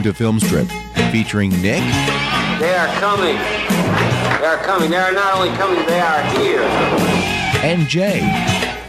welcome 0.00 0.14
to 0.14 0.24
Filmstrip, 0.24 1.10
featuring 1.10 1.50
Nick. 1.62 1.82
They 2.58 2.74
are 2.74 2.86
coming. 3.00 3.36
They 3.36 4.46
are 4.46 4.56
coming. 4.58 4.90
They 4.90 4.96
are 4.96 5.12
not 5.12 5.34
only 5.34 5.50
coming, 5.56 5.84
they 5.86 6.00
are 6.00 6.22
here. 6.38 6.62
And 7.62 7.86
Jay. 7.86 8.20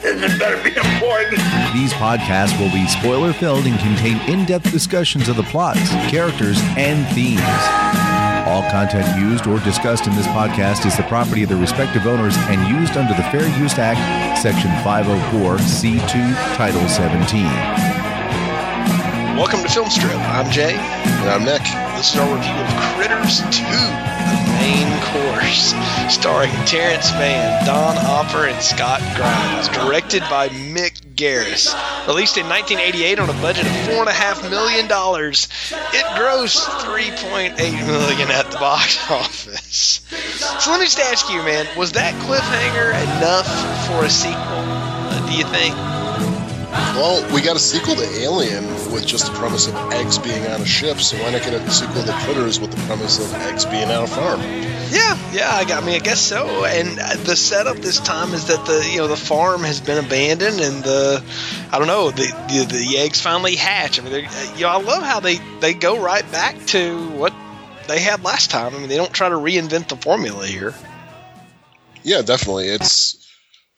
This 0.02 0.38
better 0.40 0.62
be 0.64 0.76
important. 0.76 1.38
These 1.74 1.94
podcasts 1.94 2.58
will 2.60 2.72
be 2.72 2.88
spoiler 2.88 3.34
filled 3.34 3.66
and 3.66 3.78
contain 3.80 4.18
in 4.30 4.46
depth 4.46 4.72
discussions 4.72 5.28
of 5.28 5.36
the 5.36 5.44
plots, 5.44 5.90
characters, 6.10 6.60
and 6.78 7.06
themes. 7.14 7.42
All 8.48 8.64
content 8.72 9.20
used 9.20 9.48
or 9.48 9.60
discussed 9.60 10.08
in 10.08 10.16
this 10.16 10.28
podcast 10.28 10.86
is 10.86 10.96
the 10.96 11.04
property 11.04 11.44
of 11.44 11.50
the 11.50 11.58
respective 11.58 12.08
owners 12.08 12.36
and 12.38 12.80
used 12.80 12.96
under 12.96 13.14
the 13.14 13.24
Fair 13.24 13.48
Use 13.60 13.78
Act, 13.78 14.40
Section 14.42 14.72
504, 14.84 15.58
C2, 15.58 16.56
Title 16.56 16.88
17. 16.88 17.91
Welcome 19.38 19.62
to 19.62 19.70
Filmstrip. 19.70 20.20
I'm 20.28 20.52
Jay. 20.52 20.76
And 20.76 21.30
I'm 21.30 21.46
Nick. 21.46 21.64
This 21.96 22.14
is 22.14 22.20
our 22.20 22.36
review 22.36 22.52
of 22.52 22.68
Critters 22.94 23.40
2, 23.40 23.64
the 23.64 24.44
main 24.60 25.02
course, 25.08 25.74
starring 26.14 26.52
Terrence 26.66 27.12
Mann, 27.14 27.66
Don 27.66 27.98
Opper, 27.98 28.46
and 28.48 28.62
Scott 28.62 29.00
Grimes. 29.16 29.70
Directed 29.70 30.22
by 30.30 30.50
Mick 30.50 31.16
Garris. 31.16 31.74
Released 32.08 32.38
in 32.38 32.48
1988 32.50 33.20
on 33.20 33.30
a 33.30 33.42
budget 33.42 33.66
of 33.66 33.72
$4.5 33.72 34.50
million, 34.50 34.86
it 34.86 36.06
grossed 36.20 36.68
3.8 36.84 37.88
million 37.88 38.30
at 38.32 38.52
the 38.52 38.58
box 38.58 39.00
office. 39.10 40.02
So 40.60 40.72
let 40.72 40.80
me 40.80 40.86
just 40.86 41.00
ask 41.00 41.30
you, 41.32 41.38
man, 41.38 41.66
was 41.78 41.94
that 41.94 42.14
cliffhanger 42.26 42.92
enough 43.18 43.48
for 43.88 44.06
a 44.06 44.10
sequel, 44.10 44.36
uh, 44.38 45.26
do 45.28 45.38
you 45.38 45.46
think? 45.46 45.91
Well, 46.72 47.34
we 47.34 47.42
got 47.42 47.56
a 47.56 47.60
sequel 47.60 47.96
to 47.96 48.20
Alien 48.20 48.66
with 48.92 49.06
just 49.06 49.26
the 49.26 49.38
premise 49.38 49.68
of 49.68 49.76
eggs 49.92 50.18
being 50.18 50.46
on 50.48 50.62
a 50.62 50.66
ship, 50.66 51.00
so 51.00 51.18
why 51.18 51.32
not 51.32 51.42
get 51.42 51.54
a 51.54 51.72
sequel 51.72 52.04
to 52.04 52.14
Critters 52.24 52.60
with 52.60 52.72
the 52.72 52.82
premise 52.84 53.20
of 53.20 53.34
eggs 53.34 53.66
being 53.66 53.90
on 53.92 54.04
a 54.04 54.08
farm? 54.08 54.40
Yeah, 54.42 55.18
yeah, 55.32 55.50
I, 55.54 55.64
got, 55.66 55.84
I 55.84 55.86
mean, 55.86 55.96
I 55.96 56.00
guess 56.00 56.20
so. 56.20 56.66
And 56.66 57.00
uh, 57.00 57.16
the 57.24 57.36
setup 57.36 57.78
this 57.78 58.00
time 58.00 58.34
is 58.34 58.48
that 58.48 58.66
the 58.66 58.90
you 58.92 58.98
know 58.98 59.08
the 59.08 59.18
farm 59.18 59.62
has 59.64 59.80
been 59.80 60.04
abandoned, 60.04 60.60
and 60.60 60.84
the 60.84 61.24
I 61.72 61.80
don't 61.80 61.88
know 61.88 62.12
the 62.12 62.28
the, 62.50 62.66
the 62.66 62.98
eggs 62.98 63.22
finally 63.22 63.56
hatch. 63.56 64.00
I 64.00 64.04
mean, 64.04 64.28
you 64.56 64.62
know, 64.62 64.70
I 64.70 64.82
love 64.82 65.04
how 65.04 65.20
they 65.20 65.38
they 65.60 65.74
go 65.74 66.02
right 66.02 66.30
back 66.32 66.58
to 66.68 67.10
what 67.12 67.34
they 67.88 68.00
had 68.00 68.24
last 68.24 68.50
time. 68.52 68.76
I 68.76 68.80
mean, 68.80 68.90
they 68.90 68.98
don't 68.98 69.14
try 69.14 69.30
to 69.30 69.36
reinvent 69.36 69.88
the 69.88 69.96
formula 69.96 70.46
here. 70.46 70.74
Yeah, 72.04 72.22
definitely. 72.22 72.68
It's 72.68 73.21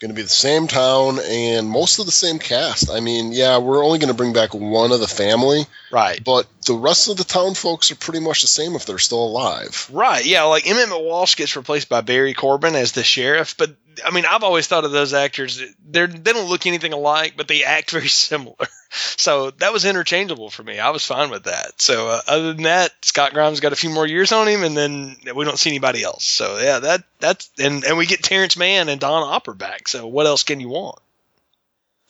going 0.04 0.10
to 0.12 0.16
be 0.16 0.22
the 0.22 0.30
same 0.30 0.68
town 0.68 1.18
and 1.20 1.68
most 1.70 1.98
of 2.00 2.06
the 2.06 2.12
same 2.12 2.38
cast. 2.38 2.92
I 2.92 3.00
mean, 3.00 3.32
yeah, 3.32 3.58
we're 3.58 3.84
only 3.84 4.00
going 4.00 4.10
to 4.10 4.14
bring 4.14 4.34
back 4.34 4.54
one 4.54 4.92
of 4.92 5.00
the 5.00 5.08
family, 5.08 5.66
Right. 5.92 6.22
but 6.24 6.46
the 6.66 6.74
rest 6.76 7.10
of 7.10 7.16
the 7.18 7.24
town 7.24 7.54
folks 7.54 7.90
are 7.92 7.96
pretty 7.96 8.20
much 8.20 8.42
the 8.42 8.48
same 8.48 8.76
if 8.76 8.86
they're 8.86 9.00
still 9.00 9.24
alive. 9.24 9.90
Right, 9.92 10.26
yeah, 10.26 10.44
like 10.44 10.70
Emmet 10.70 10.90
Walsh 10.92 11.36
gets 11.38 11.56
replaced 11.56 11.88
by 11.88 12.02
Barry 12.02 12.34
Corbin 12.34 12.76
as 12.76 12.92
the 12.92 13.04
sheriff, 13.04 13.56
but 13.58 13.72
I 14.06 14.12
mean, 14.12 14.26
I've 14.30 14.44
always 14.44 14.68
thought 14.68 14.86
of 14.86 14.92
those 14.92 15.14
actors. 15.14 15.62
They're 15.88 16.08
they 16.08 16.34
don't 16.34 16.50
look 16.50 16.66
anything 16.66 16.94
alike, 16.94 17.36
but 17.38 17.48
they 17.48 17.64
act 17.64 17.92
very 17.92 18.08
similar. 18.10 18.56
So 18.94 19.52
that 19.52 19.74
was 19.74 19.86
interchangeable 19.86 20.50
for 20.50 20.64
me. 20.64 20.80
I 20.80 20.92
was 20.92 21.06
fine 21.06 21.30
with 21.30 21.46
that. 21.46 21.82
So 21.82 22.08
uh, 22.10 22.22
other 22.28 22.54
than 22.54 22.64
that, 22.64 22.92
Scott 23.02 23.34
Grimes 23.34 23.60
got 23.60 23.74
a 23.74 23.78
few 23.78 23.90
more 23.90 24.08
years 24.08 24.32
on 24.32 24.48
him, 24.48 24.64
and 24.64 24.76
then 24.78 25.16
we 25.36 25.46
don't 25.46 25.60
see 25.60 25.70
anybody 25.70 26.04
else. 26.04 26.26
So 26.26 26.58
yeah, 26.60 26.80
that 26.80 27.04
that's 27.20 27.50
and 27.60 27.84
and 27.84 27.98
we 27.98 28.06
get 28.06 28.24
Terrence 28.24 28.58
Mann 28.58 28.90
and 28.90 29.02
Don 29.02 29.24
Opper 29.24 29.54
back. 29.54 29.88
So 29.88 30.08
what 30.08 30.28
else 30.28 30.44
can 30.44 30.60
you 30.60 30.70
want? 30.70 31.00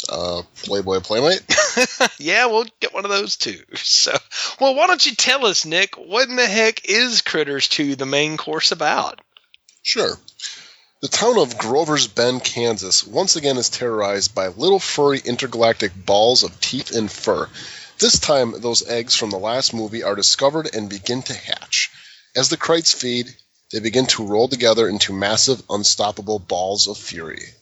Uh, 0.09 0.41
Playboy 0.63 0.99
Playmate? 0.99 1.41
yeah, 2.19 2.47
we'll 2.47 2.65
get 2.79 2.93
one 2.93 3.05
of 3.05 3.11
those 3.11 3.37
too. 3.37 3.59
So, 3.75 4.11
well, 4.59 4.75
why 4.75 4.87
don't 4.87 5.05
you 5.05 5.13
tell 5.13 5.45
us, 5.45 5.65
Nick, 5.65 5.95
what 5.95 6.27
in 6.27 6.35
the 6.35 6.45
heck 6.45 6.89
is 6.89 7.21
Critters 7.21 7.69
2, 7.69 7.95
the 7.95 8.05
main 8.05 8.37
course 8.37 8.71
about? 8.71 9.21
Sure. 9.81 10.17
The 11.03 11.09
town 11.09 11.37
of 11.37 11.57
Grover's 11.57 12.07
Bend, 12.07 12.45
Kansas, 12.45 13.05
once 13.05 13.35
again 13.35 13.57
is 13.57 13.67
terrorized 13.67 14.33
by 14.33 14.47
little 14.47 14.79
furry 14.79 15.19
intergalactic 15.19 15.91
balls 15.93 16.43
of 16.43 16.61
teeth 16.61 16.95
and 16.95 17.11
fur. 17.11 17.49
This 17.99 18.19
time, 18.19 18.61
those 18.61 18.87
eggs 18.87 19.13
from 19.13 19.29
the 19.29 19.37
last 19.37 19.73
movie 19.73 20.03
are 20.03 20.15
discovered 20.15 20.73
and 20.73 20.89
begin 20.89 21.21
to 21.23 21.33
hatch. 21.33 21.91
As 22.37 22.47
the 22.47 22.55
Krites 22.55 22.93
feed, 22.93 23.35
they 23.69 23.79
begin 23.79 24.05
to 24.05 24.25
roll 24.25 24.47
together 24.47 24.87
into 24.87 25.11
massive, 25.11 25.61
unstoppable 25.69 26.39
balls 26.39 26.87
of 26.87 26.97
fury. 26.97 27.53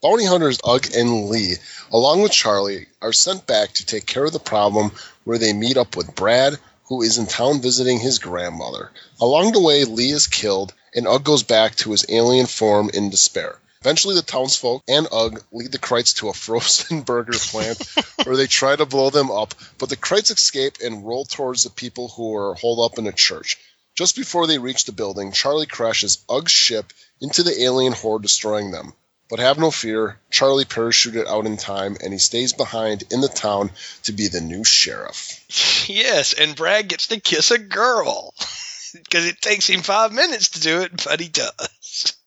Bounty 0.00 0.24
hunters 0.24 0.58
Ugg 0.64 0.94
and 0.94 1.28
Lee, 1.28 1.56
along 1.90 2.22
with 2.22 2.32
Charlie, 2.32 2.86
are 3.02 3.12
sent 3.12 3.46
back 3.46 3.74
to 3.74 3.84
take 3.84 4.06
care 4.06 4.24
of 4.24 4.32
the 4.32 4.40
problem 4.40 4.92
where 5.24 5.36
they 5.36 5.52
meet 5.52 5.76
up 5.76 5.94
with 5.94 6.14
Brad, 6.14 6.58
who 6.84 7.02
is 7.02 7.18
in 7.18 7.26
town 7.26 7.60
visiting 7.60 8.00
his 8.00 8.18
grandmother. 8.18 8.92
Along 9.20 9.52
the 9.52 9.60
way, 9.60 9.84
Lee 9.84 10.12
is 10.12 10.26
killed, 10.26 10.72
and 10.94 11.06
Ugg 11.06 11.24
goes 11.24 11.42
back 11.42 11.74
to 11.76 11.92
his 11.92 12.06
alien 12.08 12.46
form 12.46 12.90
in 12.92 13.10
despair. 13.10 13.58
Eventually, 13.82 14.14
the 14.14 14.22
townsfolk 14.22 14.84
and 14.86 15.08
Ugg 15.10 15.42
lead 15.50 15.72
the 15.72 15.78
Krites 15.78 16.14
to 16.14 16.28
a 16.28 16.32
frozen 16.44 17.00
burger 17.00 17.36
plant 17.36 17.82
where 18.24 18.36
they 18.36 18.46
try 18.46 18.76
to 18.76 18.86
blow 18.86 19.10
them 19.10 19.30
up, 19.30 19.54
but 19.78 19.88
the 19.88 19.96
Krites 19.96 20.30
escape 20.30 20.78
and 20.84 21.04
roll 21.04 21.24
towards 21.24 21.64
the 21.64 21.70
people 21.70 22.08
who 22.08 22.34
are 22.36 22.54
holed 22.54 22.78
up 22.78 22.98
in 22.98 23.06
a 23.08 23.12
church. 23.12 23.58
Just 23.94 24.16
before 24.16 24.46
they 24.46 24.58
reach 24.58 24.84
the 24.84 24.92
building, 24.92 25.32
Charlie 25.32 25.66
crashes 25.66 26.18
Ugg's 26.28 26.52
ship 26.52 26.92
into 27.20 27.42
the 27.42 27.62
alien 27.62 27.92
horde, 27.92 28.22
destroying 28.22 28.70
them. 28.70 28.94
But 29.28 29.40
have 29.40 29.58
no 29.58 29.70
fear, 29.70 30.20
Charlie 30.30 30.64
parachuted 30.64 31.26
out 31.26 31.46
in 31.46 31.56
time 31.56 31.96
and 32.02 32.12
he 32.12 32.18
stays 32.18 32.52
behind 32.52 33.04
in 33.10 33.20
the 33.20 33.28
town 33.28 33.70
to 34.04 34.12
be 34.12 34.28
the 34.28 34.40
new 34.40 34.62
sheriff. 34.62 35.88
Yes, 35.88 36.34
and 36.34 36.54
Brad 36.54 36.88
gets 36.88 37.06
to 37.08 37.18
kiss 37.18 37.50
a 37.50 37.58
girl 37.58 38.34
because 38.92 39.26
it 39.26 39.40
takes 39.40 39.68
him 39.68 39.80
five 39.82 40.12
minutes 40.12 40.50
to 40.50 40.60
do 40.60 40.80
it, 40.80 41.04
but 41.04 41.20
he 41.20 41.28
does. 41.28 42.16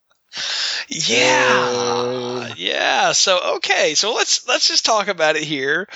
Yeah, 0.90 1.66
Uh. 1.72 2.54
yeah. 2.58 3.14
So 3.14 3.56
okay, 3.56 3.96
so 3.96 4.14
let's 4.14 4.46
let's 4.48 4.68
just 4.68 4.84
talk 4.86 5.08
about 5.08 5.38
it 5.38 5.44
here. 5.44 5.88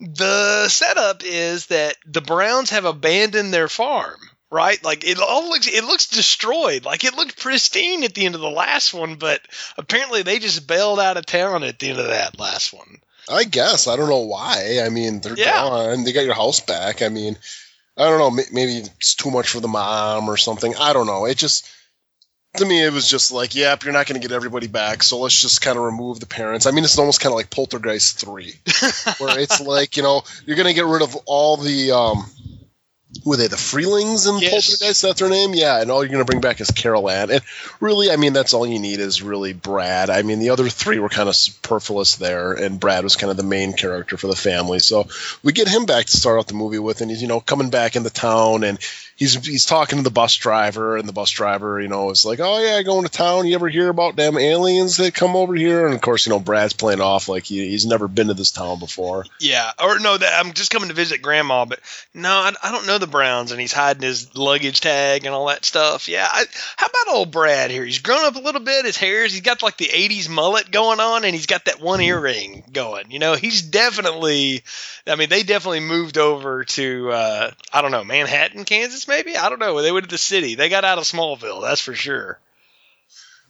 The 0.00 0.68
setup 0.68 1.22
is 1.24 1.66
that 1.66 1.96
the 2.06 2.20
Browns 2.20 2.70
have 2.70 2.84
abandoned 2.84 3.52
their 3.52 3.68
farm. 3.68 4.16
Right, 4.50 4.82
like 4.82 5.04
it 5.04 5.18
all 5.20 5.48
looks, 5.50 5.66
it 5.66 5.84
looks 5.84 6.06
destroyed. 6.06 6.84
Like 6.86 7.04
it 7.04 7.14
looked 7.16 7.38
pristine 7.38 8.02
at 8.04 8.14
the 8.14 8.24
end 8.24 8.34
of 8.34 8.40
the 8.40 8.48
last 8.48 8.94
one, 8.94 9.16
but 9.16 9.42
apparently 9.76 10.22
they 10.22 10.38
just 10.38 10.66
bailed 10.66 11.00
out 11.00 11.18
of 11.18 11.26
town 11.26 11.64
at 11.64 11.78
the 11.78 11.90
end 11.90 11.98
of 11.98 12.06
that 12.06 12.38
last 12.38 12.72
one. 12.72 12.96
I 13.28 13.44
guess. 13.44 13.86
I 13.88 13.96
don't 13.96 14.08
know 14.08 14.20
why. 14.20 14.80
I 14.82 14.88
mean, 14.88 15.20
they're 15.20 15.36
Yeah. 15.36 15.50
gone. 15.68 16.04
They 16.04 16.12
got 16.12 16.24
your 16.24 16.32
house 16.34 16.60
back. 16.60 17.02
I 17.02 17.08
mean, 17.10 17.36
I 17.98 18.04
don't 18.04 18.18
know. 18.18 18.42
Maybe 18.52 18.76
it's 18.76 19.14
too 19.14 19.30
much 19.30 19.48
for 19.48 19.60
the 19.60 19.68
mom 19.68 20.28
or 20.28 20.36
something. 20.36 20.74
I 20.76 20.92
don't 20.92 21.06
know. 21.06 21.24
It 21.24 21.36
just, 21.36 21.68
to 22.56 22.64
me, 22.64 22.84
it 22.84 22.92
was 22.92 23.08
just 23.08 23.32
like, 23.32 23.54
yep, 23.54 23.82
you're 23.82 23.92
not 23.92 24.06
going 24.06 24.20
to 24.20 24.26
get 24.26 24.34
everybody 24.34 24.68
back. 24.68 25.02
So 25.02 25.18
let's 25.18 25.40
just 25.40 25.60
kind 25.62 25.76
of 25.76 25.84
remove 25.84 26.20
the 26.20 26.26
parents. 26.26 26.66
I 26.66 26.70
mean, 26.70 26.84
it's 26.84 26.98
almost 26.98 27.20
kind 27.20 27.32
of 27.32 27.36
like 27.36 27.50
Poltergeist 27.50 28.20
3, 28.20 28.54
where 29.18 29.38
it's 29.38 29.60
like, 29.66 29.96
you 29.96 30.04
know, 30.04 30.22
you're 30.46 30.56
going 30.56 30.68
to 30.68 30.74
get 30.74 30.86
rid 30.86 31.02
of 31.02 31.16
all 31.26 31.56
the, 31.56 31.90
um, 31.90 32.24
who 33.24 33.32
are 33.32 33.36
they, 33.36 33.46
the 33.46 33.56
Freelings 33.56 34.28
in 34.28 34.38
Yes. 34.40 34.50
Poltergeist? 34.50 35.02
That's 35.02 35.20
their 35.20 35.28
name? 35.28 35.54
Yeah. 35.54 35.80
And 35.80 35.90
all 35.90 36.02
you're 36.02 36.12
going 36.12 36.24
to 36.24 36.30
bring 36.30 36.40
back 36.40 36.60
is 36.60 36.70
Carol 36.70 37.08
Ann. 37.10 37.30
And 37.30 37.42
really, 37.80 38.10
I 38.10 38.16
mean, 38.16 38.32
that's 38.32 38.54
all 38.54 38.66
you 38.66 38.78
need 38.78 39.00
is 39.00 39.22
really 39.22 39.52
Brad. 39.52 40.10
I 40.10 40.22
mean, 40.22 40.38
the 40.38 40.50
other 40.50 40.68
three 40.68 40.98
were 40.98 41.08
kind 41.08 41.28
of 41.28 41.36
superfluous 41.36 42.16
there, 42.16 42.52
and 42.52 42.80
Brad 42.80 43.04
was 43.04 43.16
kind 43.16 43.30
of 43.30 43.36
the 43.36 43.42
main 43.42 43.72
character 43.72 44.16
for 44.16 44.26
the 44.26 44.36
family. 44.36 44.78
So 44.78 45.08
we 45.42 45.52
get 45.52 45.68
him 45.68 45.86
back 45.86 46.06
to 46.06 46.16
start 46.16 46.38
out 46.38 46.46
the 46.46 46.54
movie 46.54 46.78
with, 46.78 47.00
and 47.00 47.10
he's, 47.10 47.22
you 47.22 47.28
know, 47.28 47.40
coming 47.40 47.70
back 47.70 47.96
into 47.96 48.10
town, 48.10 48.64
and 48.64 48.78
he's 49.18 49.44
he's 49.44 49.66
talking 49.66 49.98
to 49.98 50.04
the 50.04 50.10
bus 50.10 50.36
driver, 50.36 50.96
and 50.96 51.06
the 51.06 51.12
bus 51.12 51.30
driver, 51.30 51.80
you 51.80 51.88
know, 51.88 52.10
is 52.10 52.24
like, 52.24 52.40
oh, 52.40 52.58
yeah, 52.58 52.82
going 52.82 53.04
to 53.04 53.10
town. 53.10 53.46
You 53.46 53.54
ever 53.56 53.68
hear 53.68 53.88
about 53.88 54.16
them 54.16 54.38
aliens 54.38 54.96
that 54.96 55.14
come 55.14 55.36
over 55.36 55.54
here? 55.54 55.84
And 55.84 55.94
of 55.94 56.00
course, 56.00 56.24
you 56.24 56.30
know, 56.30 56.38
Brad's 56.38 56.72
playing 56.72 57.00
off 57.00 57.28
like 57.28 57.44
he, 57.44 57.68
he's 57.68 57.84
never 57.84 58.08
been 58.08 58.28
to 58.28 58.34
this 58.34 58.52
town 58.52 58.78
before. 58.78 59.26
Yeah, 59.40 59.70
or 59.82 59.98
no, 59.98 60.16
that 60.16 60.44
I'm 60.44 60.52
just 60.54 60.70
coming 60.70 60.88
to 60.88 60.94
visit 60.94 61.20
grandma, 61.20 61.66
but 61.66 61.80
no, 62.14 62.30
I, 62.30 62.52
I 62.62 62.72
don't 62.72 62.86
know 62.86 62.98
the 62.98 63.06
Browns, 63.06 63.50
and 63.50 63.60
he's 63.60 63.72
hiding 63.72 64.02
his 64.02 64.34
luggage 64.36 64.80
tag 64.80 65.26
and 65.26 65.34
all 65.34 65.46
that 65.48 65.64
stuff. 65.64 66.08
Yeah, 66.08 66.26
I, 66.30 66.44
how 66.76 66.86
about 66.86 67.14
old 67.14 67.32
Brad 67.32 67.70
here? 67.70 67.84
He's 67.84 67.98
grown 67.98 68.24
up 68.24 68.36
a 68.36 68.40
little 68.40 68.62
bit. 68.62 68.86
His 68.86 68.96
hair's 68.96 69.32
he's 69.32 69.42
got 69.42 69.62
like 69.62 69.76
the 69.76 69.86
'80s 69.88 70.28
mullet 70.28 70.70
going 70.70 71.00
on, 71.00 71.24
and 71.24 71.34
he's 71.34 71.46
got 71.46 71.64
that 71.64 71.80
one 71.80 72.00
earring 72.00 72.64
going. 72.72 73.10
You 73.10 73.18
know, 73.18 73.34
he's 73.34 73.62
definitely. 73.62 74.62
I 75.06 75.16
mean, 75.16 75.28
they 75.28 75.42
definitely 75.42 75.80
moved 75.80 76.18
over 76.18 76.64
to 76.64 77.10
uh, 77.10 77.50
I 77.72 77.82
don't 77.82 77.90
know 77.90 78.04
Manhattan, 78.04 78.64
Kansas, 78.64 79.07
maybe. 79.08 79.36
I 79.36 79.48
don't 79.48 79.58
know. 79.58 79.80
They 79.82 79.92
went 79.92 80.04
to 80.04 80.10
the 80.10 80.18
city. 80.18 80.54
They 80.54 80.68
got 80.68 80.84
out 80.84 80.98
of 80.98 81.04
Smallville, 81.04 81.62
that's 81.62 81.80
for 81.80 81.94
sure. 81.94 82.38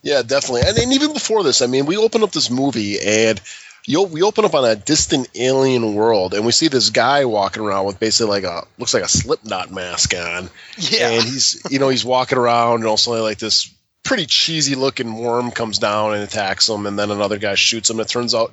Yeah, 0.02 0.22
definitely. 0.22 0.62
And, 0.66 0.78
and 0.78 0.92
even 0.92 1.12
before 1.12 1.42
this, 1.42 1.60
I 1.60 1.66
mean, 1.66 1.86
we 1.86 1.96
open 1.96 2.22
up 2.22 2.32
this 2.32 2.50
movie 2.50 2.98
and 3.00 3.40
you, 3.84 4.02
we 4.02 4.22
open 4.22 4.44
up 4.44 4.54
on 4.54 4.64
a 4.64 4.76
distant 4.76 5.28
alien 5.34 5.94
world 5.94 6.34
and 6.34 6.44
we 6.44 6.52
see 6.52 6.68
this 6.68 6.90
guy 6.90 7.24
walking 7.24 7.62
around 7.62 7.86
with 7.86 7.98
basically 7.98 8.30
like 8.30 8.44
a 8.44 8.66
looks 8.78 8.94
like 8.94 9.02
a 9.02 9.08
Slipknot 9.08 9.70
mask 9.70 10.14
on. 10.14 10.50
Yeah. 10.76 11.08
And 11.08 11.24
he's 11.24 11.62
you 11.70 11.78
know 11.78 11.88
he's 11.88 12.04
walking 12.04 12.38
around 12.38 12.80
and 12.80 12.86
also 12.86 13.20
like 13.22 13.38
this 13.38 13.72
pretty 14.02 14.26
cheesy 14.26 14.74
looking 14.74 15.14
worm 15.14 15.50
comes 15.50 15.78
down 15.78 16.14
and 16.14 16.22
attacks 16.22 16.68
him 16.68 16.86
and 16.86 16.98
then 16.98 17.10
another 17.10 17.38
guy 17.38 17.54
shoots 17.54 17.90
him. 17.90 18.00
It 18.00 18.08
turns 18.08 18.34
out 18.34 18.52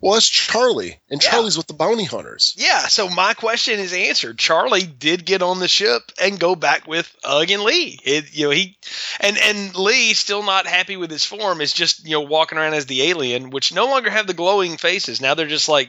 Well, 0.00 0.14
that's 0.14 0.28
Charlie, 0.28 1.00
and 1.10 1.20
Yeah. 1.22 1.30
Charlie's 1.30 1.56
with 1.56 1.66
the 1.66 1.74
bounty 1.74 2.04
hunters. 2.04 2.54
Yeah, 2.56 2.86
so 2.86 3.08
my 3.08 3.34
question 3.34 3.80
is 3.80 3.92
answered. 3.92 4.38
Charlie 4.38 4.84
did 4.84 5.24
get 5.26 5.42
on 5.42 5.58
the 5.58 5.66
ship 5.66 6.02
and 6.22 6.38
go 6.38 6.54
back 6.54 6.86
with 6.86 7.12
Ugg 7.24 7.50
and 7.50 7.64
Lee. 7.64 7.98
It, 8.04 8.32
you 8.32 8.44
know, 8.44 8.50
he 8.50 8.76
and 9.18 9.36
and 9.36 9.74
Lee 9.74 10.14
still 10.14 10.44
not 10.44 10.68
happy 10.68 10.96
with 10.96 11.10
his 11.10 11.24
form 11.24 11.60
is 11.60 11.72
just 11.72 12.04
you 12.04 12.12
know 12.12 12.20
walking 12.20 12.58
around 12.58 12.74
as 12.74 12.86
the 12.86 13.02
alien, 13.02 13.50
which 13.50 13.74
no 13.74 13.86
longer 13.86 14.08
have 14.10 14.28
the 14.28 14.34
glowing 14.34 14.76
faces. 14.76 15.20
Now 15.20 15.34
they're 15.34 15.46
just 15.48 15.68
like 15.68 15.88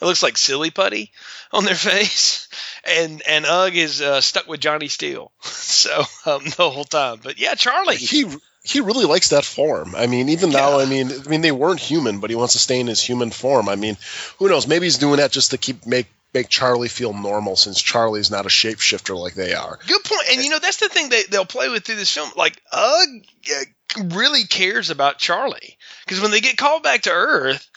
it 0.00 0.04
looks 0.06 0.22
like 0.22 0.38
silly 0.38 0.70
putty 0.70 1.12
on 1.52 1.64
their 1.66 1.74
face, 1.74 2.48
and 2.84 3.20
and 3.28 3.44
Ugg 3.44 3.76
is 3.76 4.00
uh, 4.00 4.22
stuck 4.22 4.48
with 4.48 4.60
Johnny 4.60 4.88
Steele, 4.88 5.32
so 5.42 5.98
um, 6.24 6.44
the 6.56 6.70
whole 6.70 6.84
time. 6.84 7.20
But 7.22 7.38
yeah, 7.38 7.54
Charlie. 7.56 7.96
He 7.96 8.24
he 8.62 8.80
really 8.80 9.06
likes 9.06 9.30
that 9.30 9.44
form. 9.44 9.94
I 9.94 10.06
mean, 10.06 10.28
even 10.28 10.50
now, 10.50 10.80
I 10.80 10.84
mean, 10.84 11.10
I 11.10 11.28
mean, 11.28 11.40
they 11.40 11.52
weren't 11.52 11.80
human, 11.80 12.20
but 12.20 12.30
he 12.30 12.36
wants 12.36 12.52
to 12.52 12.58
stay 12.58 12.78
in 12.78 12.86
his 12.86 13.02
human 13.02 13.30
form. 13.30 13.68
I 13.68 13.76
mean, 13.76 13.96
who 14.38 14.48
knows? 14.48 14.66
Maybe 14.66 14.86
he's 14.86 14.98
doing 14.98 15.16
that 15.16 15.32
just 15.32 15.52
to 15.52 15.58
keep 15.58 15.86
make 15.86 16.06
make 16.32 16.48
Charlie 16.48 16.88
feel 16.88 17.12
normal, 17.12 17.56
since 17.56 17.80
Charlie's 17.80 18.30
not 18.30 18.46
a 18.46 18.50
shapeshifter 18.50 19.16
like 19.18 19.34
they 19.34 19.54
are. 19.54 19.78
Good 19.86 20.04
point. 20.04 20.24
And 20.30 20.44
you 20.44 20.50
know 20.50 20.58
that's 20.58 20.76
the 20.76 20.88
thing 20.88 21.08
they 21.08 21.22
they'll 21.24 21.46
play 21.46 21.68
with 21.68 21.84
through 21.84 21.96
this 21.96 22.12
film. 22.12 22.30
Like 22.36 22.60
Ugg 22.72 23.08
uh, 23.50 24.04
really 24.14 24.44
cares 24.44 24.90
about 24.90 25.18
Charlie 25.18 25.78
because 26.04 26.20
when 26.20 26.30
they 26.30 26.40
get 26.40 26.58
called 26.58 26.82
back 26.82 27.02
to 27.02 27.10
Earth, 27.10 27.69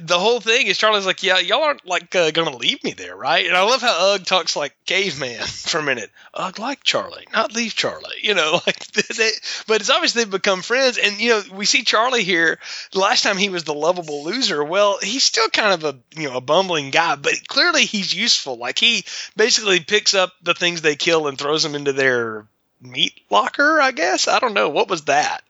the 0.00 0.18
whole 0.18 0.40
thing 0.40 0.66
is 0.66 0.78
Charlie's 0.78 1.06
like, 1.06 1.22
"Yeah, 1.22 1.38
y'all 1.38 1.62
aren't 1.62 1.86
like 1.86 2.14
uh, 2.14 2.30
gonna 2.30 2.56
leave 2.56 2.82
me 2.84 2.92
there, 2.92 3.16
right?" 3.16 3.46
And 3.46 3.56
I 3.56 3.62
love 3.62 3.82
how 3.82 4.14
Ugg 4.14 4.24
talks 4.24 4.56
like 4.56 4.74
caveman 4.86 5.40
for 5.46 5.78
a 5.78 5.82
minute. 5.82 6.10
Ugg 6.34 6.58
like 6.58 6.82
Charlie, 6.84 7.26
not 7.32 7.54
leave 7.54 7.74
Charlie. 7.74 8.16
You 8.22 8.34
know, 8.34 8.60
like 8.66 8.78
they, 8.92 9.30
but 9.66 9.80
it's 9.80 9.90
obvious 9.90 10.12
they've 10.12 10.30
become 10.30 10.62
friends. 10.62 10.98
And 10.98 11.20
you 11.20 11.30
know, 11.30 11.42
we 11.54 11.66
see 11.66 11.82
Charlie 11.82 12.24
here. 12.24 12.58
Last 12.94 13.22
time 13.22 13.36
he 13.36 13.48
was 13.48 13.64
the 13.64 13.74
lovable 13.74 14.24
loser. 14.24 14.62
Well, 14.62 14.98
he's 15.02 15.24
still 15.24 15.48
kind 15.48 15.72
of 15.72 15.84
a 15.84 16.20
you 16.20 16.28
know 16.28 16.36
a 16.36 16.40
bumbling 16.40 16.90
guy, 16.90 17.16
but 17.16 17.46
clearly 17.48 17.84
he's 17.84 18.14
useful. 18.14 18.56
Like 18.56 18.78
he 18.78 19.04
basically 19.36 19.80
picks 19.80 20.14
up 20.14 20.32
the 20.42 20.54
things 20.54 20.82
they 20.82 20.96
kill 20.96 21.26
and 21.26 21.38
throws 21.38 21.62
them 21.62 21.74
into 21.74 21.92
their 21.92 22.46
meat 22.80 23.20
locker. 23.30 23.80
I 23.80 23.92
guess 23.92 24.28
I 24.28 24.38
don't 24.38 24.54
know 24.54 24.68
what 24.68 24.88
was 24.88 25.02
that. 25.04 25.42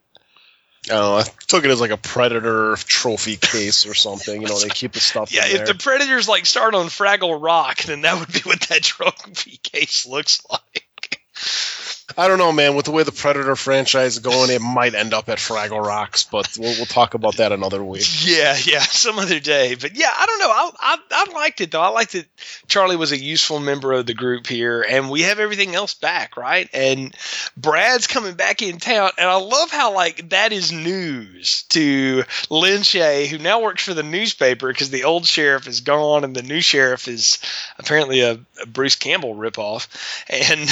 I 0.86 0.92
don't 0.92 1.02
know. 1.02 1.16
I 1.16 1.24
took 1.46 1.64
it 1.64 1.70
as 1.70 1.80
like 1.80 1.90
a 1.90 1.96
predator 1.96 2.74
trophy 2.76 3.36
case 3.36 3.86
or 3.86 3.94
something. 3.94 4.40
You 4.40 4.48
know, 4.48 4.58
they 4.58 4.68
keep 4.68 4.92
the 4.92 5.00
stuff. 5.00 5.32
Yeah, 5.32 5.46
if 5.46 5.66
the 5.66 5.74
predators 5.74 6.28
like 6.28 6.46
start 6.46 6.74
on 6.74 6.86
Fraggle 6.86 7.40
Rock, 7.40 7.82
then 7.82 8.02
that 8.02 8.18
would 8.18 8.32
be 8.32 8.40
what 8.40 8.60
that 8.62 8.82
trophy 8.82 9.58
case 9.62 10.06
looks 10.06 10.42
like. 10.50 11.20
I 12.16 12.28
don't 12.28 12.38
know, 12.38 12.52
man. 12.52 12.74
With 12.74 12.86
the 12.86 12.90
way 12.90 13.02
the 13.02 13.12
Predator 13.12 13.56
franchise 13.56 14.14
is 14.14 14.18
going, 14.20 14.50
it 14.50 14.60
might 14.60 14.94
end 14.94 15.14
up 15.14 15.28
at 15.28 15.38
Fraggle 15.38 15.84
Rocks, 15.84 16.24
but 16.24 16.56
we'll, 16.58 16.72
we'll 16.76 16.86
talk 16.86 17.14
about 17.14 17.36
that 17.36 17.52
another 17.52 17.82
week. 17.82 18.06
Yeah, 18.24 18.56
yeah, 18.64 18.80
some 18.80 19.18
other 19.18 19.40
day. 19.40 19.74
But 19.74 19.96
yeah, 19.96 20.10
I 20.16 20.26
don't 20.26 20.38
know. 20.38 20.50
I, 20.50 20.70
I 20.80 20.98
I 21.10 21.32
liked 21.32 21.60
it 21.60 21.70
though. 21.70 21.80
I 21.80 21.88
liked 21.88 22.12
that 22.12 22.26
Charlie 22.68 22.96
was 22.96 23.12
a 23.12 23.18
useful 23.18 23.60
member 23.60 23.92
of 23.92 24.06
the 24.06 24.14
group 24.14 24.46
here, 24.46 24.84
and 24.88 25.10
we 25.10 25.22
have 25.22 25.38
everything 25.38 25.74
else 25.74 25.94
back, 25.94 26.36
right? 26.36 26.68
And 26.72 27.14
Brad's 27.56 28.06
coming 28.06 28.34
back 28.34 28.62
in 28.62 28.78
town, 28.78 29.10
and 29.18 29.28
I 29.28 29.36
love 29.36 29.70
how 29.70 29.94
like 29.94 30.30
that 30.30 30.52
is 30.52 30.72
news 30.72 31.64
to 31.70 32.24
Lin 32.48 32.82
Shay, 32.82 33.26
who 33.26 33.38
now 33.38 33.60
works 33.60 33.84
for 33.84 33.94
the 33.94 34.02
newspaper 34.02 34.68
because 34.68 34.90
the 34.90 35.04
old 35.04 35.26
sheriff 35.26 35.66
is 35.66 35.80
gone, 35.80 36.24
and 36.24 36.34
the 36.34 36.42
new 36.42 36.60
sheriff 36.60 37.08
is 37.08 37.38
apparently 37.78 38.20
a, 38.20 38.38
a 38.62 38.66
Bruce 38.66 38.96
Campbell 38.96 39.34
ripoff. 39.34 39.88
And 40.28 40.68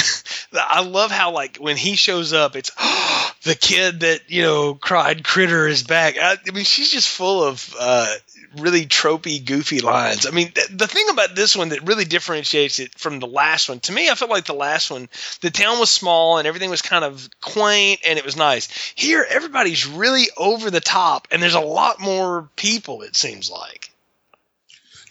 I 0.53 0.83
love 0.83 1.11
how 1.11 1.28
like 1.31 1.57
when 1.57 1.77
he 1.77 1.95
shows 1.95 2.33
up, 2.33 2.55
it's 2.55 2.71
the 3.43 3.55
kid 3.55 4.01
that 4.01 4.29
you 4.29 4.41
know 4.41 4.73
cried 4.75 5.23
critter 5.23 5.67
is 5.67 5.83
back. 5.83 6.17
I, 6.17 6.37
I 6.45 6.51
mean 6.51 6.65
she's 6.65 6.91
just 6.91 7.09
full 7.09 7.43
of 7.43 7.75
uh, 7.79 8.13
really 8.57 8.85
tropey 8.85 9.43
goofy 9.43 9.81
lines. 9.81 10.25
I 10.25 10.31
mean 10.31 10.51
th- 10.51 10.67
the 10.67 10.87
thing 10.87 11.05
about 11.09 11.35
this 11.35 11.55
one 11.55 11.69
that 11.69 11.87
really 11.87 12.05
differentiates 12.05 12.79
it 12.79 12.97
from 12.97 13.19
the 13.19 13.27
last 13.27 13.69
one 13.69 13.79
to 13.81 13.91
me 13.91 14.09
i 14.09 14.15
felt 14.15 14.31
like 14.31 14.45
the 14.45 14.53
last 14.53 14.91
one 14.91 15.07
the 15.41 15.51
town 15.51 15.79
was 15.79 15.89
small 15.89 16.37
and 16.37 16.47
everything 16.47 16.69
was 16.69 16.81
kind 16.81 17.05
of 17.05 17.29
quaint 17.41 18.01
and 18.07 18.17
it 18.17 18.25
was 18.25 18.35
nice. 18.35 18.93
Here 18.95 19.25
everybody's 19.27 19.87
really 19.87 20.27
over 20.37 20.71
the 20.71 20.81
top 20.81 21.27
and 21.31 21.41
there's 21.41 21.53
a 21.53 21.59
lot 21.59 21.99
more 21.99 22.49
people 22.55 23.01
it 23.03 23.15
seems 23.15 23.49
like. 23.49 23.91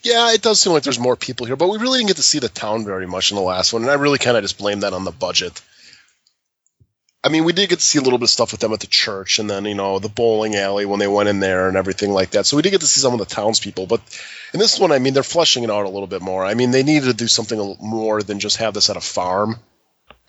Yeah, 0.02 0.32
it 0.32 0.42
does 0.42 0.60
seem 0.60 0.72
like 0.72 0.84
there's 0.84 0.98
more 0.98 1.16
people 1.16 1.46
here, 1.46 1.56
but 1.56 1.68
we 1.68 1.78
really 1.78 1.98
didn't 1.98 2.08
get 2.08 2.16
to 2.16 2.22
see 2.22 2.38
the 2.38 2.48
town 2.48 2.84
very 2.84 3.06
much 3.06 3.30
in 3.30 3.36
the 3.36 3.42
last 3.42 3.72
one, 3.72 3.82
and 3.82 3.90
I 3.90 3.94
really 3.94 4.18
kind 4.18 4.36
of 4.36 4.44
just 4.44 4.58
blame 4.58 4.80
that 4.80 4.92
on 4.92 5.04
the 5.04 5.10
budget. 5.10 5.60
I 7.28 7.30
mean, 7.30 7.44
we 7.44 7.52
did 7.52 7.68
get 7.68 7.80
to 7.80 7.84
see 7.84 7.98
a 7.98 8.02
little 8.02 8.18
bit 8.18 8.24
of 8.24 8.30
stuff 8.30 8.52
with 8.52 8.60
them 8.62 8.72
at 8.72 8.80
the 8.80 8.86
church, 8.86 9.38
and 9.38 9.50
then 9.50 9.66
you 9.66 9.74
know 9.74 9.98
the 9.98 10.08
bowling 10.08 10.56
alley 10.56 10.86
when 10.86 10.98
they 10.98 11.06
went 11.06 11.28
in 11.28 11.40
there 11.40 11.68
and 11.68 11.76
everything 11.76 12.10
like 12.10 12.30
that. 12.30 12.46
So 12.46 12.56
we 12.56 12.62
did 12.62 12.70
get 12.70 12.80
to 12.80 12.86
see 12.86 13.02
some 13.02 13.12
of 13.12 13.18
the 13.18 13.26
townspeople, 13.26 13.86
but 13.86 14.00
in 14.54 14.58
this 14.58 14.80
one, 14.80 14.92
I 14.92 14.98
mean, 14.98 15.12
they're 15.12 15.22
fleshing 15.22 15.62
it 15.62 15.70
out 15.70 15.84
a 15.84 15.90
little 15.90 16.06
bit 16.06 16.22
more. 16.22 16.42
I 16.42 16.54
mean, 16.54 16.70
they 16.70 16.82
needed 16.82 17.04
to 17.04 17.12
do 17.12 17.28
something 17.28 17.76
more 17.80 18.22
than 18.22 18.40
just 18.40 18.56
have 18.56 18.72
this 18.72 18.88
at 18.88 18.96
a 18.96 19.00
farm, 19.02 19.56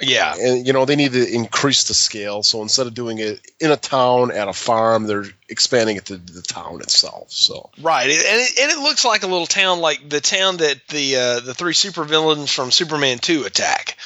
yeah 0.02 0.34
and 0.40 0.66
you 0.66 0.74
know 0.74 0.86
they 0.86 0.96
need 0.96 1.14
to 1.14 1.34
increase 1.34 1.86
the 1.86 1.94
scale. 1.94 2.44
So 2.44 2.62
instead 2.62 2.88
of 2.88 2.94
doing 2.94 3.20
it 3.20 3.40
in 3.60 3.72
a 3.72 3.78
town 3.78 4.32
at 4.32 4.48
a 4.48 4.54
farm, 4.54 5.08
they're 5.08 5.26
expanding 5.50 5.98
it 5.98 6.06
to 6.06 6.18
the 6.18 6.42
town 6.42 6.82
itself. 6.82 7.32
So 7.32 7.70
Right, 7.82 8.10
and 8.10 8.12
it, 8.12 8.60
and 8.60 8.72
it 8.72 8.80
looks 8.80 9.04
like 9.06 9.24
a 9.24 9.28
little 9.28 9.48
town, 9.48 9.80
like 9.80 10.10
the 10.10 10.22
town 10.22 10.58
that 10.58 10.88
the 10.90 11.16
uh, 11.16 11.40
the 11.42 11.54
three 11.54 11.74
supervillains 11.74 12.54
from 12.54 12.72
Superman 12.72 13.20
Two 13.20 13.44
attack. 13.44 13.98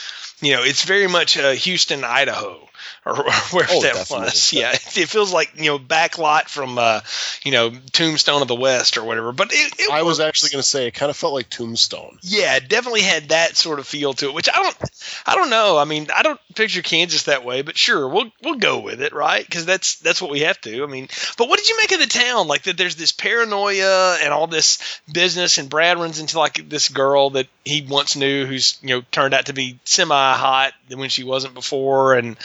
You 0.41 0.53
know, 0.53 0.63
it's 0.63 0.83
very 0.83 1.07
much 1.07 1.37
uh, 1.37 1.51
Houston, 1.51 2.03
Idaho, 2.03 2.67
or 3.05 3.15
wherever 3.15 3.71
Oh, 3.73 3.81
that 3.81 3.93
definitely. 3.93 4.25
was. 4.25 4.53
Yeah, 4.53 4.71
it, 4.71 5.09
feels 5.09 5.33
like 5.33 5.51
you 5.57 5.65
know 5.65 5.79
backlot 5.79 6.47
from 6.47 6.77
uh, 6.77 7.01
you 7.43 7.51
know 7.51 7.71
Tombstone 7.91 8.41
of 8.41 8.47
the 8.47 8.55
West 8.55 8.97
or 8.97 9.03
whatever. 9.03 9.31
But 9.31 9.51
it, 9.51 9.73
it 9.79 9.91
I 9.91 10.03
was 10.03 10.19
works. 10.19 10.27
actually 10.27 10.49
going 10.51 10.61
to 10.61 10.67
say 10.67 10.87
it 10.87 10.91
kind 10.93 11.09
of 11.09 11.17
felt 11.17 11.33
like 11.33 11.49
Tombstone. 11.49 12.17
Yeah, 12.21 12.55
it 12.55 12.69
definitely 12.69 13.01
had 13.01 13.29
that 13.29 13.55
sort 13.55 13.79
of 13.79 13.87
feel 13.87 14.13
to 14.13 14.27
it, 14.27 14.33
which 14.33 14.49
I 14.49 14.61
don't, 14.61 14.77
I 15.25 15.35
don't 15.35 15.49
know. 15.49 15.77
I 15.77 15.85
mean, 15.85 16.07
I 16.15 16.21
don't 16.23 16.39
picture 16.55 16.81
Kansas 16.81 17.23
that 17.23 17.43
way, 17.45 17.61
but 17.61 17.77
sure, 17.77 18.07
we'll 18.07 18.31
we'll 18.43 18.55
go 18.55 18.79
with 18.79 19.01
it, 19.01 19.13
right? 19.13 19.43
Because 19.45 19.65
that's 19.65 19.95
that's 19.99 20.21
what 20.21 20.31
we 20.31 20.41
have 20.41 20.59
to. 20.61 20.83
I 20.83 20.87
mean, 20.87 21.07
but 21.37 21.49
what 21.49 21.57
did 21.59 21.69
you 21.69 21.77
make 21.77 21.91
of 21.93 21.99
the 21.99 22.07
town? 22.07 22.47
Like 22.47 22.63
that, 22.63 22.77
there's 22.77 22.95
this 22.95 23.11
paranoia 23.11 24.17
and 24.21 24.33
all 24.33 24.47
this 24.47 24.79
business, 25.11 25.57
and 25.57 25.69
Brad 25.69 25.97
runs 25.97 26.19
into 26.19 26.37
like 26.39 26.69
this 26.69 26.89
girl 26.89 27.31
that 27.31 27.47
he 27.65 27.81
once 27.87 28.15
knew, 28.15 28.45
who's 28.45 28.77
you 28.81 28.89
know 28.89 29.01
turned 29.11 29.33
out 29.33 29.47
to 29.47 29.53
be 29.53 29.79
semi 29.83 30.33
hot 30.33 30.73
when 30.93 31.09
she 31.09 31.23
wasn't 31.23 31.53
before, 31.53 32.13
and 32.15 32.37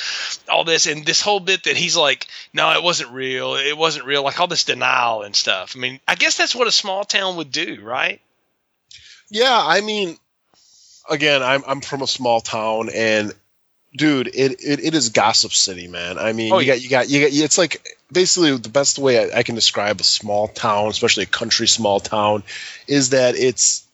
all 0.49 0.65
this, 0.65 0.87
and 0.87 1.05
this 1.05 1.21
whole 1.21 1.41
bit 1.41 1.65
that 1.65 1.77
he's 1.77 1.97
like, 1.97 2.27
no, 2.53 2.71
it 2.73 2.83
wasn't 2.83 3.11
real, 3.11 3.55
it 3.55 3.77
wasn't 3.77 4.07
real, 4.07 4.23
like 4.23 4.41
all 4.41 4.47
this 4.47 4.65
denial 4.65 5.23
and 5.23 5.35
stuff. 5.35 5.75
I 5.77 5.81
mean, 5.81 6.01
I 6.07 6.15
guess 6.15 6.37
that's 6.37 6.55
what 6.55 6.67
a 6.67 6.73
small 6.73 7.05
town 7.05 7.37
would 7.37 7.51
do, 7.51 7.81
right? 7.83 8.21
Yeah, 9.31 9.61
I 9.61 9.81
mean, 9.81 10.17
again, 11.09 11.43
I'm 11.43 11.63
I'm 11.67 11.81
from 11.81 12.03
a 12.03 12.07
small 12.07 12.41
town, 12.41 12.89
and 12.95 13.33
dude, 13.97 14.29
it 14.29 14.61
it, 14.63 14.81
it 14.81 14.95
is 14.95 15.11
gossip 15.11 15.53
city, 15.53 15.89
man. 15.89 16.19
I 16.19 16.33
mean, 16.33 16.53
Oh, 16.53 16.59
you 16.59 16.67
got 16.67 16.81
you 16.81 16.89
got 16.89 17.09
you 17.09 17.21
got. 17.21 17.33
It's 17.33 17.59
like 17.59 17.87
basically 18.11 18.57
the 18.57 18.69
best 18.69 18.99
way 18.99 19.33
I, 19.33 19.39
I 19.41 19.43
can 19.43 19.55
describe 19.55 20.01
a 20.01 20.05
small 20.05 20.49
town, 20.49 20.89
especially 20.89 21.25
a 21.25 21.27
country 21.27 21.69
small 21.69 22.01
town, 22.01 22.43
is 22.87 23.11
that 23.11 23.37
it's 23.37 23.85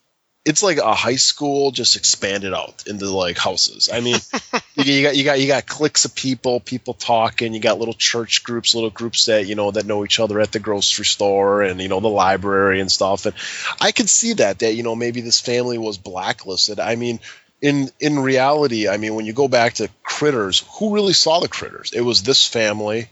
it's 0.45 0.63
like 0.63 0.77
a 0.77 0.95
high 0.95 1.17
school 1.17 1.71
just 1.71 1.97
expanded 1.97 2.53
out 2.53 2.85
into 2.87 3.09
like 3.11 3.39
houses. 3.39 3.89
I 3.93 4.01
mean, 4.01 4.17
you, 4.75 5.03
got 5.03 5.17
you 5.17 5.25
got 5.25 5.41
you 5.41 5.47
got 5.47 5.67
cliques 5.67 6.05
of 6.05 6.15
people, 6.15 6.61
people 6.61 6.93
talking. 6.93 7.55
You 7.55 7.61
got 7.61 7.79
little 7.79 7.95
church 7.95 8.45
groups, 8.45 8.75
little 8.75 8.91
groups 8.91 9.27
that 9.27 9.47
you 9.47 9.55
know 9.55 9.71
that 9.71 9.87
know 9.87 10.05
each 10.05 10.21
other 10.21 10.41
at 10.41 10.53
the 10.53 10.59
grocery 10.59 11.07
store 11.07 11.63
and 11.63 11.81
you 11.81 11.89
know 11.89 12.01
the 12.01 12.09
library 12.09 12.81
and 12.81 12.93
stuff. 12.93 13.25
And 13.25 13.35
I 13.81 13.93
could 13.93 14.11
see 14.11 14.35
that 14.35 14.59
that 14.59 14.75
you 14.75 14.83
know 14.83 14.95
maybe 14.95 15.23
this 15.23 15.41
family 15.41 15.79
was 15.79 15.99
blacklisted. 15.99 16.81
I 16.81 16.97
mean. 16.97 17.21
In, 17.63 17.89
in 17.99 18.19
reality, 18.19 18.91
I 18.91 18.99
mean, 18.99 19.15
when 19.15 19.25
you 19.25 19.33
go 19.33 19.49
back 19.49 19.75
to 19.75 19.89
critters, 20.03 20.67
who 20.79 20.93
really 20.93 21.15
saw 21.15 21.41
the 21.41 21.49
critters? 21.49 21.93
It 21.95 22.03
was 22.03 22.23
this 22.23 22.47
family 22.47 23.09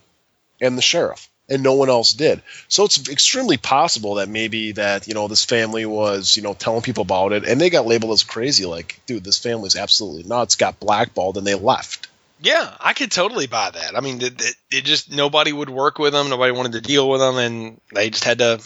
and 0.60 0.76
the 0.76 0.82
sheriff 0.82 1.31
and 1.48 1.62
no 1.62 1.74
one 1.74 1.88
else 1.88 2.12
did 2.12 2.40
so 2.68 2.84
it's 2.84 3.08
extremely 3.08 3.56
possible 3.56 4.16
that 4.16 4.28
maybe 4.28 4.72
that 4.72 5.08
you 5.08 5.14
know 5.14 5.28
this 5.28 5.44
family 5.44 5.84
was 5.84 6.36
you 6.36 6.42
know 6.42 6.54
telling 6.54 6.82
people 6.82 7.02
about 7.02 7.32
it 7.32 7.44
and 7.44 7.60
they 7.60 7.70
got 7.70 7.86
labeled 7.86 8.12
as 8.12 8.22
crazy 8.22 8.64
like 8.64 9.00
dude 9.06 9.24
this 9.24 9.38
family's 9.38 9.76
absolutely 9.76 10.22
nuts 10.22 10.56
got 10.56 10.78
blackballed 10.80 11.36
and 11.36 11.46
they 11.46 11.54
left 11.54 12.08
Yeah, 12.40 12.74
I 12.80 12.92
could 12.92 13.12
totally 13.12 13.46
buy 13.46 13.70
that. 13.70 13.96
I 13.96 14.00
mean, 14.00 14.20
it, 14.20 14.40
it, 14.42 14.56
it 14.70 14.84
just 14.84 15.12
nobody 15.12 15.52
would 15.52 15.70
work 15.70 16.00
with 16.00 16.12
them. 16.12 16.28
Nobody 16.28 16.50
wanted 16.50 16.72
to 16.72 16.80
deal 16.80 17.08
with 17.08 17.20
them, 17.20 17.38
and 17.38 17.80
they 17.94 18.10
just 18.10 18.24
had 18.24 18.38
to 18.38 18.60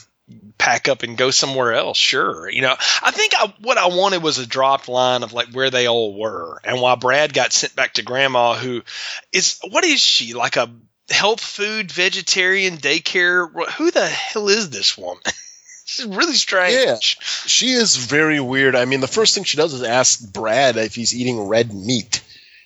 pack 0.56 0.88
up 0.88 1.02
and 1.02 1.18
go 1.18 1.30
somewhere 1.30 1.74
else. 1.74 1.98
Sure, 1.98 2.48
you 2.48 2.62
know. 2.62 2.74
I 3.02 3.10
think 3.10 3.34
I, 3.36 3.52
what 3.60 3.76
I 3.76 3.88
wanted 3.88 4.22
was 4.22 4.38
a 4.38 4.46
dropped 4.46 4.88
line 4.88 5.22
of 5.22 5.34
like 5.34 5.48
where 5.52 5.70
they 5.70 5.86
all 5.88 6.18
were 6.18 6.58
and 6.64 6.80
why 6.80 6.94
Brad 6.94 7.34
got 7.34 7.52
sent 7.52 7.76
back 7.76 7.94
to 7.94 8.02
Grandma, 8.02 8.54
who 8.54 8.82
is 9.30 9.60
what 9.68 9.84
is 9.84 10.00
she 10.00 10.32
like 10.32 10.56
a 10.56 10.70
health 11.10 11.40
food 11.40 11.90
vegetarian 11.92 12.76
daycare? 12.78 13.48
Who 13.74 13.90
the 13.90 14.06
hell 14.06 14.48
is 14.48 14.70
this 14.70 14.96
woman? 14.98 15.22
She's 15.84 16.04
really 16.06 16.34
strange. 16.34 16.84
Yeah. 16.84 16.96
she 17.00 17.70
is 17.70 17.94
very 17.94 18.40
weird 18.40 18.74
i 18.74 18.84
mean 18.86 19.00
the 19.00 19.06
first 19.06 19.34
thing 19.36 19.44
she 19.44 19.56
does 19.56 19.72
is 19.72 19.84
ask 19.84 20.32
brad 20.32 20.76
if 20.76 20.96
he's 20.96 21.14
eating 21.14 21.46
red 21.46 21.72
meat 21.72 22.22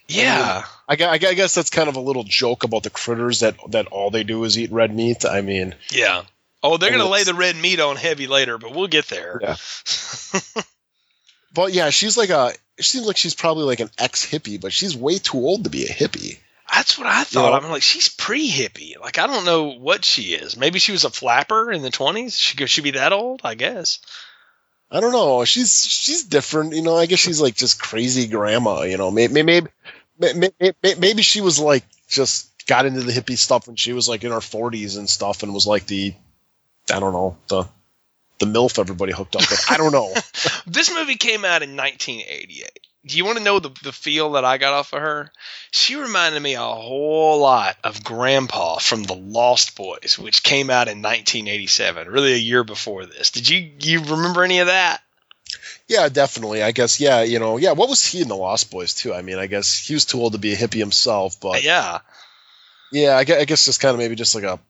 Yeah. 0.08 0.64
I 0.88 0.96
gu- 0.96 1.04
I 1.04 1.12
I 1.12 1.34
guess 1.34 1.54
that's 1.54 1.68
kind 1.68 1.90
of 1.90 1.96
a 1.96 2.00
little 2.00 2.24
joke 2.24 2.64
about 2.64 2.82
the 2.82 2.88
critters 2.88 3.40
that 3.40 3.56
that 3.72 3.88
all 3.88 4.10
they 4.10 4.24
do 4.24 4.42
is 4.44 4.58
eat 4.58 4.72
red 4.72 4.94
meat 4.94 5.26
i 5.26 5.42
mean 5.42 5.74
Yeah. 5.92 6.22
Oh, 6.62 6.78
they're 6.78 6.90
gonna 6.90 7.08
lay 7.08 7.24
the 7.24 7.34
red 7.34 7.56
meat 7.56 7.78
on 7.80 7.96
heavy 7.96 8.26
later, 8.26 8.56
but 8.58 8.74
we'll 8.74 8.86
get 8.88 9.06
there. 9.08 9.38
Yeah. 9.42 9.56
But 11.52 11.72
yeah, 11.72 11.90
she's 11.90 12.16
like 12.16 12.30
a. 12.30 12.52
It 12.78 12.84
seems 12.84 13.06
like 13.06 13.16
she's 13.16 13.34
probably 13.34 13.64
like 13.64 13.80
an 13.80 13.90
ex 13.98 14.24
hippie, 14.24 14.60
but 14.60 14.72
she's 14.72 14.96
way 14.96 15.18
too 15.18 15.38
old 15.38 15.64
to 15.64 15.70
be 15.70 15.84
a 15.84 15.88
hippie. 15.88 16.38
That's 16.72 16.98
what 16.98 17.06
I 17.06 17.24
thought. 17.24 17.50
know? 17.50 17.66
I'm 17.66 17.70
like, 17.70 17.82
she's 17.82 18.08
pre-hippie. 18.08 18.98
Like, 19.00 19.18
I 19.18 19.26
don't 19.26 19.44
know 19.44 19.72
what 19.78 20.04
she 20.04 20.34
is. 20.34 20.56
Maybe 20.56 20.78
she 20.78 20.92
was 20.92 21.04
a 21.04 21.10
flapper 21.10 21.70
in 21.72 21.82
the 21.82 21.90
20s. 21.90 22.38
She 22.38 22.56
could 22.56 22.70
she 22.70 22.80
be 22.80 22.92
that 22.92 23.12
old? 23.12 23.40
I 23.44 23.54
guess. 23.54 23.98
I 24.90 25.00
don't 25.00 25.12
know. 25.12 25.44
She's 25.44 25.84
she's 25.84 26.24
different, 26.24 26.74
you 26.74 26.82
know. 26.82 26.96
I 26.96 27.06
guess 27.06 27.20
she's 27.20 27.40
like 27.40 27.54
just 27.54 27.80
crazy 27.80 28.26
grandma, 28.26 28.82
you 28.82 28.96
know. 28.96 29.10
Maybe 29.10 29.42
maybe 29.42 29.68
maybe, 30.18 30.72
maybe 30.82 31.22
she 31.22 31.40
was 31.40 31.60
like 31.60 31.84
just 32.08 32.48
got 32.66 32.86
into 32.86 33.00
the 33.00 33.12
hippie 33.12 33.38
stuff 33.38 33.68
when 33.68 33.76
she 33.76 33.92
was 33.92 34.08
like 34.08 34.24
in 34.24 34.32
her 34.32 34.38
40s 34.38 34.98
and 34.98 35.08
stuff, 35.08 35.42
and 35.42 35.54
was 35.54 35.66
like 35.66 35.86
the 35.86 36.12
I 36.92 36.98
don't 36.98 37.12
know 37.12 37.36
the 37.48 37.64
the 38.40 38.46
milf 38.46 38.78
everybody 38.78 39.12
hooked 39.12 39.36
up 39.36 39.42
with. 39.42 39.64
I 39.70 39.76
don't 39.76 39.92
know. 39.92 40.12
This 40.66 40.92
movie 40.92 41.16
came 41.16 41.44
out 41.44 41.62
in 41.62 41.76
1988. 41.76 42.86
Do 43.06 43.16
you 43.16 43.24
want 43.24 43.38
to 43.38 43.44
know 43.44 43.58
the, 43.58 43.70
the 43.82 43.92
feel 43.92 44.32
that 44.32 44.44
I 44.44 44.58
got 44.58 44.74
off 44.74 44.92
of 44.92 45.00
her? 45.00 45.32
She 45.70 45.94
reminded 45.96 46.42
me 46.42 46.54
a 46.54 46.60
whole 46.60 47.38
lot 47.38 47.76
of 47.82 48.04
Grandpa 48.04 48.78
from 48.78 49.04
The 49.04 49.14
Lost 49.14 49.74
Boys, 49.74 50.18
which 50.18 50.42
came 50.42 50.68
out 50.68 50.88
in 50.88 51.00
1987, 51.00 52.08
really 52.08 52.34
a 52.34 52.36
year 52.36 52.62
before 52.62 53.06
this. 53.06 53.30
Did 53.30 53.48
you 53.48 53.70
you 53.80 54.00
remember 54.00 54.44
any 54.44 54.58
of 54.58 54.66
that? 54.66 55.02
yeah, 55.90 56.08
definitely. 56.08 56.62
I 56.62 56.70
guess 56.70 57.00
yeah, 57.00 57.22
you 57.22 57.40
know, 57.40 57.56
yeah. 57.56 57.72
What 57.72 57.88
was 57.88 58.04
he 58.04 58.22
in 58.22 58.28
the 58.28 58.36
Lost 58.36 58.70
Boys 58.70 58.94
too? 58.94 59.12
I 59.12 59.22
mean, 59.22 59.38
I 59.38 59.48
guess 59.48 59.76
he 59.76 59.94
was 59.94 60.04
too 60.04 60.20
old 60.20 60.32
to 60.32 60.38
be 60.38 60.52
a 60.52 60.56
hippie 60.56 60.78
himself, 60.78 61.40
but 61.40 61.64
yeah. 61.64 61.98
yeah, 62.92 63.16
I 63.16 63.24
guess, 63.24 63.40
I 63.40 63.44
guess 63.44 63.64
just 63.64 63.80
kind 63.80 63.92
of 63.92 63.98
maybe 63.98 64.14
just 64.14 64.34
like 64.34 64.44
a. 64.44 64.60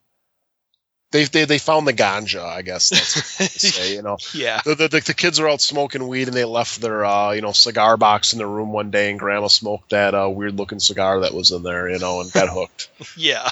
They, 1.11 1.25
they, 1.25 1.45
they 1.45 1.57
found 1.57 1.85
the 1.85 1.93
ganja, 1.93 2.41
I 2.43 2.61
guess 2.61 2.89
that's 2.89 3.39
what 3.39 3.49
say, 3.51 3.93
you 3.95 4.01
know. 4.01 4.17
yeah. 4.33 4.61
the, 4.63 4.75
the, 4.75 4.87
the, 4.87 5.13
kids 5.13 5.39
were 5.41 5.49
out 5.49 5.59
smoking 5.61 6.07
weed 6.07 6.27
and 6.29 6.35
they 6.37 6.45
left 6.45 6.79
their 6.81 7.03
uh, 7.03 7.31
you 7.31 7.41
know 7.41 7.51
cigar 7.51 7.97
box 7.97 8.31
in 8.31 8.39
their 8.39 8.47
room 8.47 8.71
one 8.71 8.91
day 8.91 9.09
and 9.11 9.19
grandma 9.19 9.47
smoked 9.47 9.89
that 9.89 10.15
uh, 10.15 10.29
weird 10.29 10.55
looking 10.57 10.79
cigar 10.79 11.19
that 11.21 11.33
was 11.33 11.51
in 11.51 11.63
there 11.63 11.89
you 11.89 11.99
know 11.99 12.21
and 12.21 12.31
got 12.31 12.47
hooked 12.49 12.89
Yeah. 13.17 13.49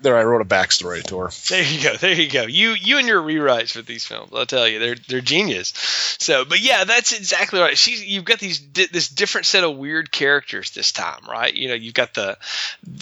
there 0.00 0.16
i 0.16 0.22
wrote 0.22 0.42
a 0.42 0.44
backstory 0.44 1.02
to 1.04 1.18
her 1.18 1.30
There 1.48 1.62
you 1.62 1.82
go. 1.82 1.96
There 1.96 2.12
you 2.12 2.30
go. 2.30 2.42
You 2.42 2.70
you 2.72 2.98
and 2.98 3.08
your 3.08 3.20
rewrites 3.22 3.72
for 3.72 3.82
these 3.82 4.04
films, 4.06 4.30
I'll 4.34 4.46
tell 4.46 4.68
you, 4.68 4.78
they're 4.78 4.96
they're 5.08 5.20
genius. 5.20 5.72
So, 6.18 6.44
but 6.44 6.60
yeah, 6.60 6.84
that's 6.84 7.12
exactly 7.18 7.60
right. 7.60 7.76
She's 7.76 8.04
you've 8.04 8.24
got 8.26 8.38
these 8.38 8.58
di- 8.60 8.88
this 8.92 9.08
different 9.08 9.46
set 9.46 9.64
of 9.64 9.76
weird 9.76 10.12
characters 10.12 10.70
this 10.70 10.92
time, 10.92 11.20
right? 11.28 11.52
You 11.52 11.68
know, 11.68 11.74
you've 11.74 11.94
got 11.94 12.14
the 12.14 12.36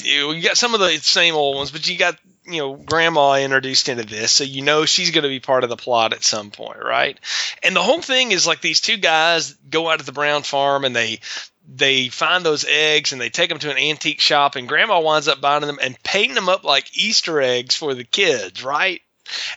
you 0.02 0.40
got 0.40 0.56
some 0.56 0.72
of 0.74 0.80
the 0.80 0.96
same 0.98 1.34
old 1.34 1.56
ones, 1.56 1.70
but 1.72 1.88
you 1.88 1.98
got 1.98 2.16
you 2.46 2.58
know 2.58 2.74
grandma 2.74 3.34
introduced 3.34 3.88
into 3.88 4.04
this, 4.04 4.32
so 4.32 4.44
you 4.44 4.62
know 4.62 4.84
she's 4.84 5.10
going 5.10 5.22
to 5.22 5.28
be 5.28 5.40
part 5.40 5.64
of 5.64 5.70
the 5.70 5.76
plot 5.76 6.12
at 6.12 6.24
some 6.24 6.50
point, 6.50 6.82
right? 6.82 7.18
And 7.62 7.74
the 7.74 7.82
whole 7.82 8.02
thing 8.02 8.32
is 8.32 8.46
like 8.46 8.60
these 8.60 8.80
two 8.80 8.96
guys 8.96 9.54
go 9.70 9.88
out 9.88 10.00
to 10.00 10.04
the 10.04 10.12
Brown 10.12 10.42
farm 10.42 10.84
and 10.84 10.94
they 10.94 11.20
they 11.66 12.08
find 12.08 12.44
those 12.44 12.64
eggs 12.68 13.12
and 13.12 13.20
they 13.20 13.30
take 13.30 13.48
them 13.48 13.58
to 13.58 13.70
an 13.70 13.78
antique 13.78 14.20
shop 14.20 14.56
and 14.56 14.68
grandma 14.68 15.00
winds 15.00 15.28
up 15.28 15.40
buying 15.40 15.62
them 15.62 15.78
and 15.80 16.00
painting 16.02 16.34
them 16.34 16.48
up 16.48 16.64
like 16.64 16.96
easter 16.96 17.40
eggs 17.40 17.74
for 17.74 17.94
the 17.94 18.04
kids 18.04 18.62
right 18.62 19.00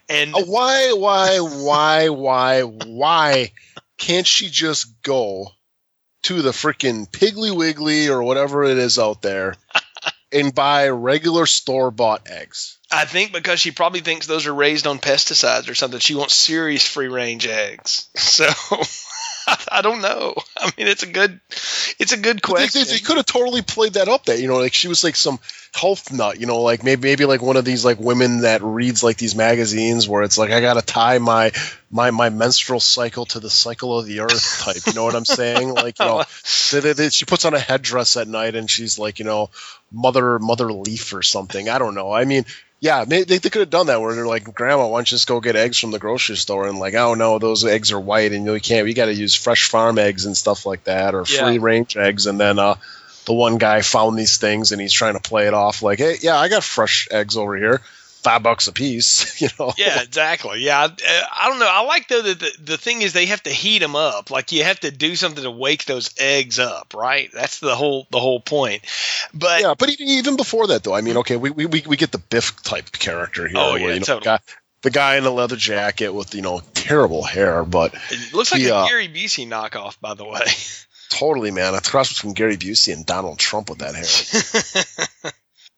and 0.07 0.33
Uh, 0.33 0.43
why 0.45 0.93
why 0.93 1.39
why 1.39 2.07
why 2.07 2.61
why 2.61 3.51
can't 3.97 4.25
she 4.25 4.47
just 4.47 5.01
go 5.01 5.47
to 6.23 6.41
the 6.41 6.51
freaking 6.51 7.09
piggly 7.09 7.55
wiggly 7.55 8.07
or 8.07 8.23
whatever 8.23 8.63
it 8.63 8.77
is 8.77 8.97
out 8.97 9.21
there 9.21 9.55
and 10.31 10.53
buy 10.53 10.89
regular 10.89 11.45
store 11.45 11.91
bought 11.91 12.27
eggs. 12.29 12.77
I 12.91 13.05
think 13.05 13.33
because 13.33 13.59
she 13.59 13.71
probably 13.71 14.01
thinks 14.01 14.27
those 14.27 14.47
are 14.47 14.53
raised 14.53 14.87
on 14.87 14.99
pesticides 14.99 15.69
or 15.69 15.75
something 15.75 15.99
she 15.99 16.15
wants 16.15 16.35
serious 16.35 16.85
free 16.85 17.07
range 17.07 17.47
eggs. 17.47 18.07
So 18.17 18.47
I 19.71 19.81
don't 19.81 20.01
know. 20.01 20.35
I 20.57 20.71
mean, 20.77 20.87
it's 20.87 21.03
a 21.03 21.07
good, 21.07 21.39
it's 21.99 22.11
a 22.11 22.17
good 22.17 22.37
they- 22.37 22.41
question. 22.41 22.83
They, 22.83 22.93
they 22.93 22.99
could 22.99 23.17
have 23.17 23.25
totally 23.25 23.61
played 23.61 23.93
that 23.93 24.07
up. 24.07 24.25
That 24.25 24.39
you 24.39 24.47
know, 24.47 24.57
like 24.57 24.73
she 24.73 24.87
was 24.87 25.03
like 25.03 25.15
some 25.15 25.39
health 25.73 26.11
nut. 26.11 26.39
You 26.39 26.45
know, 26.45 26.61
like 26.61 26.83
maybe 26.83 27.01
maybe 27.03 27.25
like 27.25 27.41
one 27.41 27.57
of 27.57 27.65
these 27.65 27.85
like 27.85 27.99
women 27.99 28.41
that 28.41 28.61
reads 28.63 29.03
like 29.03 29.17
these 29.17 29.35
magazines 29.35 30.07
where 30.07 30.23
it's 30.23 30.37
like 30.37 30.51
I 30.51 30.59
gotta 30.61 30.81
tie 30.81 31.17
my 31.19 31.51
my 31.89 32.11
my 32.11 32.29
menstrual 32.29 32.79
cycle 32.79 33.25
to 33.27 33.39
the 33.39 33.49
cycle 33.49 33.97
of 33.97 34.05
the 34.05 34.19
earth 34.21 34.59
type. 34.61 34.85
You 34.85 34.93
know 34.93 35.03
what 35.03 35.15
I'm 35.15 35.25
saying? 35.25 35.73
Like 35.77 35.99
you 35.99 36.05
know, 36.05 36.23
oh. 36.25 36.79
they, 36.81 36.93
they- 36.93 37.09
she 37.09 37.25
puts 37.25 37.45
on 37.45 37.53
a 37.53 37.59
headdress 37.59 38.17
at 38.17 38.27
night 38.27 38.55
and 38.55 38.69
she's 38.69 38.99
like 38.99 39.19
you 39.19 39.25
know 39.25 39.49
mother 39.91 40.39
mother 40.39 40.71
leaf 40.73 41.13
or 41.13 41.23
something. 41.23 41.69
I 41.69 41.77
don't 41.79 41.95
know. 41.95 42.11
I 42.11 42.25
mean. 42.25 42.45
Yeah, 42.79 43.05
they, 43.05 43.23
they 43.23 43.39
could 43.39 43.61
have 43.61 43.69
done 43.71 43.87
that 43.87 44.01
where 44.01 44.13
they're 44.13 44.27
like, 44.27 44.53
Grandma, 44.53 44.87
why 44.87 44.99
don't 44.99 45.09
you 45.11 45.15
just 45.15 45.27
go 45.27 45.39
get 45.39 45.55
eggs 45.55 45.79
from 45.79 45.89
the 45.89 45.97
grocery 45.99 46.35
store? 46.35 46.67
And 46.67 46.77
like, 46.77 46.93
oh 46.93 47.15
no, 47.15 47.39
those 47.39 47.65
eggs 47.65 47.91
are 47.91 47.99
white, 47.99 48.33
and 48.33 48.45
you, 48.45 48.59
can't. 48.59 48.85
We 48.85 48.93
got 48.93 49.05
to 49.05 49.13
use 49.13 49.33
fresh 49.33 49.69
farm 49.69 49.97
eggs 49.97 50.25
and 50.25 50.37
stuff 50.37 50.65
like 50.65 50.83
that, 50.83 51.15
or 51.15 51.25
Yeah. 51.27 51.45
free 51.45 51.57
range 51.57 51.97
eggs. 51.97 52.27
And 52.27 52.39
then 52.39 52.59
uh, 52.59 52.75
the 53.25 53.33
one 53.33 53.57
guy 53.57 53.81
found 53.81 54.17
these 54.17 54.37
things, 54.37 54.71
and 54.71 54.79
he's 54.79 54.93
trying 54.93 55.15
to 55.15 55.19
play 55.19 55.47
it 55.47 55.55
off 55.55 55.81
like, 55.81 55.97
hey, 55.97 56.17
yeah, 56.21 56.37
I 56.37 56.49
got 56.49 56.63
fresh 56.63 57.07
eggs 57.09 57.35
over 57.35 57.57
here, 57.57 57.81
five 58.27 58.43
bucks 58.43 58.67
a 58.67 58.73
piece. 58.73 59.37
You 59.47 59.49
know? 59.59 59.71
Yeah, 59.77 60.01
exactly. 60.01 60.61
Yeah, 60.61 60.79
I, 60.79 61.23
I 61.41 61.49
don't 61.49 61.59
know. 61.59 61.69
I 61.69 61.81
like 61.81 62.07
though 62.07 62.23
that 62.23 62.39
the, 62.39 62.51
the 62.59 62.77
thing 62.77 63.03
is 63.03 63.13
they 63.13 63.27
have 63.27 63.43
to 63.43 63.51
heat 63.51 63.79
them 63.79 63.95
up. 63.95 64.31
Like 64.31 64.51
you 64.51 64.63
have 64.63 64.79
to 64.79 64.89
do 64.89 65.15
something 65.15 65.43
to 65.43 65.51
wake 65.51 65.85
those 65.85 66.09
eggs 66.17 66.57
up, 66.57 66.95
right? 66.95 67.29
That's 67.31 67.59
the 67.59 67.75
whole 67.75 68.07
the 68.09 68.19
whole 68.19 68.39
point. 68.39 68.83
But 69.35 69.61
yeah. 69.61 69.75
But 69.77 69.89
even, 69.89 70.07
even 70.07 70.35
before 70.37 70.67
that, 70.67 70.83
though, 70.83 70.95
I 70.95 71.01
mean, 71.01 71.17
okay, 71.17 71.37
we 71.37 71.51
we, 71.51 71.67
we, 71.67 71.97
get 71.97 72.11
the 72.11 72.17
Biff 72.17 72.61
type 72.63 72.91
character 72.91 73.47
here. 73.47 73.57
Oh, 73.59 73.73
where, 73.73 73.79
yeah, 73.79 73.87
you 73.93 73.99
know, 73.99 74.05
totally. 74.05 74.19
the 74.19 74.25
guy, 74.25 74.39
the 74.81 74.89
guy 74.89 75.17
in 75.17 75.23
the 75.23 75.31
leather 75.31 75.55
jacket 75.55 76.09
with 76.09 76.33
you 76.33 76.41
know 76.41 76.61
terrible 76.73 77.23
hair, 77.23 77.63
but 77.63 77.93
it 78.09 78.33
looks 78.33 78.51
like 78.51 78.61
he, 78.61 78.69
a 78.69 78.75
uh, 78.75 78.87
Gary 78.87 79.07
Busey 79.07 79.47
knockoff, 79.47 79.99
by 80.01 80.15
the 80.15 80.25
way. 80.25 80.41
totally 81.09 81.51
man, 81.51 81.75
a 81.75 81.81
cross 81.81 82.11
between 82.11 82.33
Gary 82.33 82.57
Busey 82.57 82.93
and 82.93 83.05
Donald 83.05 83.37
Trump 83.37 83.69
with 83.69 83.79
that 83.79 83.93
hair. 83.93 85.31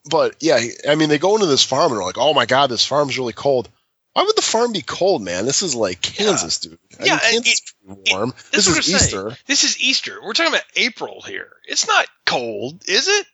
but 0.09 0.35
yeah, 0.39 0.59
I 0.87 0.95
mean, 0.95 1.09
they 1.09 1.17
go 1.17 1.35
into 1.35 1.45
this 1.47 1.63
farm 1.63 1.91
and 1.91 1.99
they're 1.99 2.05
like, 2.05 2.17
"Oh 2.17 2.33
my 2.33 2.45
god, 2.45 2.67
this 2.69 2.85
farm's 2.85 3.17
really 3.17 3.33
cold." 3.33 3.69
Why 4.13 4.23
would 4.23 4.35
the 4.35 4.41
farm 4.41 4.73
be 4.73 4.81
cold, 4.81 5.21
man? 5.21 5.45
This 5.45 5.61
is 5.61 5.75
like 5.75 6.01
Kansas, 6.01 6.59
dude. 6.59 6.79
I 6.99 7.05
Yeah, 7.05 7.11
mean, 7.11 7.19
Kansas 7.43 7.53
is 7.53 7.73
pretty 7.85 8.11
warm. 8.11 8.33
That's 8.51 8.65
this 8.65 8.67
what 8.67 8.79
is 8.79 8.93
I'm 8.93 8.99
saying. 8.99 9.25
Easter. 9.27 9.37
This 9.45 9.63
is 9.63 9.79
Easter. 9.79 10.19
We're 10.21 10.33
talking 10.33 10.51
about 10.51 10.65
April 10.75 11.21
here. 11.21 11.51
It's 11.67 11.87
not 11.87 12.07
cold, 12.25 12.81
is 12.87 13.07
it? 13.07 13.25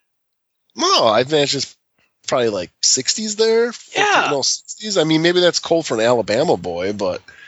No, 0.75 1.07
I 1.07 1.23
think 1.23 1.43
it's 1.43 1.53
just 1.53 1.77
probably 2.25 2.49
like 2.49 2.71
60s 2.81 3.37
there. 3.37 3.71
Yeah. 3.95 4.29
no 4.31 4.39
60s. 4.39 4.99
I 4.99 5.03
mean, 5.03 5.21
maybe 5.21 5.39
that's 5.39 5.59
cold 5.59 5.85
for 5.85 5.95
an 5.95 6.01
Alabama 6.01 6.57
boy, 6.57 6.93
but 6.93 7.21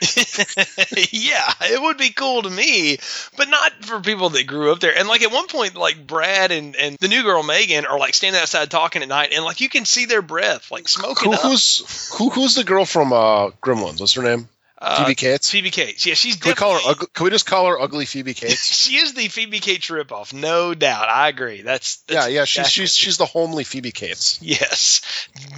yeah, 1.10 1.52
it 1.62 1.82
would 1.82 1.98
be 1.98 2.10
cool 2.10 2.42
to 2.42 2.50
me, 2.50 2.98
but 3.36 3.48
not 3.48 3.72
for 3.84 4.00
people 4.00 4.30
that 4.30 4.46
grew 4.46 4.72
up 4.72 4.80
there. 4.80 4.96
And 4.96 5.08
like 5.08 5.22
at 5.22 5.32
one 5.32 5.48
point, 5.48 5.74
like 5.74 6.06
Brad 6.06 6.52
and, 6.52 6.76
and 6.76 6.96
the 7.00 7.08
new 7.08 7.22
girl 7.22 7.42
Megan 7.42 7.86
are 7.86 7.98
like 7.98 8.14
standing 8.14 8.40
outside 8.40 8.70
talking 8.70 9.02
at 9.02 9.08
night, 9.08 9.32
and 9.34 9.44
like 9.44 9.60
you 9.60 9.68
can 9.68 9.84
see 9.84 10.06
their 10.06 10.22
breath, 10.22 10.70
like 10.70 10.88
smoking 10.88 11.32
who, 11.32 11.38
who's 11.38 12.14
who, 12.16 12.30
who's 12.30 12.54
the 12.54 12.64
girl 12.64 12.84
from 12.84 13.12
uh, 13.12 13.50
Gremlins? 13.62 14.00
What's 14.00 14.14
her 14.14 14.22
name? 14.22 14.48
Uh, 14.80 15.04
Phoebe 15.04 15.14
Cates. 15.16 15.50
Phoebe 15.50 15.70
Cates. 15.72 16.06
Yeah, 16.06 16.14
she's 16.14 16.36
Can 16.36 16.50
we 16.50 16.54
call 16.54 16.74
her? 16.74 16.80
Ugly, 16.86 17.08
can 17.12 17.24
we 17.24 17.30
just 17.30 17.46
call 17.46 17.66
her 17.66 17.80
Ugly 17.80 18.04
Phoebe 18.06 18.32
Cates? 18.34 18.64
she 18.64 18.96
is 18.96 19.12
the 19.14 19.26
Phoebe 19.28 19.58
Cates 19.58 19.88
ripoff, 19.88 20.32
no 20.32 20.72
doubt. 20.74 21.08
I 21.08 21.28
agree. 21.28 21.62
That's, 21.62 22.02
yeah, 22.08 22.14
that's 22.20 22.30
yeah. 22.32 22.44
She's 22.44 22.60
exactly- 22.60 22.70
she's 22.86 22.94
she's 22.94 23.16
the 23.16 23.26
homely 23.26 23.64
Phoebe 23.64 23.90
Cates. 23.90 24.38
Yes, 24.40 25.00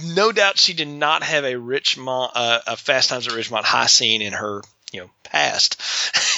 no 0.03 0.31
doubt 0.31 0.57
she 0.57 0.73
did 0.73 0.87
not 0.87 1.21
have 1.23 1.45
a 1.45 1.55
Richmond, 1.55 2.31
uh, 2.33 2.59
a 2.65 2.75
Fast 2.77 3.09
Times 3.09 3.27
at 3.27 3.33
Ridgemont 3.33 3.63
High 3.63 3.85
scene 3.85 4.23
in 4.23 4.33
her, 4.33 4.61
you 4.91 5.01
know, 5.01 5.09
past 5.23 5.79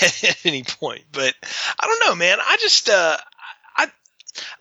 at 0.24 0.46
any 0.46 0.64
point. 0.64 1.04
But 1.14 1.34
I 1.80 1.88
don't 1.88 2.10
know, 2.10 2.16
man. 2.16 2.38
I 2.46 2.58
just, 2.60 2.90
uh, 2.90 3.16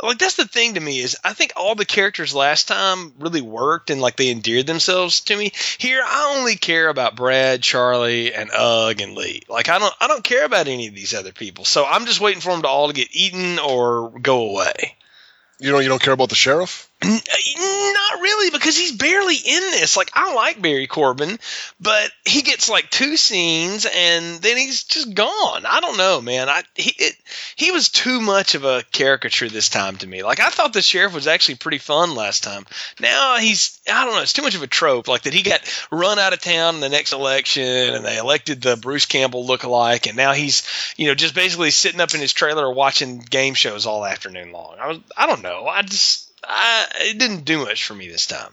like 0.03 0.19
that's 0.19 0.37
the 0.37 0.47
thing 0.47 0.75
to 0.75 0.81
me 0.81 1.01
is 1.01 1.17
I 1.25 1.33
think 1.33 1.53
all 1.57 1.75
the 1.75 1.85
characters 1.85 2.35
last 2.35 2.69
time 2.69 3.13
really 3.19 3.41
worked 3.41 3.91
and 3.91 4.01
like 4.01 4.17
they 4.17 4.31
endeared 4.31 4.67
themselves 4.67 5.21
to 5.23 5.37
me. 5.37 5.53
Here, 5.79 6.03
I 6.05 6.37
only 6.39 6.57
care 6.57 6.89
about 6.89 7.17
Brad, 7.17 7.63
Charlie, 7.63 8.35
and 8.35 8.51
Ugg 8.57 9.01
and 9.01 9.15
Lee. 9.15 9.43
Like 9.49 9.69
I 9.69 9.79
don't, 9.79 9.95
I 10.01 10.09
don't 10.09 10.25
care 10.25 10.45
about 10.45 10.69
any 10.69 10.89
of 10.89 10.95
these 10.95 11.15
other 11.15 11.33
people. 11.33 11.65
So 11.65 11.85
I'm 11.87 12.07
just 12.07 12.21
waiting 12.21 12.41
for 12.41 12.53
them 12.53 12.63
to 12.63 12.69
all 12.69 12.89
to 12.89 12.95
get 12.95 13.09
eaten 13.13 13.59
or 13.59 14.11
go 14.11 14.51
away. 14.51 14.97
You 15.59 15.71
know, 15.71 15.79
you 15.79 15.89
don't 15.89 16.03
care 16.03 16.13
about 16.15 16.29
the 16.29 16.35
sheriff. 16.35 16.91
Not 17.05 18.21
really, 18.21 18.51
because 18.51 18.77
he's 18.77 18.93
barely 18.93 19.37
in 19.37 19.61
this. 19.73 19.97
Like, 19.97 20.11
I 20.15 20.35
like 20.35 20.63
Barry 20.63 20.87
Corbin, 20.87 21.39
but 21.81 22.11
he 22.25 22.43
gets 22.43 22.69
like 22.69 22.91
two 22.91 23.17
scenes 23.17 23.87
and 23.87 24.41
then 24.41 24.57
he's 24.57 24.85
just 24.85 25.13
gone. 25.15 25.65
I 25.67 25.81
don't 25.81 25.99
know, 25.99 26.21
man. 26.21 26.49
I 26.49 26.63
he 26.75 26.95
it, 26.99 27.17
he 27.57 27.71
was 27.73 27.89
too 27.89 28.21
much 28.21 28.55
of 28.55 28.65
a 28.65 28.85
caricature 28.93 29.49
this 29.49 29.69
time 29.69 29.97
to 29.99 30.07
me. 30.07 30.23
Like, 30.23 30.41
I 30.41 30.49
thought 30.51 30.73
the 30.73 30.83
sheriff 30.83 31.15
was 31.15 31.27
actually 31.27 31.57
pretty 31.57 31.79
fun 31.79 32.15
last 32.15 32.45
time. 32.45 32.67
Now 33.01 33.37
he's 33.39 33.81
I 33.91 34.05
don't 34.05 34.15
know. 34.15 34.23
It's 34.23 34.33
too 34.33 34.43
much 34.43 34.55
of 34.55 34.63
a 34.63 34.69
trope. 34.69 35.09
Like 35.09 35.23
that 35.23 35.35
he 35.35 35.43
got 35.43 35.61
run 35.91 36.19
out 36.19 36.33
of 36.33 36.41
town 36.41 36.77
in 36.77 36.81
the 36.81 36.89
next 36.89 37.13
election 37.13 37.63
and 37.63 38.05
they 38.05 38.19
elected 38.19 38.63
the 38.63 38.77
Bruce 38.77 39.07
Campbell 39.07 39.47
lookalike, 39.47 40.07
and 40.07 40.17
now 40.17 40.33
he's 40.33 40.63
you 40.97 41.09
know 41.09 41.15
just 41.15 41.35
basically 41.35 41.71
sitting 41.71 42.01
up 42.01 42.15
in 42.15 42.21
his 42.21 42.33
trailer 42.33 42.71
watching 42.71 43.19
game 43.19 43.55
shows 43.55 43.87
all 43.87 44.05
afternoon 44.05 44.53
long. 44.53 44.77
I 44.81 44.89
was 44.89 44.99
I 45.17 45.27
don't 45.27 45.43
know. 45.43 45.67
I 45.67 45.83
just 45.83 46.32
I, 46.45 46.87
it 47.01 47.19
didn't 47.19 47.45
do 47.45 47.65
much 47.65 47.87
for 47.87 47.95
me 47.95 48.09
this 48.09 48.27
time. 48.27 48.53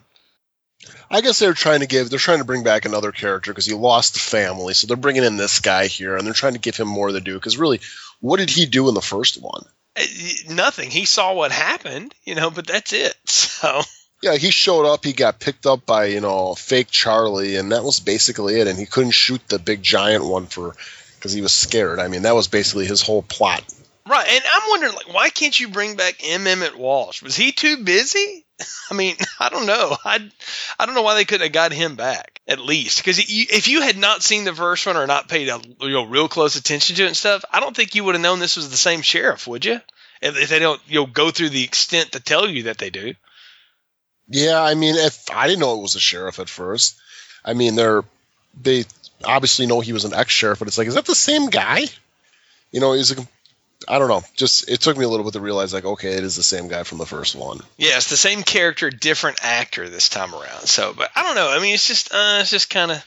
I 1.12 1.22
guess 1.22 1.39
they're 1.39 1.53
trying 1.53 1.81
to 1.81 1.88
give, 1.88 2.10
they're 2.10 2.19
trying 2.19 2.38
to 2.39 2.46
bring 2.46 2.63
back 2.63 2.86
another 2.86 3.12
character 3.12 3.51
because 3.51 3.65
he 3.65 3.74
lost 3.74 4.13
the 4.13 4.19
family. 4.19 4.74
So 4.74 4.88
they're 4.88 4.96
bringing 4.98 5.24
in 5.24 5.38
this 5.38 5.60
guy 5.60 5.88
here 5.88 6.15
and 6.15 6.25
they're 6.25 6.34
trying 6.34 6.53
to 6.53 6.60
give 6.60 6.77
him 6.77 6.88
more 6.88 7.10
to 7.12 7.19
do. 7.19 7.34
Because 7.34 7.58
really, 7.58 7.81
what 8.22 8.38
did 8.38 8.50
he 8.50 8.65
do 8.65 8.88
in 8.88 8.96
the 8.96 9.01
first 9.01 9.41
one? 9.41 9.63
Uh, 9.96 10.03
Nothing. 10.50 10.89
He 10.89 11.05
saw 11.05 11.34
what 11.34 11.51
happened, 11.51 12.13
you 12.24 12.36
know, 12.36 12.50
but 12.50 12.67
that's 12.67 12.93
it. 12.93 13.15
So 13.60 13.81
Yeah, 14.22 14.36
he 14.36 14.51
showed 14.51 14.86
up. 14.86 15.03
He 15.03 15.12
got 15.12 15.39
picked 15.39 15.65
up 15.65 15.86
by 15.86 16.05
you 16.05 16.22
know 16.22 16.55
fake 16.55 16.89
Charlie, 16.89 17.58
and 17.58 17.74
that 17.74 17.84
was 17.84 18.00
basically 18.00 18.60
it. 18.60 18.67
And 18.67 18.79
he 18.79 18.86
couldn't 18.86 19.12
shoot 19.12 19.46
the 19.48 19.60
big 19.60 19.84
giant 19.84 20.25
one 20.25 20.46
for 20.46 20.75
because 21.15 21.34
he 21.34 21.41
was 21.41 21.53
scared. 21.53 22.00
I 22.00 22.08
mean, 22.08 22.22
that 22.22 22.36
was 22.36 22.48
basically 22.48 22.86
his 22.86 23.01
whole 23.01 23.22
plot. 23.22 23.63
Right, 24.09 24.27
and 24.27 24.43
I'm 24.51 24.69
wondering, 24.69 24.95
like, 24.95 25.13
why 25.13 25.29
can't 25.29 25.57
you 25.59 25.67
bring 25.67 25.95
back 25.95 26.15
M. 26.23 26.47
Emmet 26.47 26.75
Walsh? 26.75 27.21
Was 27.21 27.35
he 27.35 27.51
too 27.51 27.83
busy? 27.83 28.43
I 28.89 28.95
mean, 28.95 29.15
I 29.39 29.49
don't 29.49 29.67
know. 29.67 29.95
I 30.03 30.27
I 30.79 30.85
don't 30.87 30.95
know 30.95 31.03
why 31.03 31.13
they 31.13 31.25
couldn't 31.25 31.45
have 31.45 31.53
got 31.53 31.71
him 31.71 31.95
back 31.95 32.41
at 32.47 32.59
least 32.59 32.97
because 32.97 33.19
if 33.19 33.67
you 33.67 33.81
had 33.81 33.97
not 33.97 34.23
seen 34.23 34.45
the 34.45 34.55
first 34.55 34.87
one 34.87 34.97
or 34.97 35.05
not 35.05 35.29
paid 35.29 35.47
a 35.47 35.61
you 35.81 35.91
know 35.91 36.05
real 36.05 36.27
close 36.27 36.55
attention 36.55 36.95
to 36.95 37.03
it 37.03 37.07
and 37.07 37.15
stuff, 37.15 37.45
I 37.51 37.59
don't 37.59 37.75
think 37.75 37.93
you 37.93 38.03
would 38.03 38.15
have 38.15 38.21
known 38.21 38.39
this 38.39 38.57
was 38.57 38.71
the 38.71 38.77
same 38.77 39.03
sheriff, 39.03 39.45
would 39.45 39.63
you? 39.63 39.79
If, 40.21 40.37
if 40.37 40.49
they 40.49 40.57
don't 40.57 40.81
you 40.87 41.01
know 41.01 41.05
go 41.05 41.29
through 41.29 41.49
the 41.49 41.63
extent 41.63 42.13
to 42.13 42.19
tell 42.19 42.49
you 42.49 42.63
that 42.63 42.79
they 42.79 42.89
do. 42.89 43.13
Yeah, 44.27 44.59
I 44.59 44.73
mean, 44.73 44.95
if 44.95 45.29
I 45.31 45.47
didn't 45.47 45.59
know 45.59 45.75
it 45.75 45.83
was 45.83 45.95
a 45.95 45.99
sheriff 45.99 46.39
at 46.39 46.49
first. 46.49 46.99
I 47.45 47.53
mean, 47.53 47.75
they're 47.75 48.03
they 48.59 48.85
obviously 49.23 49.67
know 49.67 49.81
he 49.81 49.93
was 49.93 50.05
an 50.05 50.15
ex 50.15 50.31
sheriff, 50.31 50.57
but 50.57 50.67
it's 50.67 50.79
like, 50.79 50.87
is 50.87 50.95
that 50.95 51.05
the 51.05 51.13
same 51.13 51.51
guy? 51.51 51.83
You 52.71 52.79
know, 52.79 52.93
he's 52.93 53.11
a 53.11 53.27
I 53.88 53.98
don't 53.98 54.09
know. 54.09 54.24
Just 54.36 54.69
it 54.69 54.81
took 54.81 54.98
me 54.98 55.05
a 55.05 55.09
little 55.09 55.24
bit 55.24 55.33
to 55.33 55.39
realize, 55.39 55.74
like, 55.74 55.86
okay, 55.86 56.13
it 56.13 56.24
is 56.24 56.36
the 56.36 56.43
same 56.43 56.67
guy 56.67 56.83
from 56.83 56.98
the 56.98 57.05
first 57.05 57.36
one. 57.36 57.59
Yeah, 57.77 57.98
it's 57.98 58.09
the 58.09 58.17
same 58.17 58.43
character, 58.43 58.89
different 58.89 59.39
actor 59.43 59.88
this 59.88 60.09
time 60.09 60.33
around. 60.33 60.67
So, 60.67 60.93
but 60.95 61.09
I 61.15 61.24
don't 61.24 61.36
know. 61.36 61.50
I 61.50 61.59
mean, 61.59 61.74
it's 61.74 61.88
just, 61.88 62.13
uh, 62.13 62.39
it's 62.41 62.50
just 62.50 62.69
kind 62.69 62.91
of, 62.91 63.05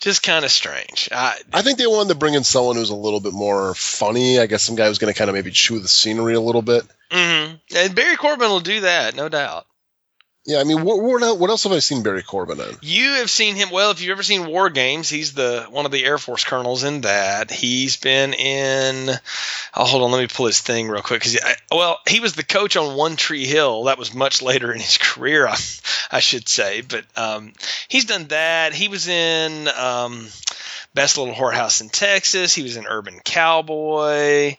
just 0.00 0.24
kind 0.24 0.44
of 0.44 0.50
strange. 0.50 1.08
I, 1.12 1.38
I 1.52 1.62
think 1.62 1.78
they 1.78 1.86
wanted 1.86 2.08
to 2.08 2.14
bring 2.16 2.34
in 2.34 2.42
someone 2.42 2.74
who's 2.74 2.90
a 2.90 2.96
little 2.96 3.20
bit 3.20 3.32
more 3.32 3.74
funny. 3.74 4.40
I 4.40 4.46
guess 4.46 4.64
some 4.64 4.74
guy 4.74 4.88
who's 4.88 4.98
going 4.98 5.12
to 5.12 5.18
kind 5.18 5.30
of 5.30 5.34
maybe 5.34 5.52
chew 5.52 5.78
the 5.78 5.86
scenery 5.88 6.34
a 6.34 6.40
little 6.40 6.62
bit. 6.62 6.82
hmm 7.10 7.54
And 7.74 7.94
Barry 7.94 8.16
Corbin 8.16 8.48
will 8.50 8.60
do 8.60 8.80
that, 8.80 9.14
no 9.14 9.28
doubt. 9.28 9.66
Yeah, 10.44 10.58
I 10.58 10.64
mean, 10.64 10.82
what, 10.82 11.00
what, 11.00 11.50
else 11.50 11.62
have 11.62 11.72
I 11.72 11.78
seen 11.78 12.02
Barry 12.02 12.24
Corbin 12.24 12.58
in? 12.58 12.76
You 12.82 13.12
have 13.14 13.30
seen 13.30 13.54
him. 13.54 13.70
Well, 13.70 13.92
if 13.92 14.02
you've 14.02 14.10
ever 14.10 14.24
seen 14.24 14.46
War 14.46 14.70
Games, 14.70 15.08
he's 15.08 15.34
the 15.34 15.66
one 15.70 15.86
of 15.86 15.92
the 15.92 16.04
Air 16.04 16.18
Force 16.18 16.42
colonels 16.42 16.82
in 16.82 17.02
that. 17.02 17.52
He's 17.52 17.96
been 17.96 18.34
in. 18.34 19.10
Oh, 19.74 19.84
hold 19.84 20.02
on, 20.02 20.10
let 20.10 20.20
me 20.20 20.26
pull 20.26 20.46
his 20.46 20.60
thing 20.60 20.88
real 20.88 21.00
quick. 21.00 21.20
Because 21.20 21.38
well, 21.70 22.00
he 22.08 22.18
was 22.18 22.34
the 22.34 22.42
coach 22.42 22.76
on 22.76 22.96
One 22.96 23.14
Tree 23.14 23.46
Hill. 23.46 23.84
That 23.84 23.98
was 23.98 24.12
much 24.12 24.42
later 24.42 24.72
in 24.72 24.80
his 24.80 24.98
career, 25.00 25.46
I, 25.46 25.56
I 26.10 26.18
should 26.18 26.48
say. 26.48 26.80
But 26.80 27.04
um, 27.16 27.52
he's 27.86 28.06
done 28.06 28.26
that. 28.28 28.74
He 28.74 28.88
was 28.88 29.06
in 29.06 29.68
um, 29.68 30.26
Best 30.92 31.18
Little 31.18 31.34
Whorehouse 31.34 31.82
in 31.82 31.88
Texas. 31.88 32.52
He 32.52 32.64
was 32.64 32.76
in 32.76 32.86
Urban 32.88 33.20
Cowboy. 33.24 34.56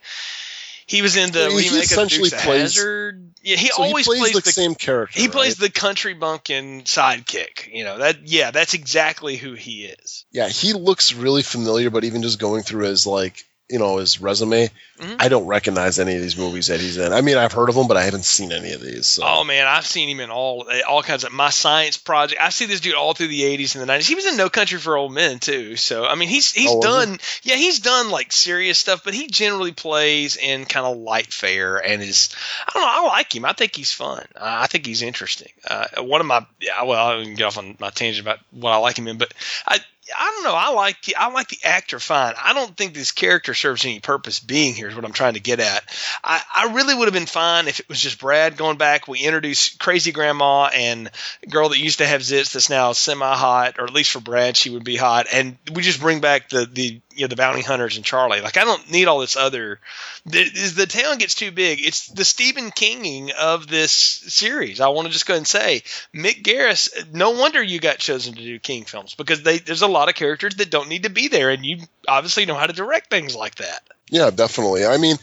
He 0.93 1.01
was 1.01 1.15
in 1.15 1.31
the 1.31 1.39
Yeah, 1.39 1.49
he 1.49 1.55
remake 1.55 1.71
of 1.71 1.81
essentially 1.81 2.29
Dukes 2.29 2.33
of 2.33 2.45
plays- 2.45 2.61
Hazard. 2.75 3.29
Yeah, 3.41 3.55
he 3.57 3.67
So 3.69 3.81
always 3.81 4.05
he 4.05 4.11
plays, 4.11 4.31
plays 4.31 4.43
the, 4.43 4.51
same 4.51 4.75
character. 4.75 5.19
he 5.19 5.27
plays 5.27 5.59
right? 5.59 5.67
the 5.71 5.79
country 5.79 6.13
bumpkin 6.13 6.83
sidekick. 6.83 7.67
You 7.73 7.83
know 7.83 7.97
that. 7.97 8.27
Yeah, 8.27 8.51
that's 8.51 8.75
exactly 8.75 9.35
who 9.35 9.53
he 9.53 9.85
is. 9.85 10.25
Yeah, 10.31 10.47
he 10.49 10.73
looks 10.73 11.11
really 11.13 11.41
familiar, 11.41 11.89
but 11.89 12.03
even 12.03 12.21
just 12.21 12.37
going 12.39 12.61
through 12.61 12.85
his 12.85 13.07
like 13.07 13.43
you 13.73 13.79
know 13.79 13.97
his 13.97 14.21
resume, 14.21 14.69
Mhm. 14.99 15.15
I 15.19 15.27
don't 15.27 15.47
recognize 15.47 15.97
any 15.99 16.15
of 16.15 16.21
these 16.21 16.37
movies 16.37 16.67
that 16.67 16.79
he's 16.79 16.97
in. 16.97 17.11
I 17.11 17.21
mean, 17.21 17.35
I've 17.35 17.51
heard 17.51 17.67
of 17.69 17.75
him, 17.75 17.87
but 17.87 17.97
I 17.97 18.03
haven't 18.03 18.25
seen 18.25 18.51
any 18.51 18.71
of 18.73 18.79
these. 18.81 19.07
So. 19.07 19.23
Oh 19.25 19.43
man, 19.43 19.65
I've 19.65 19.87
seen 19.87 20.07
him 20.07 20.19
in 20.19 20.29
all 20.29 20.69
all 20.87 21.01
kinds 21.01 21.23
of 21.23 21.31
my 21.33 21.49
science 21.49 21.97
project. 21.97 22.39
I 22.39 22.49
see 22.49 22.67
this 22.67 22.79
dude 22.79 22.93
all 22.93 23.13
through 23.15 23.27
the 23.29 23.41
'80s 23.41 23.73
and 23.75 23.81
the 23.81 23.91
'90s. 23.91 24.07
He 24.07 24.13
was 24.15 24.25
in 24.27 24.37
No 24.37 24.49
Country 24.49 24.77
for 24.79 24.95
Old 24.95 25.11
Men 25.11 25.39
too. 25.39 25.75
So 25.75 26.05
I 26.05 26.13
mean, 26.15 26.29
he's 26.29 26.51
he's 26.53 26.69
Oh, 26.71 26.81
done. 26.81 27.19
Yeah, 27.41 27.55
he's 27.55 27.79
done 27.79 28.11
like 28.11 28.31
serious 28.31 28.77
stuff, 28.77 29.03
but 29.03 29.15
he 29.15 29.27
generally 29.27 29.71
plays 29.71 30.37
in 30.37 30.65
kind 30.65 30.85
of 30.85 30.97
light 30.97 31.33
fare 31.33 31.77
and 31.77 32.01
is. 32.03 32.29
I 32.67 32.71
don't 32.73 32.83
know. 32.83 33.07
I 33.07 33.07
like 33.17 33.35
him. 33.35 33.45
I 33.45 33.53
think 33.53 33.75
he's 33.75 33.91
fun. 33.91 34.23
Uh, 34.35 34.41
I 34.63 34.67
think 34.67 34.85
he's 34.85 35.01
interesting. 35.01 35.51
Uh, 35.67 35.87
one 36.03 36.21
of 36.21 36.27
my 36.27 36.45
yeah. 36.61 36.83
Well, 36.83 37.19
I 37.19 37.23
can 37.23 37.33
get 37.33 37.45
off 37.45 37.57
on 37.57 37.75
my 37.79 37.89
tangent 37.89 38.25
about 38.27 38.39
what 38.51 38.71
I 38.71 38.77
like 38.77 38.97
him 38.97 39.07
in, 39.07 39.17
but 39.17 39.33
I. 39.67 39.79
I 40.17 40.31
don't 40.35 40.43
know. 40.43 40.55
I 40.55 40.69
like 40.69 41.01
the 41.03 41.15
I 41.15 41.31
like 41.31 41.49
the 41.49 41.59
actor 41.63 41.99
fine. 41.99 42.33
I 42.41 42.53
don't 42.53 42.75
think 42.75 42.93
this 42.93 43.11
character 43.11 43.53
serves 43.53 43.85
any 43.85 43.99
purpose 43.99 44.39
being 44.39 44.73
here. 44.73 44.87
Is 44.87 44.95
what 44.95 45.05
I'm 45.05 45.13
trying 45.13 45.33
to 45.33 45.39
get 45.39 45.59
at. 45.59 45.83
I, 46.23 46.41
I 46.55 46.73
really 46.73 46.95
would 46.95 47.05
have 47.05 47.13
been 47.13 47.25
fine 47.25 47.67
if 47.67 47.79
it 47.79 47.89
was 47.89 47.99
just 47.99 48.19
Brad 48.19 48.57
going 48.57 48.77
back. 48.77 49.07
We 49.07 49.19
introduce 49.19 49.75
crazy 49.75 50.11
grandma 50.11 50.69
and 50.73 51.09
girl 51.49 51.69
that 51.69 51.79
used 51.79 51.99
to 51.99 52.07
have 52.07 52.21
zits 52.21 52.53
that's 52.53 52.69
now 52.69 52.91
semi 52.93 53.35
hot, 53.35 53.79
or 53.79 53.85
at 53.85 53.93
least 53.93 54.11
for 54.11 54.19
Brad, 54.19 54.57
she 54.57 54.69
would 54.69 54.83
be 54.83 54.95
hot, 54.95 55.27
and 55.31 55.57
we 55.73 55.81
just 55.81 55.99
bring 55.99 56.21
back 56.21 56.49
the 56.49 56.65
the 56.65 57.01
you 57.15 57.21
know 57.21 57.27
the 57.27 57.35
bounty 57.35 57.61
hunters 57.61 57.95
and 57.95 58.05
Charlie. 58.05 58.41
Like 58.41 58.57
I 58.57 58.65
don't 58.65 58.89
need 58.91 59.07
all 59.07 59.19
this 59.19 59.37
other. 59.37 59.79
The, 60.25 60.43
the 60.75 60.85
town 60.85 61.17
gets 61.17 61.35
too 61.35 61.51
big, 61.51 61.79
it's 61.81 62.07
the 62.07 62.25
Stephen 62.25 62.71
Kinging 62.71 63.31
of 63.31 63.67
this 63.67 63.91
series. 63.91 64.79
I 64.79 64.87
want 64.89 65.07
to 65.07 65.13
just 65.13 65.25
go 65.25 65.35
and 65.35 65.47
say, 65.47 65.83
Mick 66.13 66.43
Garris. 66.43 66.89
No 67.13 67.31
wonder 67.31 67.61
you 67.61 67.79
got 67.79 67.97
chosen 67.97 68.35
to 68.35 68.41
do 68.41 68.59
King 68.59 68.85
films 68.85 69.15
because 69.15 69.43
they 69.43 69.59
there's 69.59 69.81
a 69.81 69.87
lot 69.87 70.02
of 70.09 70.15
characters 70.15 70.55
that 70.55 70.69
don't 70.69 70.89
need 70.89 71.03
to 71.03 71.09
be 71.09 71.27
there, 71.27 71.49
and 71.49 71.65
you 71.65 71.79
obviously 72.07 72.45
know 72.45 72.55
how 72.55 72.67
to 72.67 72.73
direct 72.73 73.09
things 73.09 73.35
like 73.35 73.55
that. 73.55 73.81
Yeah, 74.09 74.29
definitely. 74.29 74.85
I 74.85 74.97
mean, 74.97 75.17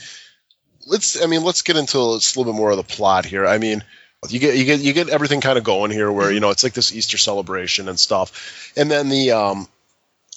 let's. 0.86 1.22
I 1.22 1.26
mean, 1.26 1.44
let's 1.44 1.62
get 1.62 1.76
into 1.76 1.98
a 1.98 2.14
little 2.14 2.44
bit 2.44 2.54
more 2.54 2.70
of 2.70 2.76
the 2.76 2.82
plot 2.82 3.24
here. 3.24 3.46
I 3.46 3.58
mean, 3.58 3.82
you 4.28 4.38
get 4.38 4.56
you 4.56 4.64
get 4.64 4.80
you 4.80 4.92
get 4.92 5.08
everything 5.08 5.40
kind 5.40 5.58
of 5.58 5.64
going 5.64 5.90
here, 5.90 6.10
where 6.10 6.30
you 6.30 6.40
know 6.40 6.50
it's 6.50 6.62
like 6.62 6.74
this 6.74 6.94
Easter 6.94 7.18
celebration 7.18 7.88
and 7.88 7.98
stuff, 7.98 8.72
and 8.76 8.90
then 8.90 9.08
the 9.08 9.32
um 9.32 9.68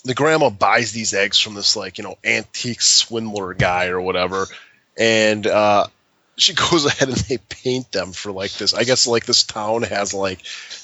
the 0.06 0.14
grandma 0.14 0.50
buys 0.50 0.92
these 0.92 1.14
eggs 1.14 1.40
from 1.40 1.54
this 1.54 1.76
like 1.76 1.98
you 1.98 2.04
know 2.04 2.18
antique 2.24 2.82
swindler 2.82 3.54
guy 3.54 3.88
or 3.88 4.00
whatever, 4.00 4.46
and 4.98 5.46
uh 5.48 5.88
she 6.38 6.54
goes 6.54 6.86
ahead 6.86 7.10
and 7.10 7.18
they 7.18 7.38
paint 7.38 7.92
them 7.92 8.12
for 8.14 8.32
like 8.32 8.52
this. 8.54 8.74
I 8.74 8.84
guess 8.84 9.08
like 9.08 9.26
this 9.26 9.44
town 9.44 9.84
has 9.84 10.14
like 10.14 10.40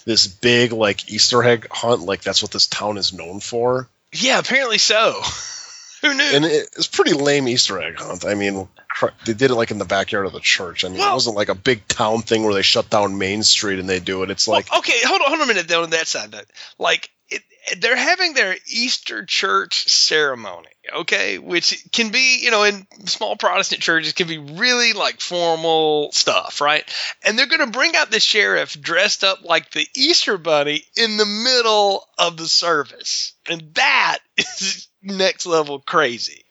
this 0.06 0.28
big 0.28 0.72
like 0.72 1.10
Easter 1.12 1.44
egg 1.44 1.68
hunt. 1.72 2.02
Like 2.02 2.22
that's 2.22 2.42
what 2.42 2.52
this 2.52 2.68
town 2.68 2.98
is 2.98 3.14
known 3.14 3.40
for. 3.40 3.88
Yeah, 4.14 4.40
apparently 4.40 4.78
so. 4.78 5.22
Who 6.02 6.14
knew? 6.14 6.24
and 6.24 6.46
it, 6.46 6.70
it's 6.78 6.88
pretty 6.88 7.12
lame 7.14 7.48
Easter 7.48 7.82
egg 7.82 8.00
hunt. 8.00 8.24
I 8.26 8.34
mean, 8.34 8.70
cr- 8.88 9.08
they 9.26 9.34
did 9.34 9.52
it 9.52 9.56
like 9.56 9.72
in 9.72 9.80
the 9.80 9.86
backyard 9.86 10.26
of 10.26 10.32
the 10.34 10.40
church. 10.40 10.86
I 10.86 10.88
mean, 10.90 11.00
Well- 11.00 11.12
it 11.12 11.14
wasn't 11.14 11.36
like 11.36 11.50
a 11.50 11.56
big 11.56 11.86
town 11.90 12.22
thing 12.22 12.44
where 12.44 12.54
they 12.54 12.62
shut 12.62 12.90
down 12.90 13.18
Main 13.18 13.44
Street 13.44 13.80
and 13.80 13.90
they 13.90 14.00
do 14.00 14.24
it. 14.24 14.30
It's 14.30 14.48
like, 14.48 14.70
Well, 14.72 14.80
okay, 14.80 14.98
hold 15.04 15.22
on, 15.22 15.28
hold 15.28 15.42
on 15.42 15.46
a 15.46 15.48
minute. 15.48 15.68
Though 15.68 15.84
on 15.84 15.90
that 15.90 16.08
side, 16.08 16.32
though, 16.32 16.40
like 16.78 17.10
it, 17.30 17.44
they're 17.78 17.96
having 17.96 18.34
their 18.34 18.56
Easter 18.68 19.26
church 19.26 19.88
ceremony, 19.90 20.70
okay, 20.94 21.38
which 21.38 21.86
can 21.92 22.10
be, 22.10 22.40
you 22.42 22.52
know, 22.52 22.64
in 22.64 22.88
small 23.06 23.36
Protestant 23.36 23.82
churches 23.82 24.14
can 24.14 24.28
be 24.28 24.38
really 24.38 24.94
like 24.94 25.22
formal 25.22 26.12
stuff, 26.12 26.62
right? 26.62 26.84
And 27.24 27.38
they're 27.38 27.48
going 27.48 27.60
to 27.60 27.68
bring 27.68 27.96
out 27.96 28.12
the 28.12 28.20
sheriff 28.20 28.80
dressed 28.80 29.24
up 29.24 29.44
like 29.44 29.72
the 29.72 29.88
Easter 29.96 30.38
bunny 30.38 30.84
in 30.96 31.18
the 31.18 31.26
middle 31.26 32.08
of 32.18 32.38
the 32.38 32.48
service, 32.48 33.34
and 33.48 33.74
that 33.76 34.20
is 34.38 34.88
next 35.02 35.46
level 35.46 35.80
crazy. 35.80 36.44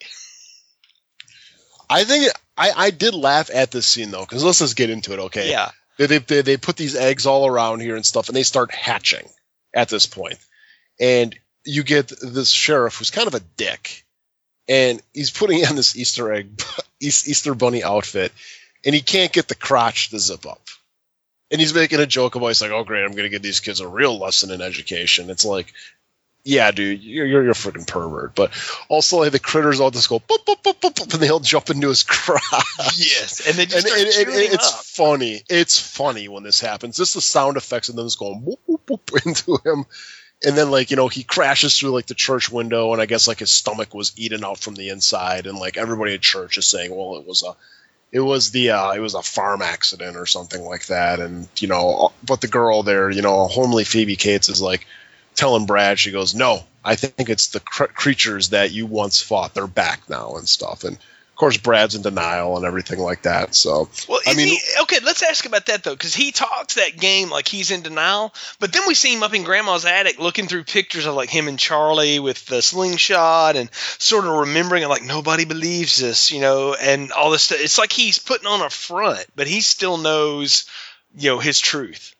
I 1.91 2.05
think 2.05 2.31
I, 2.57 2.73
I 2.77 2.91
did 2.91 3.15
laugh 3.15 3.51
at 3.53 3.71
this 3.71 3.87
scene 3.87 4.11
though, 4.11 4.25
because 4.25 4.45
let's 4.45 4.59
just 4.59 4.77
get 4.77 4.91
into 4.91 5.15
it, 5.15 5.19
okay? 5.19 5.51
Yeah, 5.51 5.71
They, 5.97 6.07
they, 6.07 6.19
they, 6.19 6.43
they 6.43 6.57
put 6.57 6.77
these 6.77 6.95
eggs 6.95 7.27
all 7.27 7.47
around 7.47 7.81
here 7.81 7.97
and 7.97 8.05
stuff, 8.05 8.29
and 8.29 8.37
they 8.37 8.43
start 8.43 8.73
hatching 8.73 9.27
at 9.75 9.89
this 9.89 10.07
point. 10.07 10.39
And 11.01 11.39
you 11.65 11.83
get 11.83 12.09
this 12.09 12.51
sheriff 12.51 12.97
who's 12.97 13.11
kind 13.11 13.29
of 13.29 13.35
a 13.35 13.41
dick, 13.57 14.05
and 14.69 15.01
he's 15.15 15.31
putting 15.31 15.65
on 15.67 15.77
this 15.77 15.97
Easter 15.97 16.33
egg, 16.33 16.61
Easter 17.01 17.55
bunny 17.55 17.83
outfit, 17.85 18.33
and 18.85 18.95
he 18.95 19.01
can't 19.01 19.33
get 19.33 19.49
the 19.49 19.55
crotch 19.55 20.11
to 20.11 20.19
zip 20.19 20.47
up. 20.47 20.61
And 21.51 21.61
he's 21.61 21.75
making 21.75 22.01
a 22.01 22.07
joke 22.07 22.35
about, 22.35 22.49
he's 22.49 22.61
like, 22.61 22.73
"Oh 22.73 22.85
great, 22.85 23.05
I'm 23.05 23.13
gonna 23.15 23.31
give 23.31 23.43
these 23.43 23.61
kids 23.61 23.81
a 23.81 23.89
real 23.89 24.19
lesson 24.19 24.51
in 24.51 24.61
education." 24.61 25.31
It's 25.31 25.45
like, 25.47 25.73
yeah, 26.49 26.71
dude, 26.71 27.03
you're 27.03 27.27
you're, 27.27 27.43
you're 27.43 27.53
a 27.53 27.55
freaking 27.55 27.87
pervert. 27.87 28.35
But 28.35 28.53
also, 28.89 29.19
like 29.19 29.33
the 29.33 29.39
critters 29.39 29.81
all 29.81 29.91
just 29.91 30.09
go, 30.09 30.19
boop, 30.19 30.45
boop, 30.47 30.63
boop, 30.63 30.81
boop, 30.81 30.95
boop, 30.95 31.13
and 31.13 31.23
they 31.23 31.29
all 31.29 31.41
jump 31.41 31.69
into 31.69 31.89
his 31.89 32.03
crotch 32.05 32.43
yes, 32.97 33.47
and 33.47 33.57
they 33.57 33.65
and 33.65 33.71
just 33.71 33.87
it, 33.87 34.09
it, 34.09 34.13
shooting 34.13 34.53
it's 34.55 34.73
up. 34.73 34.85
funny. 34.85 35.43
It's 35.51 35.79
funny 35.79 36.29
when 36.29 36.45
this 36.45 36.61
happens. 36.61 36.97
Just 36.97 37.15
the 37.15 37.21
sound 37.21 37.57
effects 37.59 37.91
of 37.91 37.97
them 37.97 38.07
just 38.07 38.19
going 38.19 38.41
whoop, 38.41 38.61
whoop, 38.67 38.89
whoop 38.89 39.11
into 39.27 39.59
him, 39.65 39.85
and 40.45 40.57
then 40.57 40.71
like 40.71 40.91
you 40.91 40.97
know 40.97 41.09
he 41.09 41.23
crashes 41.23 41.79
through 41.79 41.91
like 41.91 42.07
the 42.07 42.15
church 42.15 42.51
window, 42.51 42.93
and 42.93 43.03
I 43.03 43.07
guess 43.07 43.29
like 43.29 43.41
his 43.41 43.51
stomach 43.51 43.95
was 43.95 44.13
eaten 44.17 44.45
out 44.45 44.59
from 44.59 44.75
the 44.75 44.91
inside, 44.91 45.47
and 45.47 45.59
like 45.59 45.77
everybody 45.77 46.15
at 46.15 46.21
church 46.21 46.59
is 46.59 46.67
saying, 46.67 46.95
well, 46.95 47.17
it 47.17 47.27
was 47.27 47.43
a, 47.43 47.57
it 48.13 48.21
was 48.21 48.51
the 48.51 48.71
uh, 48.71 48.93
it 48.93 49.01
was 49.01 49.15
a 49.15 49.23
farm 49.23 49.63
accident 49.63 50.17
or 50.17 50.27
something 50.27 50.63
like 50.65 50.87
that, 50.87 51.21
and 51.21 51.49
you 51.59 51.69
know, 51.69 52.13
but 52.25 52.41
the 52.41 52.49
girl 52.49 52.83
there, 52.83 53.11
you 53.11 53.23
know, 53.23 53.47
homely 53.47 53.85
Phoebe 53.85 54.17
Cates 54.17 54.49
is 54.49 54.63
like 54.63 54.87
telling 55.35 55.67
Brad, 55.67 55.99
she 55.99 56.11
goes, 56.11 56.35
no, 56.35 56.65
I 56.85 56.97
think 56.97 57.29
it's 57.29 57.49
the 57.49 57.61
cr- 57.61 57.85
creatures 57.85 58.51
that 58.51 58.73
you 58.73 58.87
once 58.87 59.21
fought. 59.21 59.55
They're 59.55 59.67
back 59.67 60.09
now 60.09 60.37
and 60.37 60.49
stuff, 60.49 60.85
and. 60.85 60.99
Of 61.39 61.41
course, 61.41 61.57
Brad's 61.57 61.95
in 61.95 62.03
denial 62.03 62.57
and 62.57 62.67
everything 62.67 62.99
like 62.99 63.23
that. 63.23 63.55
So, 63.55 63.89
Well, 64.09 64.19
I 64.27 64.33
is 64.33 64.37
mean- 64.37 64.49
he 64.49 64.61
okay? 64.83 64.99
Let's 65.05 65.23
ask 65.23 65.47
about 65.47 65.67
that 65.67 65.85
though, 65.85 65.93
because 65.95 66.13
he 66.13 66.33
talks 66.33 66.75
that 66.75 66.97
game 66.99 67.31
like 67.31 67.47
he's 67.47 67.71
in 67.71 67.83
denial, 67.83 68.35
but 68.59 68.73
then 68.73 68.83
we 68.89 68.95
see 68.95 69.15
him 69.15 69.23
up 69.23 69.33
in 69.33 69.45
Grandma's 69.45 69.85
attic 69.85 70.19
looking 70.19 70.49
through 70.49 70.65
pictures 70.65 71.07
of 71.07 71.15
like 71.15 71.31
him 71.31 71.47
and 71.47 71.57
Charlie 71.57 72.19
with 72.19 72.45
the 72.47 72.61
slingshot 72.61 73.55
and 73.55 73.71
sort 73.99 74.25
of 74.25 74.33
remembering 74.33 74.83
it 74.83 74.89
like 74.89 75.05
nobody 75.05 75.45
believes 75.45 75.99
this, 75.99 76.33
you 76.33 76.41
know, 76.41 76.75
and 76.75 77.13
all 77.13 77.31
this 77.31 77.45
stuff. 77.45 77.59
It's 77.61 77.79
like 77.79 77.93
he's 77.93 78.19
putting 78.19 78.49
on 78.49 78.61
a 78.61 78.69
front, 78.69 79.25
but 79.37 79.47
he 79.47 79.61
still 79.61 79.97
knows, 79.97 80.65
you 81.17 81.31
know, 81.31 81.39
his 81.39 81.61
truth. 81.61 82.17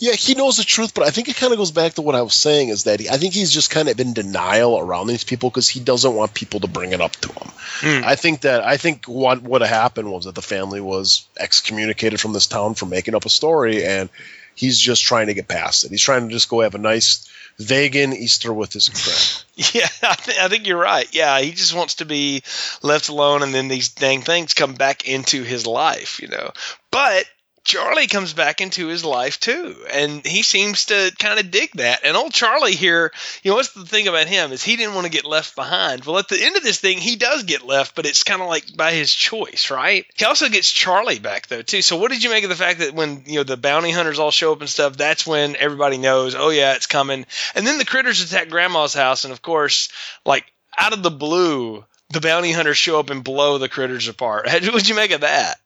Yeah, 0.00 0.12
he 0.12 0.34
knows 0.34 0.56
the 0.56 0.64
truth, 0.64 0.94
but 0.94 1.06
I 1.06 1.10
think 1.10 1.28
it 1.28 1.36
kind 1.36 1.52
of 1.52 1.58
goes 1.58 1.72
back 1.72 1.92
to 1.94 2.02
what 2.02 2.14
I 2.14 2.22
was 2.22 2.32
saying 2.32 2.70
is 2.70 2.84
that 2.84 3.00
he, 3.00 3.10
I 3.10 3.18
think 3.18 3.34
he's 3.34 3.52
just 3.52 3.70
kind 3.70 3.86
of 3.86 4.00
in 4.00 4.14
denial 4.14 4.78
around 4.78 5.08
these 5.08 5.24
people 5.24 5.50
because 5.50 5.68
he 5.68 5.78
doesn't 5.78 6.14
want 6.14 6.32
people 6.32 6.60
to 6.60 6.68
bring 6.68 6.92
it 6.92 7.02
up 7.02 7.12
to 7.16 7.28
him. 7.28 7.50
Hmm. 7.80 8.04
I 8.04 8.16
think 8.16 8.40
that 8.40 8.64
I 8.64 8.78
think 8.78 9.04
what 9.04 9.42
would 9.42 9.60
have 9.60 9.70
happened 9.70 10.10
was 10.10 10.24
that 10.24 10.34
the 10.34 10.42
family 10.42 10.80
was 10.80 11.28
excommunicated 11.38 12.18
from 12.18 12.32
this 12.32 12.46
town 12.46 12.74
for 12.74 12.86
making 12.86 13.14
up 13.14 13.26
a 13.26 13.28
story, 13.28 13.84
and 13.84 14.08
he's 14.54 14.80
just 14.80 15.04
trying 15.04 15.26
to 15.26 15.34
get 15.34 15.48
past 15.48 15.84
it. 15.84 15.90
He's 15.90 16.02
trying 16.02 16.28
to 16.28 16.32
just 16.32 16.48
go 16.48 16.60
have 16.60 16.74
a 16.74 16.78
nice 16.78 17.30
vegan 17.58 18.14
Easter 18.14 18.54
with 18.54 18.72
his 18.72 18.88
friend. 18.88 19.44
Yeah, 19.74 19.88
I, 20.02 20.14
th- 20.14 20.38
I 20.38 20.48
think 20.48 20.66
you're 20.66 20.80
right. 20.80 21.06
Yeah, 21.14 21.38
he 21.40 21.50
just 21.50 21.74
wants 21.74 21.96
to 21.96 22.06
be 22.06 22.42
left 22.80 23.10
alone, 23.10 23.42
and 23.42 23.52
then 23.52 23.68
these 23.68 23.90
dang 23.90 24.22
things 24.22 24.54
come 24.54 24.72
back 24.72 25.06
into 25.06 25.42
his 25.42 25.66
life, 25.66 26.18
you 26.22 26.28
know. 26.28 26.52
But 26.90 27.26
Charlie 27.70 28.08
comes 28.08 28.32
back 28.32 28.60
into 28.60 28.88
his 28.88 29.04
life 29.04 29.38
too, 29.38 29.76
and 29.92 30.26
he 30.26 30.42
seems 30.42 30.86
to 30.86 31.12
kind 31.20 31.38
of 31.38 31.52
dig 31.52 31.70
that. 31.74 32.00
And 32.04 32.16
old 32.16 32.32
Charlie 32.32 32.74
here, 32.74 33.12
you 33.44 33.52
know, 33.52 33.54
what's 33.54 33.72
the 33.72 33.84
thing 33.84 34.08
about 34.08 34.26
him 34.26 34.50
is 34.50 34.60
he 34.60 34.74
didn't 34.74 34.96
want 34.96 35.04
to 35.04 35.12
get 35.12 35.24
left 35.24 35.54
behind. 35.54 36.04
Well, 36.04 36.18
at 36.18 36.26
the 36.26 36.42
end 36.42 36.56
of 36.56 36.64
this 36.64 36.80
thing, 36.80 36.98
he 36.98 37.14
does 37.14 37.44
get 37.44 37.64
left, 37.64 37.94
but 37.94 38.06
it's 38.06 38.24
kind 38.24 38.42
of 38.42 38.48
like 38.48 38.76
by 38.76 38.90
his 38.90 39.14
choice, 39.14 39.70
right? 39.70 40.04
He 40.16 40.24
also 40.24 40.48
gets 40.48 40.68
Charlie 40.68 41.20
back 41.20 41.46
though 41.46 41.62
too. 41.62 41.80
So, 41.80 41.96
what 41.96 42.10
did 42.10 42.24
you 42.24 42.30
make 42.30 42.42
of 42.42 42.50
the 42.50 42.56
fact 42.56 42.80
that 42.80 42.92
when 42.92 43.22
you 43.26 43.36
know 43.36 43.44
the 43.44 43.56
bounty 43.56 43.92
hunters 43.92 44.18
all 44.18 44.32
show 44.32 44.50
up 44.50 44.62
and 44.62 44.68
stuff, 44.68 44.96
that's 44.96 45.24
when 45.24 45.54
everybody 45.54 45.96
knows, 45.96 46.34
oh 46.34 46.50
yeah, 46.50 46.74
it's 46.74 46.88
coming. 46.88 47.24
And 47.54 47.64
then 47.64 47.78
the 47.78 47.84
critters 47.84 48.20
attack 48.20 48.48
Grandma's 48.48 48.94
house, 48.94 49.22
and 49.22 49.32
of 49.32 49.42
course, 49.42 49.90
like 50.26 50.44
out 50.76 50.92
of 50.92 51.04
the 51.04 51.10
blue, 51.12 51.84
the 52.08 52.20
bounty 52.20 52.50
hunters 52.50 52.78
show 52.78 52.98
up 52.98 53.10
and 53.10 53.22
blow 53.22 53.58
the 53.58 53.68
critters 53.68 54.08
apart. 54.08 54.46
What'd 54.52 54.88
you 54.88 54.96
make 54.96 55.12
of 55.12 55.20
that? 55.20 55.60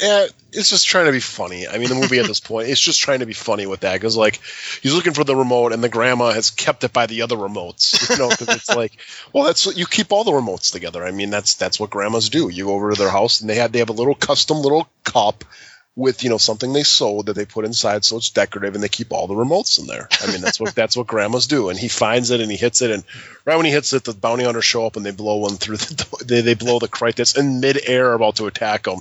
Yeah, 0.00 0.26
it's 0.52 0.70
just 0.70 0.86
trying 0.86 1.06
to 1.06 1.12
be 1.12 1.20
funny. 1.20 1.66
I 1.66 1.78
mean, 1.78 1.88
the 1.88 1.96
movie 1.96 2.20
at 2.20 2.26
this 2.26 2.40
point, 2.48 2.68
it's 2.68 2.80
just 2.80 3.00
trying 3.00 3.20
to 3.20 3.26
be 3.26 3.32
funny 3.32 3.66
with 3.66 3.80
that 3.80 3.94
because, 3.94 4.16
like, 4.16 4.40
he's 4.80 4.94
looking 4.94 5.12
for 5.12 5.24
the 5.24 5.34
remote, 5.34 5.72
and 5.72 5.82
the 5.82 5.88
grandma 5.88 6.30
has 6.30 6.50
kept 6.50 6.84
it 6.84 6.92
by 6.92 7.06
the 7.06 7.22
other 7.22 7.36
remotes. 7.36 8.08
You 8.08 8.16
know, 8.16 8.28
because 8.28 8.54
it's 8.54 8.74
like, 8.74 8.92
well, 9.32 9.44
that's 9.44 9.66
what 9.66 9.76
you 9.76 9.86
keep 9.86 10.12
all 10.12 10.24
the 10.24 10.30
remotes 10.30 10.72
together. 10.72 11.04
I 11.04 11.10
mean, 11.10 11.30
that's 11.30 11.54
that's 11.54 11.80
what 11.80 11.90
grandmas 11.90 12.28
do. 12.28 12.48
You 12.48 12.66
go 12.66 12.74
over 12.74 12.92
to 12.92 12.98
their 12.98 13.10
house, 13.10 13.40
and 13.40 13.50
they 13.50 13.56
have 13.56 13.72
they 13.72 13.80
have 13.80 13.90
a 13.90 13.94
little 13.94 14.14
custom 14.14 14.58
little 14.58 14.88
cup 15.02 15.44
with 15.96 16.22
you 16.22 16.30
know 16.30 16.38
something 16.38 16.72
they 16.72 16.84
sold 16.84 17.26
that 17.26 17.32
they 17.32 17.44
put 17.44 17.64
inside, 17.64 18.04
so 18.04 18.18
it's 18.18 18.30
decorative, 18.30 18.76
and 18.76 18.84
they 18.84 18.88
keep 18.88 19.12
all 19.12 19.26
the 19.26 19.34
remotes 19.34 19.80
in 19.80 19.88
there. 19.88 20.08
I 20.20 20.30
mean, 20.30 20.42
that's 20.42 20.60
what 20.60 20.76
that's 20.76 20.96
what 20.96 21.08
grandmas 21.08 21.48
do. 21.48 21.70
And 21.70 21.78
he 21.78 21.88
finds 21.88 22.30
it, 22.30 22.40
and 22.40 22.48
he 22.48 22.56
hits 22.56 22.82
it, 22.82 22.92
and 22.92 23.02
right 23.44 23.56
when 23.56 23.66
he 23.66 23.72
hits 23.72 23.92
it, 23.92 24.04
the 24.04 24.14
bounty 24.14 24.44
hunters 24.44 24.64
show 24.64 24.86
up, 24.86 24.94
and 24.94 25.04
they 25.04 25.10
blow 25.10 25.38
one 25.38 25.56
through 25.56 25.78
the 25.78 25.94
door. 25.94 26.18
They 26.24 26.42
they 26.42 26.54
blow 26.54 26.78
the 26.78 26.86
crate 26.86 27.16
that's 27.16 27.36
in 27.36 27.58
midair 27.58 28.12
about 28.12 28.36
to 28.36 28.46
attack 28.46 28.84
them 28.84 29.00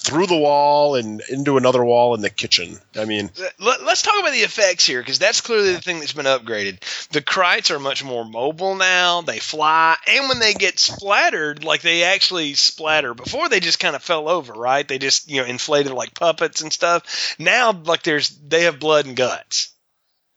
through 0.00 0.26
the 0.26 0.36
wall 0.36 0.94
and 0.94 1.20
into 1.28 1.56
another 1.56 1.84
wall 1.84 2.14
in 2.14 2.20
the 2.20 2.30
kitchen. 2.30 2.78
I 2.96 3.04
mean, 3.04 3.30
Let, 3.58 3.80
us 3.80 4.00
talk 4.02 4.18
about 4.20 4.32
the 4.32 4.38
effects 4.38 4.86
here 4.86 5.00
because 5.00 5.18
that's 5.18 5.40
clearly 5.40 5.72
the 5.72 5.80
thing 5.80 5.98
that's 5.98 6.12
been 6.12 6.24
upgraded. 6.24 6.78
The 7.10 7.20
Krites 7.20 7.70
are 7.70 7.78
much 7.80 8.02
more 8.04 8.24
mobile 8.24 8.74
now. 8.76 9.20
They 9.22 9.38
fly, 9.38 9.96
and 10.06 10.28
when 10.28 10.38
they 10.38 10.54
get 10.54 10.78
splattered, 10.78 11.64
like 11.64 11.82
they 11.82 12.04
actually 12.04 12.54
splatter. 12.54 13.12
Before 13.12 13.48
they 13.48 13.60
just 13.60 13.80
kind 13.80 13.96
of 13.96 14.02
fell 14.02 14.28
over, 14.28 14.52
right? 14.54 14.86
They 14.86 14.98
just 14.98 15.28
you 15.30 15.42
know 15.42 15.46
inflated 15.46 15.92
like 15.92 16.14
puppets 16.14 16.62
and 16.62 16.72
stuff. 16.72 17.34
Now, 17.38 17.72
like 17.72 18.02
there's 18.02 18.30
they 18.30 18.62
have 18.62 18.78
blood 18.80 19.06
and 19.06 19.16
guts. 19.16 19.72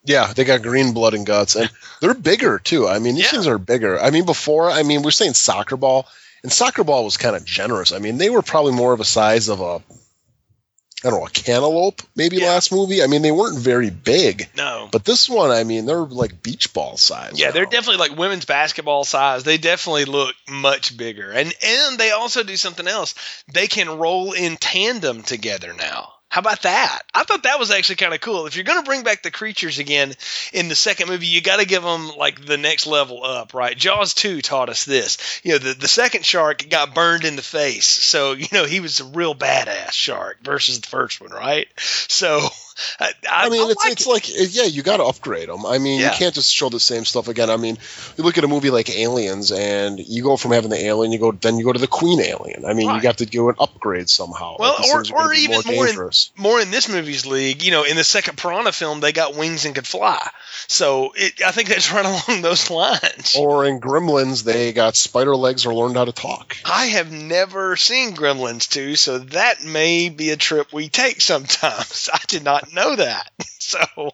yeah, 0.03 0.33
they 0.33 0.43
got 0.43 0.63
green 0.63 0.93
blood 0.93 1.13
and 1.13 1.25
guts, 1.25 1.55
and 1.55 1.69
they're 2.01 2.13
bigger 2.15 2.57
too. 2.59 2.87
I 2.87 2.99
mean, 2.99 3.15
these 3.15 3.25
Yeah. 3.25 3.31
things 3.31 3.47
are 3.47 3.57
bigger. 3.59 3.99
I 4.01 4.09
mean, 4.09 4.25
before, 4.25 4.69
I 4.71 4.81
mean, 4.83 5.03
we're 5.03 5.11
saying 5.11 5.35
soccer 5.35 5.77
ball, 5.77 6.07
and 6.43 6.51
soccer 6.51 6.83
ball 6.83 7.03
was 7.05 7.17
kind 7.17 7.35
of 7.35 7.45
generous. 7.45 7.91
I 7.91 7.99
mean, 7.99 8.17
they 8.17 8.29
were 8.29 8.41
probably 8.41 8.73
more 8.73 8.93
of 8.93 8.99
a 8.99 9.05
size 9.05 9.47
of 9.49 9.61
a, 9.61 9.81
I 11.03 11.09
don't 11.09 11.19
know, 11.19 11.25
a 11.25 11.29
cantaloupe, 11.29 12.01
maybe 12.15 12.37
Yeah. 12.37 12.49
last 12.49 12.71
movie. 12.71 13.01
I 13.03 13.07
mean, 13.07 13.21
they 13.23 13.31
weren't 13.31 13.57
very 13.59 13.89
big, 13.89 14.49
No. 14.55 14.87
but 14.91 15.03
this 15.03 15.27
one, 15.27 15.49
I 15.51 15.63
mean, 15.63 15.85
they're 15.85 15.97
like 15.97 16.43
beach 16.43 16.73
ball 16.73 16.95
size. 16.97 17.39
Yeah, 17.39 17.51
they're 17.51 17.65
definitely 17.65 18.07
like 18.07 18.17
women's 18.17 18.45
basketball 18.45 19.03
size. 19.03 19.43
They 19.43 19.57
definitely 19.57 20.05
look 20.05 20.35
much 20.47 20.95
bigger. 20.95 21.31
And 21.31 21.53
and 21.63 21.97
they 21.97 22.11
also 22.11 22.43
do 22.43 22.55
something 22.57 22.87
else. 22.87 23.15
They 23.51 23.67
can 23.67 23.97
roll 23.97 24.33
in 24.33 24.57
tandem 24.57 25.23
together 25.23 25.73
now. 25.73 26.13
How 26.31 26.39
about 26.39 26.61
that? 26.61 27.01
I 27.13 27.25
thought 27.25 27.43
that 27.43 27.59
was 27.59 27.71
actually 27.71 27.97
kind 27.97 28.13
of 28.13 28.21
cool. 28.21 28.47
If 28.47 28.55
you're 28.55 28.63
going 28.63 28.79
to 28.79 28.85
bring 28.85 29.03
back 29.03 29.21
the 29.21 29.31
creatures 29.31 29.79
again 29.79 30.13
in 30.53 30.69
the 30.69 30.75
second 30.75 31.09
movie, 31.09 31.27
you 31.27 31.41
got 31.41 31.59
to 31.59 31.65
give 31.65 31.83
them 31.83 32.09
like 32.17 32.45
the 32.45 32.55
next 32.55 32.87
level 32.87 33.21
up, 33.21 33.53
right? 33.53 33.75
Jaws 33.75 34.13
2 34.13 34.41
taught 34.41 34.69
us 34.69 34.85
this. 34.85 35.41
You 35.43 35.51
know, 35.51 35.57
the, 35.57 35.73
the 35.73 35.89
second 35.89 36.25
shark 36.25 36.69
got 36.69 36.95
burned 36.95 37.25
in 37.25 37.35
the 37.35 37.41
face. 37.41 37.85
So, 37.85 38.31
you 38.31 38.47
know, 38.53 38.63
he 38.63 38.79
was 38.79 39.01
a 39.01 39.05
real 39.05 39.35
badass 39.35 39.91
shark 39.91 40.37
versus 40.41 40.79
the 40.79 40.87
first 40.87 41.19
one, 41.19 41.31
right? 41.31 41.67
So, 41.75 42.47
I, 42.99 43.11
I, 43.29 43.45
I 43.45 43.49
mean, 43.49 43.69
it's, 43.69 43.83
like 43.83 43.91
it's 43.93 44.05
it. 44.05 44.09
like 44.09 44.53
yeah, 44.55 44.63
you 44.63 44.83
got 44.83 44.97
to 44.97 45.03
upgrade 45.05 45.49
them. 45.49 45.65
I 45.65 45.77
mean, 45.77 45.99
Yeah. 45.99 46.11
you 46.11 46.17
can't 46.17 46.33
just 46.35 46.53
show 46.53 46.69
the 46.69 46.79
same 46.79 47.05
stuff 47.05 47.27
again. 47.27 47.49
I 47.49 47.57
mean, 47.57 47.77
you 48.17 48.23
look 48.23 48.37
at 48.37 48.43
a 48.43 48.47
movie 48.47 48.69
like 48.69 48.89
Aliens, 48.89 49.51
and 49.51 49.99
you 49.99 50.23
go 50.23 50.37
from 50.37 50.51
having 50.51 50.69
the 50.69 50.83
alien, 50.85 51.11
you 51.11 51.19
go 51.19 51.31
then 51.31 51.57
you 51.57 51.63
go 51.65 51.73
to 51.73 51.79
the 51.79 51.87
Queen 51.87 52.19
Alien. 52.19 52.65
I 52.65 52.73
mean, 52.73 52.87
Right. 52.87 52.95
you 52.97 53.01
got 53.01 53.17
to 53.19 53.25
go 53.25 53.49
and 53.49 53.57
upgrade 53.59 54.09
somehow. 54.09 54.55
Well, 54.59 54.75
Like, 54.79 54.89
or- 54.89 54.97
things 55.03 55.11
are 55.11 55.13
gonna 55.15 55.27
or 55.29 55.33
even 55.33 55.61
more 55.75 55.87
in- 55.87 56.09
more 56.35 56.59
in 56.61 56.71
this 56.71 56.89
movie's 56.89 57.25
league, 57.25 57.63
you 57.63 57.71
know, 57.71 57.83
in 57.83 57.95
the 57.95 58.03
second 58.03 58.37
Piranha 58.37 58.71
film, 58.71 58.99
they 58.99 59.11
got 59.11 59.35
wings 59.35 59.65
and 59.65 59.73
could 59.75 59.87
fly. 59.87 60.29
So 60.67 61.13
it, 61.15 61.41
I 61.45 61.51
think 61.51 61.69
that's 61.69 61.91
right 61.93 62.05
along 62.05 62.41
those 62.41 62.69
lines. 62.69 63.35
Or 63.37 63.65
in 63.65 63.79
Gremlins, 63.79 64.43
they 64.43 64.73
got 64.73 64.95
spider 64.95 65.35
legs 65.35 65.65
or 65.65 65.73
learned 65.73 65.97
how 65.97 66.05
to 66.05 66.11
talk. 66.11 66.57
I 66.65 66.87
have 66.87 67.11
never 67.11 67.75
seen 67.75 68.15
Gremlins 68.15 68.69
2, 68.69 68.95
so 68.95 69.19
that 69.19 69.63
may 69.63 70.09
be 70.09 70.29
a 70.31 70.37
trip 70.37 70.71
we 70.73 70.89
take 70.89 71.21
sometimes. 71.21 72.09
I 72.13 72.19
did 72.27 72.43
not 72.43 72.60
know 72.73 72.95
that. 72.95 73.29
So 73.61 74.11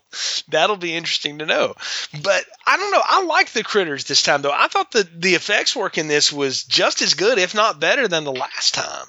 that'll 0.49 0.77
be 0.77 0.93
interesting 0.93 1.39
to 1.39 1.47
know. 1.47 1.73
But 2.21 2.45
I 2.67 2.77
don't 2.77 2.91
know. 2.91 3.01
I 3.03 3.23
like 3.23 3.53
the 3.53 3.63
critters 3.63 4.03
this 4.03 4.21
time, 4.21 4.43
though. 4.43 4.51
I 4.53 4.67
thought 4.67 4.91
the, 4.91 5.07
the 5.15 5.33
effects 5.33 5.75
work 5.75 5.97
in 5.97 6.07
this 6.07 6.31
was 6.31 6.63
just 6.63 7.01
as 7.01 7.15
good, 7.15 7.39
if 7.39 7.55
not 7.55 7.79
better, 7.79 8.07
than 8.07 8.23
the 8.23 8.31
last 8.31 8.75
time. 8.75 9.07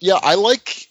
Yeah, 0.00 0.18
I 0.20 0.34
like 0.34 0.88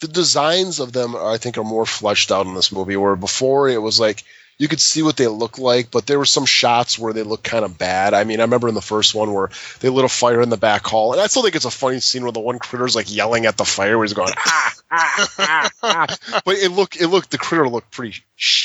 the 0.00 0.08
designs 0.08 0.80
of 0.80 0.92
them. 0.92 1.14
I 1.14 1.36
think 1.36 1.58
are 1.58 1.64
more 1.64 1.84
fleshed 1.84 2.32
out 2.32 2.46
in 2.46 2.54
this 2.54 2.72
movie. 2.72 2.96
Where 2.96 3.16
before 3.16 3.68
it 3.68 3.82
was 3.82 4.00
like 4.00 4.24
you 4.58 4.68
could 4.68 4.80
see 4.80 5.02
what 5.02 5.16
they 5.16 5.26
look 5.26 5.58
like, 5.58 5.90
but 5.90 6.06
there 6.06 6.18
were 6.18 6.24
some 6.24 6.46
shots 6.46 6.98
where 6.98 7.12
they 7.12 7.22
look 7.22 7.42
kind 7.42 7.64
of 7.64 7.78
bad. 7.78 8.14
I 8.14 8.24
mean, 8.24 8.40
I 8.40 8.44
remember 8.44 8.68
in 8.68 8.74
the 8.74 8.82
first 8.82 9.14
one 9.14 9.32
where 9.32 9.50
they 9.80 9.88
lit 9.88 10.04
a 10.04 10.08
fire 10.08 10.40
in 10.40 10.48
the 10.48 10.56
back 10.56 10.86
hall, 10.86 11.12
and 11.12 11.20
I 11.20 11.26
still 11.26 11.42
think 11.42 11.56
it's 11.56 11.64
a 11.64 11.70
funny 11.70 12.00
scene 12.00 12.22
where 12.22 12.32
the 12.32 12.40
one 12.40 12.58
critter's 12.58 12.96
like 12.96 13.14
yelling 13.14 13.46
at 13.46 13.56
the 13.56 13.64
fire, 13.64 13.96
where 13.96 14.04
he's 14.04 14.12
going 14.12 14.32
ah, 14.36 14.74
ah, 14.90 15.28
ah, 15.38 15.70
ah. 15.82 16.40
but 16.44 16.56
it 16.56 16.70
looked 16.70 17.00
it 17.00 17.08
looked 17.08 17.30
the 17.30 17.38
critter 17.38 17.68
looked 17.68 17.90
pretty, 17.90 18.24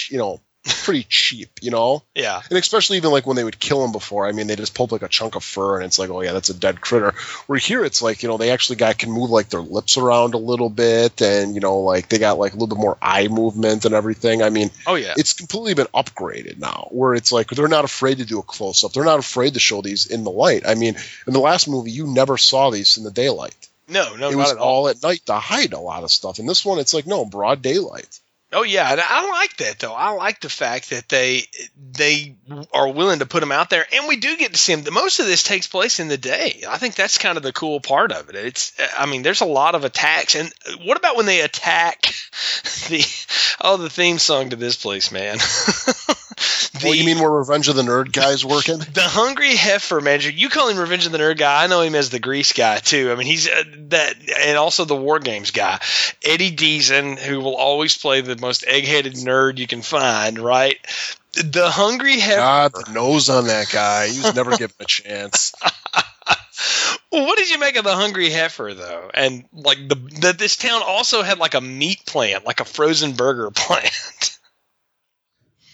you 0.10 0.18
know, 0.18 0.42
pretty 0.74 1.04
cheap, 1.08 1.50
you 1.62 1.72
know. 1.72 2.04
Yeah. 2.16 2.42
And 2.50 2.58
especially 2.58 2.98
even 2.98 3.12
like 3.12 3.26
when 3.28 3.36
they 3.36 3.44
would 3.44 3.60
kill 3.60 3.84
him 3.84 3.92
before, 3.92 4.28
I 4.28 4.32
mean, 4.32 4.48
they 4.48 4.56
just 4.56 4.74
pulled 4.74 4.92
like 4.92 5.02
a 5.02 5.08
chunk 5.08 5.36
of 5.36 5.44
fur, 5.44 5.78
and 5.78 5.86
it's 5.86 6.00
like, 6.00 6.10
oh 6.10 6.22
yeah, 6.22 6.34
that's 6.34 6.50
a 6.50 6.54
dead 6.54 6.82
critter. 6.82 7.12
Where 7.48 7.60
here, 7.60 7.84
it's 7.84 8.02
like 8.02 8.24
you 8.24 8.30
know 8.30 8.38
they 8.38 8.52
actually 8.52 8.78
got 8.78 8.98
can 8.98 9.12
move 9.12 9.30
like 9.30 9.50
their 9.50 9.62
lips 9.62 9.98
around 9.98 10.34
a 10.34 10.38
little 10.38 10.70
bit, 10.70 11.22
and 11.22 11.54
you 11.56 11.62
know 11.62 11.80
like 11.80 12.10
they 12.10 12.18
got 12.18 12.38
like 12.40 12.54
a 12.54 12.56
little 12.56 12.76
bit 12.76 12.82
more 12.82 12.98
eye 13.02 13.28
movement 13.28 13.86
and 13.86 13.94
everything. 13.94 14.42
I 14.42 14.50
mean, 14.50 14.72
Oh, 14.88 14.96
yeah. 14.96 15.14
it's 15.18 15.34
completely 15.34 15.74
been 15.74 15.88
upgraded 15.94 16.58
now, 16.60 16.88
where 16.92 17.14
it's 17.14 17.32
like 17.32 17.48
they're 17.50 17.68
not 17.68 17.86
afraid 17.86 18.18
to 18.20 18.26
do 18.26 18.40
a 18.40 18.44
close 18.44 18.84
up. 18.84 18.94
They're 18.94 19.04
not 19.06 19.20
afraid 19.20 19.54
to 19.56 19.60
show 19.60 19.82
these 19.82 20.06
in 20.08 20.24
the 20.24 20.32
light. 20.32 20.64
I 20.68 20.76
mean, 20.76 20.96
in 21.28 21.34
the 21.34 21.40
last 21.40 21.68
movie, 21.68 21.92
you 21.92 22.08
never 22.08 22.38
saw 22.38 22.70
these 22.70 22.98
in 22.98 23.04
the 23.04 23.12
daylight. 23.12 23.56
No, 23.88 24.16
no, 24.16 24.28
it 24.30 24.34
not 24.34 24.38
was 24.38 24.52
at 24.52 24.58
all. 24.58 24.68
all 24.84 24.88
at 24.90 25.02
night 25.02 25.22
to 25.26 25.34
hide 25.34 25.74
a 25.74 25.80
lot 25.80 26.04
of 26.04 26.12
stuff. 26.12 26.38
In 26.38 26.46
this 26.46 26.64
one, 26.64 26.78
it's 26.78 26.94
like 26.94 27.08
no 27.08 27.26
broad 27.26 27.62
daylight. 27.64 28.20
Oh 28.52 28.64
yeah, 28.64 28.92
and 28.92 29.00
I 29.00 29.30
like 29.30 29.58
that 29.58 29.78
though. 29.78 29.94
I 29.94 30.10
like 30.12 30.42
the 30.42 30.50
fact 30.50 30.90
that 30.90 31.08
they 31.08 31.44
they 31.92 32.36
are 32.74 32.92
willing 32.92 33.20
to 33.20 33.28
put 33.28 33.42
them 33.42 33.52
out 33.52 33.70
there, 33.70 33.86
and 33.94 34.08
we 34.08 34.16
do 34.16 34.38
get 34.38 34.54
to 34.54 34.60
see 34.60 34.74
them. 34.74 34.92
Most 34.92 35.20
of 35.20 35.28
this 35.28 35.44
takes 35.44 35.68
place 35.68 36.00
in 36.00 36.08
the 36.08 36.18
day. 36.18 36.64
I 36.68 36.80
think 36.80 36.96
that's 36.96 37.20
kind 37.20 37.38
of 37.38 37.44
the 37.44 37.54
cool 37.54 37.80
part 37.80 38.12
of 38.12 38.30
it. 38.30 38.36
It's, 38.36 38.74
I 38.98 39.06
mean, 39.06 39.22
there's 39.22 39.42
a 39.42 39.46
lot 39.46 39.76
of 39.76 39.84
attacks, 39.84 40.34
and 40.34 40.52
what 40.84 40.98
about 40.98 41.16
when 41.16 41.28
they 41.28 41.42
attack 41.42 42.02
the 42.90 43.06
oh 43.62 43.78
the 43.78 43.90
theme 43.90 44.18
song 44.18 44.50
to 44.50 44.56
this 44.56 44.78
place, 44.78 45.12
man? 45.12 45.38
the, 46.82 46.96
you 46.96 47.06
mean 47.06 47.20
where 47.20 47.30
Revenge 47.30 47.68
of 47.68 47.76
the 47.76 47.82
Nerd 47.84 48.12
guy's 48.12 48.44
working? 48.44 48.78
the 48.94 49.02
hungry 49.02 49.56
heifer 49.56 50.02
manager? 50.02 50.32
You 50.32 50.50
call 50.50 50.70
him 50.70 50.78
Revenge 50.78 51.06
of 51.06 51.12
the 51.12 51.18
Nerd 51.18 51.38
guy. 51.38 51.64
I 51.64 51.68
know 51.68 51.82
him 51.82 51.96
as 51.96 52.10
the 52.10 52.20
Grease 52.20 52.54
guy 52.54 52.78
too. 52.78 53.12
I 53.12 53.16
mean, 53.16 53.28
he's 53.28 53.48
uh, 53.48 53.64
that, 53.90 54.16
and 54.40 54.58
also 54.58 54.86
the 54.86 54.96
War 54.96 55.20
Games 55.20 55.52
guy, 55.52 55.80
Eddie 56.24 56.56
Deezen, 56.56 57.18
who 57.18 57.40
will 57.40 57.56
always 57.56 57.98
play 57.98 58.22
the 58.22 58.38
most 58.38 58.64
egg-headed 58.68 59.14
nerd 59.14 59.58
you 59.58 59.68
can 59.68 59.82
find. 59.82 60.40
Right? 60.40 60.78
The 61.34 61.70
hungry 61.70 62.20
heifer. 62.20 62.40
God, 62.40 62.72
the 62.74 62.92
nose 62.92 63.30
on 63.30 63.48
that 63.48 63.70
guy. 63.72 64.08
He 64.08 64.20
was 64.20 64.36
never 64.36 64.58
given 64.58 64.76
a 64.80 64.86
chance. 64.86 65.54
Well, 67.12 67.26
what 67.26 67.38
did 67.38 67.50
you 67.50 67.58
make 67.58 67.76
of 67.76 67.84
the 67.84 67.96
hungry 67.96 68.30
heifer 68.30 68.74
though? 68.74 69.10
And 69.14 69.46
like 69.52 69.88
the 69.88 69.96
that 70.22 70.38
this 70.38 70.58
town 70.58 70.82
also 70.86 71.24
had 71.24 71.40
like 71.40 71.56
a 71.56 71.62
meat 71.62 72.06
plant, 72.06 72.46
like 72.46 72.60
a 72.60 72.66
frozen 72.66 73.14
burger 73.14 73.50
plant. 73.56 74.38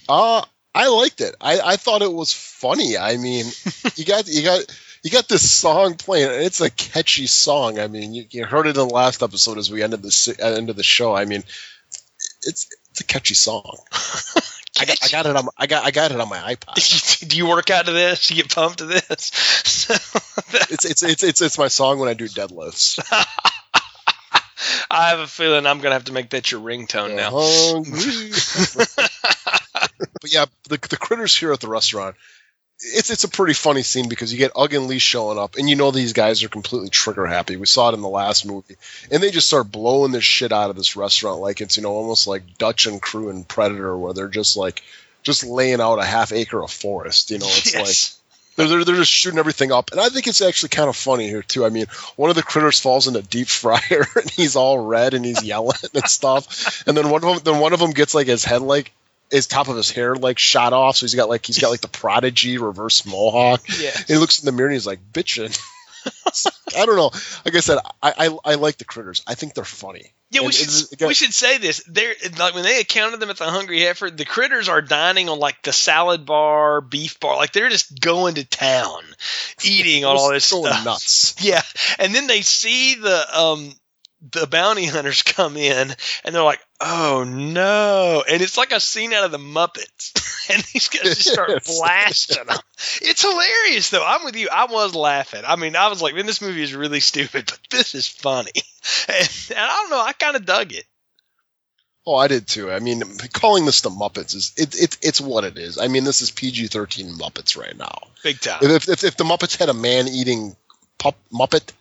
Uh 0.08 0.44
I 0.76 0.90
liked 0.90 1.22
it. 1.22 1.36
I, 1.40 1.60
I 1.62 1.76
thought 1.78 2.02
it 2.02 2.12
was 2.12 2.34
funny. 2.34 2.98
I 2.98 3.16
mean, 3.16 3.46
you 3.96 4.04
got 4.04 4.28
you 4.28 4.44
got 4.44 4.66
you 5.04 5.10
got 5.10 5.30
this 5.30 5.50
song 5.50 5.96
playing, 5.96 6.30
and 6.30 6.44
it's 6.44 6.60
a 6.60 6.70
catchy 6.70 7.28
song. 7.28 7.80
I 7.80 7.88
mean, 7.88 8.14
you, 8.14 8.26
you 8.30 8.46
heard 8.46 8.68
it 8.68 8.72
in 8.78 8.88
the 8.88 8.94
last 8.94 9.24
episode 9.24 9.58
as 9.58 9.72
we 9.72 9.84
ended 9.84 10.02
the 10.02 10.38
uh, 10.42 10.52
end 10.52 10.70
of 10.70 10.76
the 10.76 10.84
show. 10.84 11.16
I 11.16 11.24
mean, 11.24 11.44
it's 12.44 12.68
it's 12.92 13.00
a 13.00 13.06
catchy 13.06 13.36
song. 13.36 13.78
I 14.78 14.84
got, 14.84 14.98
I 15.02 15.08
got 15.08 15.26
it 15.26 15.36
on 15.38 15.46
my, 15.46 15.52
I 15.58 15.68
got 15.68 15.86
I 15.86 15.92
got 15.92 16.12
it 16.12 16.20
on 16.20 16.28
my 16.28 16.56
iPod. 16.56 17.28
Do 17.30 17.38
you 17.38 17.48
work 17.48 17.70
out 17.70 17.86
to 17.86 17.94
this? 17.94 18.28
Do 18.28 18.36
you 18.36 18.44
get 18.44 18.54
pumped 18.54 18.80
to 18.80 18.86
this? 18.86 19.32
So, 19.76 19.94
It's 20.72 20.86
it's 20.86 21.04
it's 21.04 21.24
it's 21.24 21.42
it's 21.42 21.58
my 21.58 21.68
song 21.68 22.00
when 22.00 22.10
I 22.10 22.14
do 22.14 22.28
deadlifts. 22.28 23.00
I 24.90 25.10
have 25.10 25.20
a 25.20 25.28
feeling 25.28 25.66
I'm 25.66 25.80
gonna 25.80 25.96
have 25.96 26.06
to 26.06 26.14
make 26.14 26.32
that 26.32 26.52
your 26.52 26.62
ringtone 26.62 27.16
now. 27.16 27.32
But 30.22 30.34
yeah, 30.34 30.46
the 30.70 30.78
the 30.90 30.98
critters 30.98 31.36
here 31.36 31.52
at 31.52 31.60
the 31.60 31.68
restaurant. 31.68 32.16
It's 32.80 33.10
it's 33.10 33.24
a 33.24 33.30
pretty 33.30 33.54
funny 33.54 33.84
scene 33.84 34.10
because 34.10 34.34
you 34.34 34.38
get 34.38 34.52
Ugg 34.56 34.74
and 34.74 34.88
Lee 34.88 35.00
showing 35.00 35.40
up, 35.40 35.56
and 35.56 35.70
you 35.70 35.78
know 35.78 35.92
these 35.92 36.12
guys 36.12 36.44
are 36.44 36.50
completely 36.50 36.90
trigger 36.90 37.26
happy. 37.26 37.56
We 37.56 37.66
saw 37.66 37.90
it 37.90 37.94
in 37.94 38.02
the 38.02 38.10
last 38.10 38.46
movie, 38.46 38.76
and 39.10 39.24
they 39.24 39.32
just 39.32 39.48
start 39.48 39.72
blowing 39.72 40.12
this 40.12 40.26
shit 40.26 40.52
out 40.52 40.70
of 40.70 40.76
this 40.76 40.98
restaurant 40.98 41.40
like 41.40 41.62
it's 41.62 41.78
you 41.78 41.84
know 41.84 41.94
almost 41.94 42.28
like 42.28 42.58
Dutch 42.58 42.86
and 42.86 43.02
Crew 43.02 43.30
and 43.30 43.48
Predator, 43.48 43.98
where 43.98 44.14
they're 44.14 44.28
just 44.28 44.58
like 44.58 44.84
just 45.24 45.46
laying 45.46 45.80
out 45.80 46.00
a 46.00 46.06
half 46.06 46.34
acre 46.34 46.62
of 46.62 46.70
forest. 46.72 47.32
You 47.32 47.40
know, 47.40 47.48
it's 47.48 47.76
like 47.76 48.16
they're, 48.56 48.68
they're, 48.68 48.86
they're 48.86 48.96
just 48.96 49.12
shooting 49.12 49.40
everything 49.40 49.72
up. 49.72 49.92
And 49.92 50.00
I 50.00 50.10
think 50.10 50.28
it's 50.28 50.42
actually 50.42 50.70
kind 50.70 50.88
of 50.88 50.96
funny 50.96 51.28
here, 51.28 51.42
too. 51.42 51.66
I 51.66 51.70
mean, 51.70 51.88
one 52.16 52.30
of 52.30 52.36
the 52.36 52.44
critters 52.44 52.80
falls 52.80 53.08
in 53.08 53.16
a 53.16 53.22
deep 53.22 53.48
fryer 53.48 54.08
and 54.16 54.30
he's 54.30 54.56
all 54.56 54.80
red 54.80 55.14
and 55.14 55.26
he's 55.26 55.44
yelling 55.44 55.78
and 55.94 56.08
stuff. 56.08 56.84
And 56.88 56.96
then 56.96 57.10
one 57.10 57.24
of 57.24 57.36
them, 57.36 57.54
then 57.54 57.62
one 57.62 57.74
of 57.74 57.80
them 57.80 57.92
gets 57.92 58.16
like 58.16 58.28
his 58.28 58.46
head, 58.46 58.62
like, 58.62 58.92
his 59.32 59.48
top 59.48 59.68
of 59.68 59.76
his 59.76 59.90
hair, 59.92 60.16
like, 60.16 60.40
shot 60.40 60.74
off. 60.74 60.98
So 60.98 61.06
he's 61.06 61.16
got 61.16 61.30
like, 61.30 61.46
he's 61.46 61.60
got 61.60 61.70
like 61.70 61.82
the 61.82 61.88
prodigy 61.88 62.58
reverse 62.58 63.06
mohawk. 63.06 63.62
Yeah. 63.80 63.92
And 63.96 64.06
he 64.08 64.18
looks 64.18 64.40
in 64.40 64.46
the 64.46 64.52
mirror 64.52 64.70
and 64.70 64.74
he's 64.76 64.88
like, 64.88 65.00
bitchin'. 65.12 65.58
I 66.78 66.86
don't 66.86 66.98
know. 66.98 67.12
Like 67.46 67.56
I 67.56 67.60
said, 67.62 67.80
I, 68.04 68.14
I, 68.28 68.38
I 68.52 68.56
like 68.56 68.78
the 68.78 68.86
critters. 68.86 69.24
I 69.26 69.34
think 69.36 69.54
they're 69.54 69.64
funny. 69.66 70.14
Yeah, 70.30 70.42
we 70.42 70.48
And 70.48 70.54
should 70.56 70.94
again- 70.94 71.08
we 71.08 71.14
should 71.14 71.34
say 71.34 71.58
this. 71.58 71.84
They're 71.88 72.14
like 72.38 72.54
when 72.54 72.64
they 72.64 72.80
accounted 72.80 73.20
them 73.20 73.30
at 73.30 73.38
the 73.38 73.46
Hungry 73.46 73.80
Heifer, 73.82 74.10
the 74.12 74.26
critters 74.26 74.68
are 74.70 74.82
dining 74.82 75.30
on 75.30 75.40
like 75.40 75.62
the 75.64 75.72
salad 75.72 76.26
bar, 76.26 76.82
beef 76.82 77.20
bar, 77.20 77.38
like 77.38 77.54
they're 77.54 77.70
just 77.70 78.00
going 78.00 78.36
to 78.36 78.44
town, 78.46 79.02
eating 79.64 80.04
on 80.04 80.18
all 80.18 80.32
this 80.32 80.46
stuff. 80.46 80.84
nuts. 80.84 81.36
Yeah, 81.44 81.62
and 82.00 82.14
then 82.14 82.28
they 82.28 82.42
see 82.42 82.96
the 82.96 83.40
um 83.40 83.74
the 84.32 84.48
bounty 84.48 84.86
hunters 84.88 85.22
come 85.22 85.58
in, 85.58 85.94
and 86.24 86.36
they're 86.36 86.44
like, 86.44 86.62
"Oh 86.82 87.24
no!" 87.28 88.24
And 88.28 88.42
it's 88.42 88.58
like 88.58 88.72
a 88.72 88.80
scene 88.80 89.14
out 89.14 89.24
of 89.26 89.32
the 89.32 89.38
Muppets, 89.38 90.50
and 90.54 90.64
these 90.74 90.88
guys 90.90 91.16
just 91.16 91.30
start 91.32 91.50
Yes. 91.50 91.78
blasting 91.78 92.46
them. 92.46 92.58
It's 93.02 93.22
hilarious, 93.22 93.90
though. 93.90 94.06
I'm 94.06 94.24
with 94.26 94.36
you. 94.36 94.50
I 94.52 94.66
was 94.66 94.96
laughing. 94.96 95.44
I 95.46 95.56
mean, 95.56 95.76
I 95.76 95.88
was 95.90 96.02
like, 96.02 96.16
"Man, 96.16 96.26
this 96.26 96.42
movie 96.42 96.64
is 96.64 96.74
really 96.76 97.00
stupid, 97.00 97.46
but 97.46 97.60
this 97.72 97.96
is 97.96 98.08
funny." 98.08 98.52
And, 99.08 99.30
and 99.50 99.60
I 99.60 99.68
don't 99.82 99.90
know, 99.90 100.00
I 100.02 100.14
kind 100.14 100.36
of 100.36 100.46
dug 100.46 100.72
it. 100.72 100.86
Oh, 102.06 102.14
I 102.16 102.28
did 102.28 102.48
too. 102.48 102.72
I 102.72 102.78
mean, 102.80 103.02
calling 103.34 103.66
this 103.66 103.82
the 103.82 103.90
Muppets 103.90 104.36
is 104.36 104.54
it, 104.58 104.76
it 104.76 104.98
it's 105.02 105.20
what 105.20 105.44
it 105.44 105.58
is. 105.58 105.80
I 105.80 105.88
mean, 105.88 106.04
this 106.04 106.22
is 106.22 106.30
PG 106.30 106.68
thirteen 106.68 107.10
Muppets 107.18 107.58
right 107.58 107.76
now. 107.76 108.02
Big 108.24 108.40
time. 108.40 108.60
If, 108.62 108.88
if 108.88 109.04
if 109.04 109.18
the 109.18 109.24
Muppets 109.24 109.58
had 109.58 109.70
a 109.70 109.74
man 109.74 110.08
eating 110.08 110.56
pup 111.00 111.16
Muppet, 111.34 111.72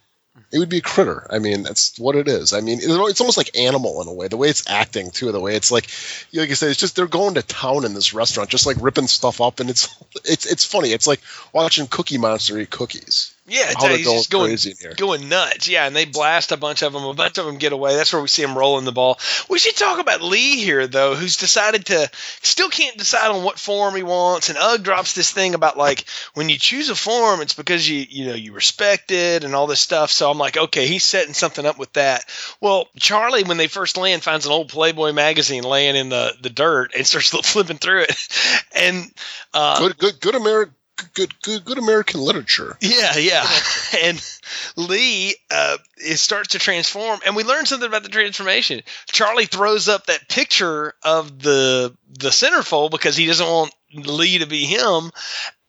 it 0.50 0.58
would 0.58 0.68
be 0.68 0.78
a 0.78 0.82
critter. 0.82 1.26
I 1.30 1.38
mean, 1.38 1.62
that's 1.62 1.98
what 1.98 2.16
it 2.16 2.28
is. 2.28 2.52
I 2.52 2.60
mean, 2.60 2.78
it's 2.80 3.20
almost 3.20 3.36
like 3.36 3.56
animal 3.56 4.00
in 4.02 4.08
a 4.08 4.12
way. 4.12 4.28
The 4.28 4.36
way 4.36 4.48
it's 4.48 4.68
acting 4.68 5.10
too. 5.10 5.32
The 5.32 5.40
way 5.40 5.56
it's 5.56 5.70
like, 5.70 5.88
like 6.32 6.50
I 6.50 6.54
said, 6.54 6.70
it's 6.70 6.80
just 6.80 6.96
they're 6.96 7.06
going 7.06 7.34
to 7.34 7.42
town 7.42 7.84
in 7.84 7.94
this 7.94 8.14
restaurant, 8.14 8.50
just 8.50 8.66
like 8.66 8.76
ripping 8.80 9.06
stuff 9.06 9.40
up, 9.40 9.60
and 9.60 9.70
it's 9.70 9.88
it's 10.24 10.46
it's 10.46 10.64
funny. 10.64 10.90
It's 10.90 11.06
like 11.06 11.20
watching 11.52 11.86
Cookie 11.86 12.18
Monster 12.18 12.58
eat 12.58 12.70
cookies. 12.70 13.33
Yeah, 13.46 13.66
he's 13.66 13.76
going 13.76 14.02
just 14.02 14.30
going 14.30 14.48
crazy 14.48 14.70
in 14.70 14.76
here. 14.80 14.94
going 14.96 15.28
nuts. 15.28 15.68
Yeah, 15.68 15.87
and 15.87 15.94
they 15.94 16.07
blast 16.07 16.50
a 16.50 16.57
bunch 16.57 16.83
of 16.83 16.94
them. 16.94 17.04
A 17.04 17.12
bunch 17.12 17.37
of 17.37 17.44
them 17.44 17.59
get 17.59 17.74
away. 17.74 17.94
That's 17.94 18.11
where 18.11 18.22
we 18.22 18.28
see 18.28 18.42
him 18.42 18.57
rolling 18.57 18.87
the 18.87 18.92
ball. 18.92 19.18
We 19.50 19.59
should 19.59 19.76
talk 19.76 19.98
about 19.98 20.22
Lee 20.22 20.57
here, 20.57 20.87
though, 20.87 21.14
who's 21.14 21.37
decided 21.37 21.85
to 21.87 22.11
still 22.40 22.70
can't 22.70 22.96
decide 22.96 23.30
on 23.30 23.44
what 23.44 23.59
form 23.59 23.96
he 23.96 24.02
wants. 24.02 24.48
And 24.48 24.57
Ugg 24.59 24.83
drops 24.83 25.12
this 25.12 25.30
thing 25.30 25.54
about 25.54 25.76
like 25.76 26.07
when 26.33 26.48
you 26.48 26.57
choose 26.57 26.88
a 26.88 26.94
form, 26.94 27.42
it's 27.42 27.52
because 27.52 27.87
you 27.87 28.07
you 28.09 28.26
know 28.28 28.35
you 28.35 28.52
respect 28.52 29.11
it 29.11 29.44
and 29.44 29.54
all 29.54 29.66
this 29.66 29.80
stuff. 29.80 30.11
So 30.11 30.30
I'm 30.30 30.38
like, 30.38 30.57
okay, 30.57 30.87
he's 30.87 31.04
setting 31.04 31.35
something 31.35 31.66
up 31.66 31.78
with 31.78 31.92
that. 31.94 32.24
Well, 32.62 32.88
Charlie, 32.96 33.44
when 33.44 33.59
they 33.59 33.68
first 33.68 33.98
land, 33.98 34.22
finds 34.22 34.46
an 34.46 34.52
old 34.52 34.70
Playboy 34.70 35.12
magazine 35.12 35.64
laying 35.64 35.96
in 35.96 36.09
the 36.09 36.33
the 36.40 36.50
dirt 36.50 36.92
and 36.96 37.07
starts 37.07 37.28
flipping 37.52 37.76
through 37.76 38.04
it. 38.04 38.28
And 38.74 39.12
uh, 39.52 39.80
Good 39.80 39.98
good 39.98 40.20
good 40.20 40.35
American 40.35 40.74
good 41.14 41.40
good 41.42 41.64
good 41.64 41.78
American 41.78 42.20
literature. 42.20 42.76
yeah, 42.80 43.16
yeah. 43.16 43.46
And 44.02 44.38
Lee 44.76 45.37
uh, 45.50 45.76
it 45.96 46.18
starts 46.18 46.48
to 46.48 46.59
transform, 46.59 47.20
and 47.24 47.37
we 47.37 47.44
learn 47.44 47.66
something 47.66 47.87
about 47.88 48.02
the 48.02 48.09
transformation. 48.09 48.83
Charlie 49.07 49.46
throws 49.46 49.88
up 49.88 50.07
that 50.07 50.28
picture 50.28 50.94
of 51.02 51.40
the 51.40 51.96
the 52.09 52.30
centerfold 52.30 52.90
because 52.90 53.16
he 53.16 53.26
doesn't 53.26 53.46
want 53.46 53.74
Lee 53.94 54.38
to 54.38 54.46
be 54.46 54.64
him, 54.64 55.11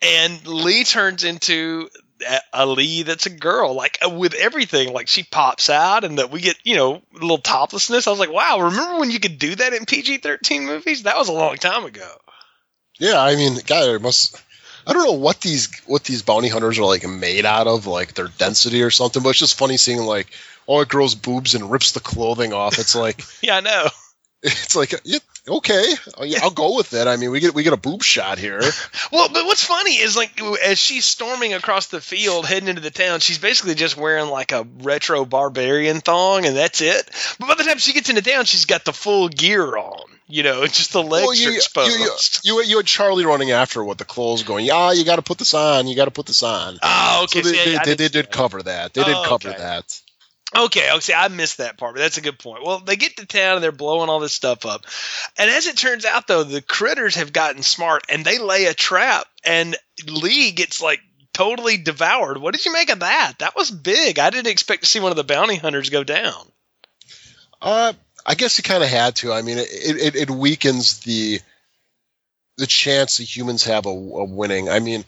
and 0.02 0.48
Lee 0.48 0.84
turns 0.84 1.24
into 1.24 1.90
a- 2.54 2.66
Lee 2.66 3.04
that's 3.04 3.26
a 3.26 3.30
girl, 3.30 3.74
like 3.74 4.00
uh, 4.04 4.10
with 4.10 4.34
everything. 4.34 4.94
Like 4.94 5.08
she 5.08 5.24
pops 5.24 5.70
out, 5.70 6.04
and 6.04 6.18
that 6.18 6.32
we 6.32 6.42
get 6.42 6.58
you 6.64 6.76
know 6.76 6.96
a 6.96 7.20
little 7.20 7.38
toplessness. 7.38 8.08
I 8.08 8.12
was 8.12 8.20
like, 8.20 8.32
wow, 8.32 8.60
remember 8.62 9.00
when 9.00 9.12
you 9.12 9.20
could 9.20 9.38
do 9.38 9.56
that 9.56 9.74
in 9.74 9.86
PG 9.86 10.18
thirteen 10.18 10.66
movies? 10.66 11.04
That 11.04 11.18
was 11.18 11.30
a 11.30 11.34
long 11.34 11.58
time 11.58 11.86
ago. 11.86 12.10
Yeah, 12.98 13.22
I 13.22 13.36
mean, 13.36 13.58
God, 13.66 13.90
it 13.90 14.02
must. 14.02 14.42
I 14.88 14.94
don't 14.94 15.06
know 15.06 15.14
what 15.14 15.42
these 15.42 15.70
what 15.86 16.04
these 16.04 16.22
bounty 16.22 16.50
hunters 16.50 16.80
are 16.80 16.86
like 16.86 17.08
made 17.08 17.46
out 17.46 17.68
of, 17.68 17.88
like 17.88 18.14
their 18.14 18.28
density 18.28 18.84
or 18.84 18.92
something. 18.92 19.24
But 19.24 19.30
it's 19.30 19.40
just 19.40 19.58
funny 19.58 19.78
seeing 19.78 20.00
like, 20.00 20.28
oh, 20.68 20.82
it 20.82 20.90
grows 20.90 21.16
boobs 21.16 21.56
and 21.56 21.72
rips 21.72 21.94
the 21.94 22.00
clothing 22.00 22.54
off. 22.54 22.80
It's 22.80 22.96
like, 22.96 23.22
Yeah, 23.42 23.58
I 23.58 23.62
know. 23.62 23.88
it's 24.44 24.76
like, 24.76 24.94
yeah, 25.04 25.20
okay, 25.48 25.84
Oh, 26.18 26.24
yeah, 26.24 26.40
I'll 26.44 26.52
go 26.52 26.76
with 26.76 26.94
it. 26.94 27.08
I 27.08 27.18
mean, 27.18 27.32
we 27.32 27.40
get 27.40 27.56
we 27.56 27.64
get 27.64 27.74
a 27.74 27.78
boob 27.78 28.04
shot 28.04 28.38
here. 28.38 28.62
Well, 29.12 29.30
but 29.32 29.46
what's 29.46 29.64
funny 29.64 29.92
is 29.92 30.18
like 30.18 30.42
as 30.64 30.78
she's 30.78 31.06
storming 31.06 31.54
across 31.54 31.88
the 31.88 32.02
field 32.02 32.46
heading 32.46 32.68
into 32.70 32.82
the 32.82 32.92
town, 32.92 33.20
she's 33.20 33.38
basically 33.38 33.76
just 33.76 33.96
wearing 33.96 34.30
like 34.30 34.52
a 34.52 34.68
retro 34.80 35.26
barbarian 35.26 36.02
thong, 36.02 36.46
and 36.46 36.56
that's 36.56 36.82
it. 36.82 37.10
But 37.40 37.48
by 37.48 37.56
the 37.56 37.64
time 37.64 37.78
she 37.78 37.94
gets 37.94 38.10
into 38.10 38.22
town, 38.22 38.46
she's 38.46 38.66
got 38.66 38.84
the 38.84 38.94
full 38.94 39.30
gear 39.30 39.78
on. 39.78 40.15
You 40.28 40.44
know, 40.44 40.66
just 40.68 40.92
the 40.94 41.04
legs 41.04 41.26
Well, 41.26 41.36
you, 41.36 41.50
are 41.50 41.54
exposed. 41.54 42.42
you, 42.44 42.56
you, 42.62 42.64
you 42.64 42.78
had 42.78 42.86
Charlie 42.86 43.26
running 43.26 43.52
after 43.52 43.84
with 43.84 43.98
the 43.98 44.06
clothes 44.06 44.44
going, 44.44 44.66
yeah, 44.66 44.92
you 44.92 45.06
got 45.06 45.18
to 45.18 45.22
put 45.22 45.38
this 45.38 45.54
on, 45.54 45.88
you 45.88 45.96
got 45.96 46.06
to 46.06 46.12
put 46.12 46.26
this 46.26 46.44
on. 46.44 46.80
oh, 46.82 47.22
okay. 47.26 47.42
so 47.42 47.50
they, 47.50 47.56
see, 47.56 47.72
they, 47.78 47.80
they, 47.86 47.94
they 47.96 48.08
did 48.10 48.32
cover 48.32 48.62
that. 48.64 48.94
They 48.94 49.04
did 49.04 49.16
Oh, 49.16 49.26
cover 49.28 49.50
okay. 49.50 49.58
that. 49.60 50.02
Okay, 50.56 50.90
okay, 50.94 51.14
I 51.14 51.28
missed 51.28 51.58
that 51.58 51.78
part, 51.78 51.96
but 51.96 52.00
that's 52.02 52.18
a 52.18 52.22
good 52.22 52.40
point. 52.40 52.64
Well, 52.64 52.80
they 52.80 52.96
get 52.96 53.18
to 53.18 53.26
town 53.26 53.56
and 53.56 53.64
they're 53.64 53.72
blowing 53.74 54.10
all 54.10 54.20
this 54.22 54.32
stuff 54.32 54.66
up. 54.66 54.86
And 55.38 55.50
as 55.50 55.68
it 55.68 55.76
turns 55.76 56.06
out, 56.06 56.28
though, 56.28 56.44
the 56.44 56.62
critters 56.62 57.16
have 57.16 57.34
gotten 57.34 57.62
smart 57.62 58.04
and 58.10 58.24
they 58.24 58.38
lay 58.38 58.66
a 58.66 58.74
trap, 58.74 59.28
and 59.44 59.76
Lee 60.08 60.52
gets 60.52 60.82
like 60.82 61.02
totally 61.34 61.76
devoured. 61.78 62.38
What 62.38 62.54
did 62.54 62.64
you 62.66 62.72
make 62.72 62.90
of 62.90 63.00
that? 63.00 63.34
That 63.40 63.56
was 63.56 63.70
big. 63.70 64.18
I 64.18 64.30
didn't 64.30 64.48
expect 64.52 64.84
to 64.84 64.88
see 64.90 65.02
one 65.02 65.12
of 65.12 65.18
the 65.18 65.24
bounty 65.26 65.58
hunters 65.58 65.90
go 65.90 66.04
down. 66.06 66.50
Uh, 67.62 67.94
I 68.26 68.36
guess 68.36 68.58
you 68.58 68.64
kind 68.64 68.84
of 68.84 68.90
had 68.90 69.16
to. 69.18 69.32
I 69.32 69.42
mean, 69.42 69.60
it, 69.60 69.68
it, 69.70 70.16
it 70.16 70.32
weakens 70.32 71.00
the 71.00 71.40
the 72.58 72.68
chance 72.68 73.18
the 73.18 73.24
humans 73.24 73.66
have 73.66 73.86
of, 73.86 73.96
winning. 73.96 74.70
I 74.70 74.80
mean, 74.80 75.04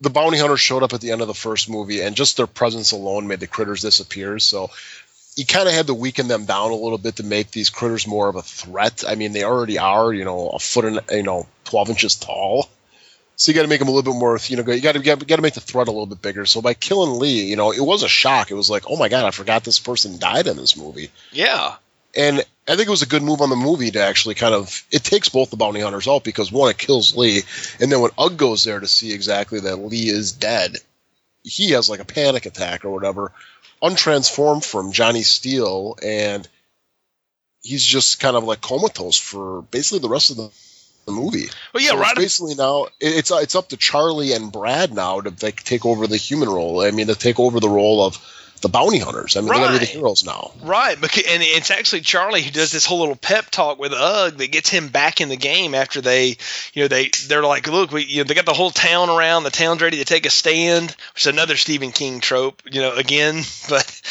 the 0.00 0.10
bounty 0.10 0.38
hunters 0.38 0.60
showed 0.60 0.82
up 0.82 0.92
at 0.92 1.00
the 1.00 1.12
end 1.12 1.20
of 1.20 1.28
the 1.28 1.34
first 1.34 1.68
movie, 1.68 2.00
and 2.00 2.16
just 2.16 2.36
their 2.36 2.46
presence 2.46 2.92
alone 2.92 3.28
made 3.28 3.40
the 3.40 3.46
critters 3.46 3.82
disappear. 3.82 4.38
So 4.38 4.70
you 5.36 5.46
kind 5.46 5.68
of 5.68 5.74
had 5.74 5.86
to 5.86 5.94
weaken 5.94 6.26
them 6.26 6.46
down 6.46 6.70
a 6.70 6.76
little 6.76 6.98
bit 6.98 7.16
to 7.16 7.22
make 7.22 7.50
these 7.50 7.70
critters 7.70 8.06
more 8.06 8.28
of 8.28 8.36
a 8.36 8.42
threat. 8.42 9.04
I 9.06 9.14
mean, 9.14 9.32
they 9.32 9.44
already 9.44 9.78
are, 9.78 10.12
you 10.12 10.24
know, 10.24 10.48
a 10.48 10.58
foot 10.58 10.84
and 10.84 11.00
you 11.10 11.22
know, 11.22 11.46
twelve 11.64 11.90
inches 11.90 12.16
tall. 12.16 12.68
So 13.36 13.52
you 13.52 13.54
got 13.54 13.62
to 13.62 13.68
make 13.68 13.78
them 13.78 13.86
a 13.86 13.92
little 13.92 14.12
bit 14.12 14.18
more, 14.18 14.36
you 14.48 14.56
know, 14.56 14.72
you 14.72 14.80
got 14.80 14.96
to 14.96 15.00
got 15.00 15.36
to 15.36 15.42
make 15.42 15.54
the 15.54 15.60
threat 15.60 15.86
a 15.86 15.92
little 15.92 16.06
bit 16.06 16.20
bigger. 16.20 16.44
So 16.44 16.60
by 16.60 16.74
killing 16.74 17.20
Lee, 17.20 17.44
you 17.44 17.54
know, 17.54 17.70
it 17.70 17.80
was 17.80 18.02
a 18.02 18.08
shock. 18.08 18.50
It 18.50 18.54
was 18.54 18.68
like, 18.68 18.84
oh 18.88 18.96
my 18.96 19.08
god, 19.08 19.26
I 19.26 19.30
forgot 19.30 19.62
this 19.62 19.78
person 19.78 20.18
died 20.18 20.48
in 20.48 20.56
this 20.56 20.76
movie 20.76 21.10
Yeah. 21.30 21.76
And 22.16 22.38
I 22.66 22.76
think 22.76 22.86
it 22.88 22.90
was 22.90 23.02
a 23.02 23.06
good 23.06 23.22
move 23.22 23.40
on 23.40 23.50
the 23.50 23.56
movie 23.56 23.90
to 23.92 24.00
actually 24.02 24.34
kind 24.34 24.54
of 24.54 24.84
it 24.90 25.02
takes 25.04 25.28
both 25.28 25.50
the 25.50 25.56
bounty 25.56 25.80
hunters 25.80 26.08
out 26.08 26.24
because 26.24 26.50
one 26.52 26.70
it 26.70 26.78
kills 26.78 27.16
Lee, 27.16 27.42
and 27.80 27.90
then 27.90 28.00
when 28.00 28.10
Ugg 28.18 28.36
goes 28.36 28.64
there 28.64 28.80
to 28.80 28.86
see 28.88 29.12
exactly 29.12 29.60
that 29.60 29.76
Lee 29.76 30.08
is 30.08 30.32
dead, 30.32 30.76
he 31.42 31.70
has 31.72 31.88
like 31.88 32.00
a 32.00 32.04
panic 32.04 32.46
attack 32.46 32.84
or 32.84 32.90
whatever, 32.90 33.32
untransformed 33.82 34.64
from 34.64 34.92
Johnny 34.92 35.22
Steele, 35.22 35.96
and 36.02 36.46
he's 37.62 37.84
just 37.84 38.20
kind 38.20 38.36
of 38.36 38.44
like 38.44 38.60
comatose 38.60 39.18
for 39.18 39.62
basically 39.62 40.00
the 40.00 40.08
rest 40.08 40.30
of 40.30 40.36
the 40.36 40.50
the 41.06 41.12
movie. 41.12 41.48
Well, 41.72 41.82
yeah, 41.82 41.90
So 41.92 41.98
right. 42.00 42.16
basically 42.16 42.54
now 42.54 42.84
it- 42.84 42.92
it's 43.00 43.30
it's 43.30 43.54
up 43.54 43.70
to 43.70 43.78
Charlie 43.78 44.34
and 44.34 44.52
Brad 44.52 44.92
now 44.92 45.22
to 45.22 45.32
like 45.42 45.62
take 45.64 45.86
over 45.86 46.06
the 46.06 46.18
human 46.18 46.50
role. 46.50 46.82
I 46.82 46.90
mean, 46.90 47.06
to 47.06 47.14
take 47.14 47.40
over 47.40 47.60
the 47.60 47.68
role 47.70 48.04
of 48.04 48.18
the 48.58 48.68
bounty 48.68 48.98
hunters. 48.98 49.36
I 49.36 49.40
mean, 49.40 49.48
they 49.48 49.54
got 49.54 49.66
to 49.66 49.72
be 49.72 49.78
the 49.78 49.84
heroes 49.84 50.24
now. 50.24 50.52
Right, 50.62 50.96
and 50.96 51.42
it's 51.42 51.70
actually 51.70 52.00
Charlie 52.00 52.42
who 52.42 52.50
does 52.50 52.72
this 52.72 52.84
whole 52.84 53.00
little 53.00 53.16
pep 53.16 53.50
talk 53.50 53.78
with 53.78 53.92
Ugg 53.94 54.38
that 54.38 54.52
gets 54.52 54.68
him 54.68 54.88
back 54.88 55.20
in 55.20 55.28
the 55.28 55.36
game 55.36 55.74
after 55.74 56.00
they, 56.00 56.36
you 56.72 56.82
know, 56.82 56.88
they 56.88 57.10
they're 57.28 57.42
like, 57.42 57.66
look, 57.66 57.92
we, 57.92 58.04
you 58.04 58.18
know, 58.18 58.24
they 58.24 58.34
got 58.34 58.46
the 58.46 58.52
whole 58.52 58.70
town 58.70 59.10
around, 59.10 59.44
the 59.44 59.50
town's 59.50 59.82
ready 59.82 59.98
to 59.98 60.04
take 60.04 60.26
a 60.26 60.30
stand, 60.30 60.94
which 61.14 61.22
is 61.22 61.26
another 61.26 61.56
Stephen 61.56 61.92
King 61.92 62.20
trope, 62.20 62.62
you 62.70 62.80
know, 62.80 62.94
again, 62.94 63.42
but 63.68 64.02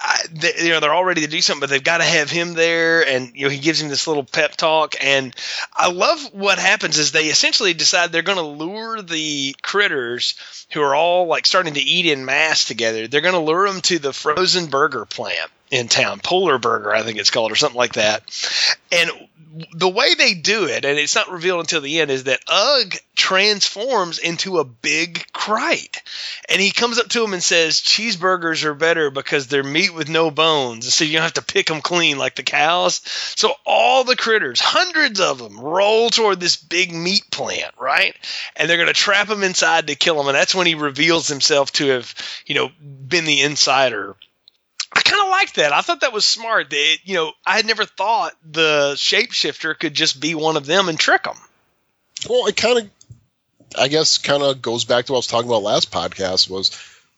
I, 0.00 0.20
they, 0.32 0.52
you 0.64 0.70
know 0.70 0.80
they're 0.80 0.94
all 0.94 1.04
ready 1.04 1.22
to 1.22 1.26
do 1.26 1.40
something, 1.40 1.60
but 1.60 1.70
they've 1.70 1.82
got 1.82 1.98
to 1.98 2.04
have 2.04 2.30
him 2.30 2.54
there, 2.54 3.06
and 3.06 3.32
you 3.34 3.44
know 3.44 3.50
he 3.50 3.58
gives 3.58 3.80
him 3.80 3.88
this 3.88 4.06
little 4.06 4.24
pep 4.24 4.56
talk, 4.56 4.94
and 5.02 5.34
I 5.74 5.90
love 5.90 6.20
what 6.32 6.58
happens 6.58 6.98
is 6.98 7.12
they 7.12 7.26
essentially 7.26 7.74
decide 7.74 8.12
they're 8.12 8.22
going 8.22 8.38
to 8.38 8.64
lure 8.64 9.02
the 9.02 9.54
critters 9.62 10.34
who 10.72 10.82
are 10.82 10.94
all 10.94 11.26
like 11.26 11.46
starting 11.46 11.74
to 11.74 11.80
eat 11.80 12.06
in 12.06 12.24
mass 12.24 12.64
together. 12.64 13.06
They're 13.06 13.20
going 13.20 13.34
to 13.34 13.40
lure 13.40 13.68
them 13.68 13.80
to 13.82 13.95
the 13.98 14.12
frozen 14.12 14.66
burger 14.66 15.04
plant 15.04 15.50
in 15.70 15.88
town, 15.88 16.20
Polar 16.22 16.58
Burger, 16.58 16.94
I 16.94 17.02
think 17.02 17.18
it's 17.18 17.30
called, 17.30 17.50
or 17.50 17.56
something 17.56 17.76
like 17.76 17.94
that. 17.94 18.22
And 18.92 19.10
the 19.72 19.88
way 19.88 20.14
they 20.14 20.34
do 20.34 20.66
it, 20.66 20.84
and 20.84 20.98
it's 20.98 21.14
not 21.14 21.30
revealed 21.30 21.60
until 21.60 21.80
the 21.80 22.00
end, 22.00 22.10
is 22.10 22.24
that 22.24 22.40
Ugg 22.46 22.96
transforms 23.14 24.18
into 24.18 24.58
a 24.58 24.64
big 24.64 25.24
crate. 25.32 26.02
And 26.48 26.60
he 26.60 26.70
comes 26.70 26.98
up 26.98 27.08
to 27.08 27.24
him 27.24 27.32
and 27.32 27.42
says, 27.42 27.80
Cheeseburgers 27.80 28.64
are 28.64 28.74
better 28.74 29.10
because 29.10 29.46
they're 29.46 29.64
meat 29.64 29.94
with 29.94 30.08
no 30.08 30.30
bones. 30.30 30.92
So 30.92 31.04
you 31.04 31.14
don't 31.14 31.22
have 31.22 31.32
to 31.34 31.42
pick 31.42 31.66
them 31.66 31.80
clean 31.80 32.18
like 32.18 32.34
the 32.34 32.42
cows. 32.42 33.00
So 33.36 33.52
all 33.64 34.04
the 34.04 34.16
critters, 34.16 34.60
hundreds 34.60 35.20
of 35.20 35.38
them, 35.38 35.58
roll 35.58 36.10
toward 36.10 36.40
this 36.40 36.56
big 36.56 36.92
meat 36.94 37.24
plant, 37.30 37.74
right? 37.78 38.14
And 38.54 38.68
they're 38.68 38.76
going 38.76 38.88
to 38.88 38.92
trap 38.92 39.28
him 39.28 39.42
inside 39.42 39.86
to 39.86 39.94
kill 39.94 40.20
him. 40.20 40.28
And 40.28 40.36
that's 40.36 40.54
when 40.54 40.66
he 40.66 40.74
reveals 40.74 41.28
himself 41.28 41.72
to 41.72 41.88
have, 41.88 42.14
you 42.46 42.54
know, 42.54 42.70
been 42.78 43.24
the 43.24 43.42
insider. 43.42 44.16
I 44.92 45.00
kind 45.00 45.22
of 45.22 45.28
liked 45.28 45.56
that. 45.56 45.72
I 45.72 45.80
thought 45.80 46.00
that 46.00 46.12
was 46.12 46.24
smart. 46.24 46.70
That 46.70 46.96
you 47.04 47.14
know, 47.14 47.32
I 47.44 47.56
had 47.56 47.66
never 47.66 47.84
thought 47.84 48.32
the 48.50 48.92
shapeshifter 48.96 49.78
could 49.78 49.94
just 49.94 50.20
be 50.20 50.34
one 50.34 50.56
of 50.56 50.66
them 50.66 50.88
and 50.88 50.98
trick 50.98 51.24
them. 51.24 51.36
Well, 52.28 52.46
it 52.46 52.56
kind 52.56 52.78
of, 52.78 52.90
I 53.78 53.88
guess, 53.88 54.18
kind 54.18 54.42
of 54.42 54.62
goes 54.62 54.84
back 54.84 55.06
to 55.06 55.12
what 55.12 55.16
I 55.16 55.20
was 55.20 55.26
talking 55.26 55.48
about 55.50 55.62
last 55.62 55.90
podcast. 55.90 56.48
Was 56.48 56.70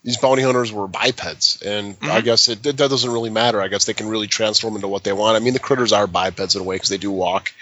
these 0.02 0.16
bounty 0.16 0.42
hunters 0.42 0.72
were 0.72 0.88
bipeds, 0.88 1.60
and 1.62 1.96
I 2.02 2.20
Mhm. 2.20 2.24
guess 2.24 2.48
it, 2.48 2.62
that 2.62 2.76
doesn't 2.76 3.10
really 3.10 3.30
matter. 3.30 3.60
I 3.60 3.68
guess 3.68 3.84
they 3.84 3.94
can 3.94 4.08
really 4.08 4.28
transform 4.28 4.74
into 4.76 4.88
what 4.88 5.04
they 5.04 5.12
want. 5.12 5.36
I 5.36 5.40
mean, 5.40 5.52
the 5.52 5.58
critters 5.58 5.92
are 5.92 6.06
bipeds 6.06 6.54
in 6.54 6.60
a 6.62 6.64
way 6.64 6.76
because 6.76 6.88
they 6.88 6.98
do 6.98 7.10
walk, 7.10 7.52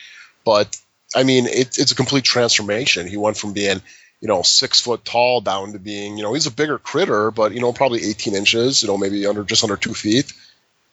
but 0.45 0.77
I 1.15 1.23
mean, 1.23 1.47
it, 1.47 1.79
it's 1.79 1.93
a 1.93 1.97
complete 1.97 2.25
transformation. 2.25 3.07
He 3.07 3.17
went 3.17 3.37
from 3.37 3.53
being, 3.53 3.81
you 4.21 4.29
know, 4.29 4.43
six 4.43 4.81
foot 4.81 5.05
tall 5.05 5.41
down 5.41 5.73
to 5.73 5.79
being, 5.79 6.17
you 6.17 6.23
know, 6.23 6.33
he's 6.35 6.47
a 6.47 6.51
bigger 6.53 6.79
critter, 6.79 7.31
but 7.31 7.53
you 7.53 7.61
know, 7.61 7.73
probably 7.73 8.03
18 8.05 8.35
inches, 8.35 8.83
you 8.83 8.89
know, 8.89 8.97
maybe 8.99 9.27
under 9.27 9.45
just 9.45 9.63
under 9.63 9.77
two 9.77 9.95
feet. 9.95 10.33